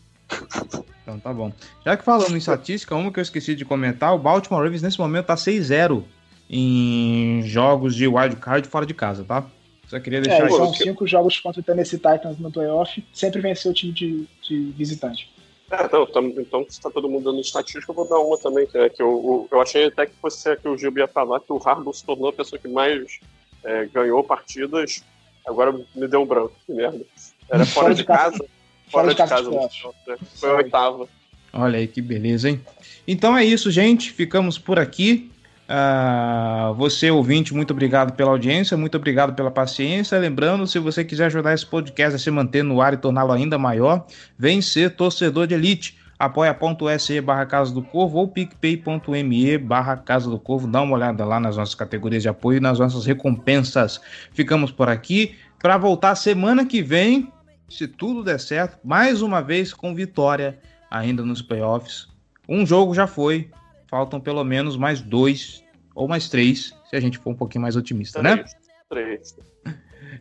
Então 1.02 1.20
tá 1.20 1.34
bom. 1.34 1.52
Já 1.84 1.98
que 1.98 2.04
falando 2.04 2.36
em 2.36 2.38
estatística, 2.38 2.96
uma 2.96 3.12
que 3.12 3.20
eu 3.20 3.24
esqueci 3.24 3.56
de 3.56 3.66
comentar, 3.66 4.14
o 4.14 4.20
Baltimore 4.20 4.64
Ravens 4.64 4.82
nesse 4.82 5.00
momento 5.00 5.26
tá 5.26 5.36
6-0 5.36 6.04
em 6.50 7.42
jogos 7.44 7.96
de 7.96 8.08
wildcard 8.08 8.68
fora 8.68 8.86
de 8.86 8.94
casa, 8.94 9.24
tá? 9.24 9.46
Só 9.88 10.00
queria 10.00 10.22
deixar 10.22 10.46
é, 10.46 10.50
São 10.50 10.72
cinco 10.72 11.08
jogos 11.08 11.40
contra 11.40 11.62
o 11.62 11.64
Tennessee 11.64 11.98
Titans 11.98 12.38
no 12.38 12.52
playoff, 12.52 13.04
sempre 13.12 13.42
venceu 13.42 13.72
o 13.72 13.74
time 13.74 13.92
de, 13.92 14.28
de 14.48 14.72
visitante. 14.78 15.32
É, 15.72 15.90
não, 15.92 16.06
tam, 16.08 16.26
então 16.38 16.66
se 16.68 16.82
tá 16.82 16.90
todo 16.90 17.08
mundo 17.08 17.26
dando 17.26 17.42
estatística, 17.42 17.92
eu 17.92 17.96
vou 17.96 18.08
dar 18.08 18.20
uma 18.20 18.38
também, 18.38 18.66
que 18.66 18.78
é 18.78 18.90
que 18.90 19.02
eu, 19.02 19.48
eu 19.52 19.62
achei 19.62 19.86
até 19.86 20.06
que 20.06 20.14
fosse 20.20 20.50
a 20.50 20.56
que 20.56 20.68
o 20.68 20.78
Gil 20.78 20.92
ia 20.98 21.08
falar, 21.08 21.40
que 21.40 21.54
o 21.54 21.62
Harbaugh 21.64 21.94
se 21.94 22.04
tornou 22.04 22.30
a 22.30 22.34
pessoa 22.34 22.60
que 22.60 22.68
mais 22.68 23.20
é, 23.64 23.86
ganhou 23.86 24.24
partidas, 24.24 25.04
agora 25.46 25.72
me 25.72 26.08
deu 26.08 26.22
um 26.22 26.26
branco, 26.26 26.54
que 26.66 26.74
merda. 26.74 27.06
Era 27.50 27.66
fora, 27.68 27.86
fora 27.86 27.96
de, 27.96 28.04
casa, 28.04 28.32
casa, 28.32 28.46
fora 28.90 29.08
de, 29.10 29.14
de 29.14 29.18
casa, 29.18 29.52
casa 29.52 29.94
né? 30.08 30.18
foi 30.36 30.50
a 30.50 30.56
oitava. 30.56 31.08
Olha 31.54 31.80
aí 31.80 31.88
que 31.88 32.02
beleza, 32.02 32.50
hein? 32.50 32.62
Então 33.08 33.38
é 33.38 33.44
isso, 33.44 33.72
gente. 33.72 34.12
Ficamos 34.12 34.58
por 34.58 34.80
aqui. 34.80 35.32
Uh, 35.70 36.74
você, 36.74 37.12
ouvinte, 37.12 37.54
muito 37.54 37.72
obrigado 37.72 38.14
pela 38.14 38.32
audiência, 38.32 38.76
muito 38.76 38.98
obrigado 38.98 39.36
pela 39.36 39.52
paciência. 39.52 40.18
Lembrando, 40.18 40.66
se 40.66 40.80
você 40.80 41.06
quiser 41.06 41.28
ajudar 41.28 41.54
esse 41.54 41.66
podcast 41.66 42.16
a 42.16 42.20
se 42.20 42.32
manter 42.32 42.64
no 42.64 42.82
ar 42.82 42.96
e 42.96 42.98
torná-lo 42.98 43.32
ainda 43.32 43.56
maior, 43.56 44.08
vem 44.36 44.64
ser 44.64 44.96
torcedor 44.96 45.46
de 45.46 45.54
elite. 45.54 45.96
apoia.se 46.18 47.22
barra 47.22 47.46
Casa 47.46 47.72
do 47.72 47.84
Corvo 47.84 48.18
ou 48.18 48.28
picpay.me 48.28 49.60
barra 49.60 49.96
Casa 49.96 50.28
do 50.28 50.40
Corvo. 50.40 50.68
Dá 50.68 50.82
uma 50.82 50.96
olhada 50.96 51.24
lá 51.24 51.40
nas 51.40 51.56
nossas 51.56 51.76
categorias 51.76 52.24
de 52.24 52.30
apoio 52.30 52.58
e 52.58 52.62
nas 52.62 52.80
nossas 52.80 53.06
recompensas. 53.06 54.02
Ficamos 54.34 54.72
por 54.72 54.90
aqui 54.90 55.36
para 55.62 55.78
voltar 55.78 56.16
semana 56.16 56.66
que 56.66 56.82
vem, 56.82 57.32
se 57.70 57.88
tudo 57.88 58.24
der 58.24 58.40
certo, 58.40 58.80
mais 58.84 59.22
uma 59.22 59.40
vez 59.40 59.72
com 59.72 59.94
vitória 59.94 60.58
ainda 60.90 61.24
nos 61.24 61.44
playoffs. 61.44 62.08
Um 62.48 62.66
jogo 62.66 62.96
já 62.96 63.06
foi, 63.06 63.52
faltam 63.90 64.20
pelo 64.20 64.44
menos 64.44 64.78
mais 64.78 65.02
dois 65.02 65.64
ou 65.96 66.08
mais 66.08 66.30
três, 66.30 66.74
se 66.90 66.96
a 66.96 67.00
gente 67.00 67.18
for 67.18 67.32
um 67.32 67.36
pouquinho 67.36 67.64
mais 67.64 67.76
otimista, 67.76 68.20
três, 68.20 68.36
né? 68.38 68.46
Três. 68.88 69.36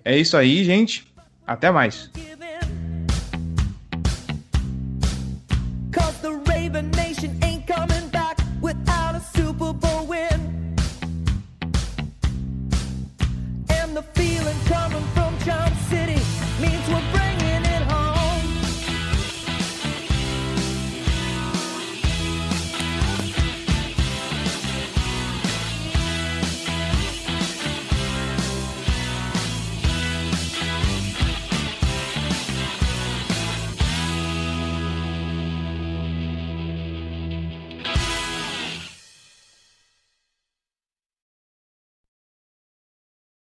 É 0.04 0.16
isso 0.16 0.36
aí, 0.36 0.64
gente. 0.64 1.06
Até 1.46 1.70
mais. 1.70 2.10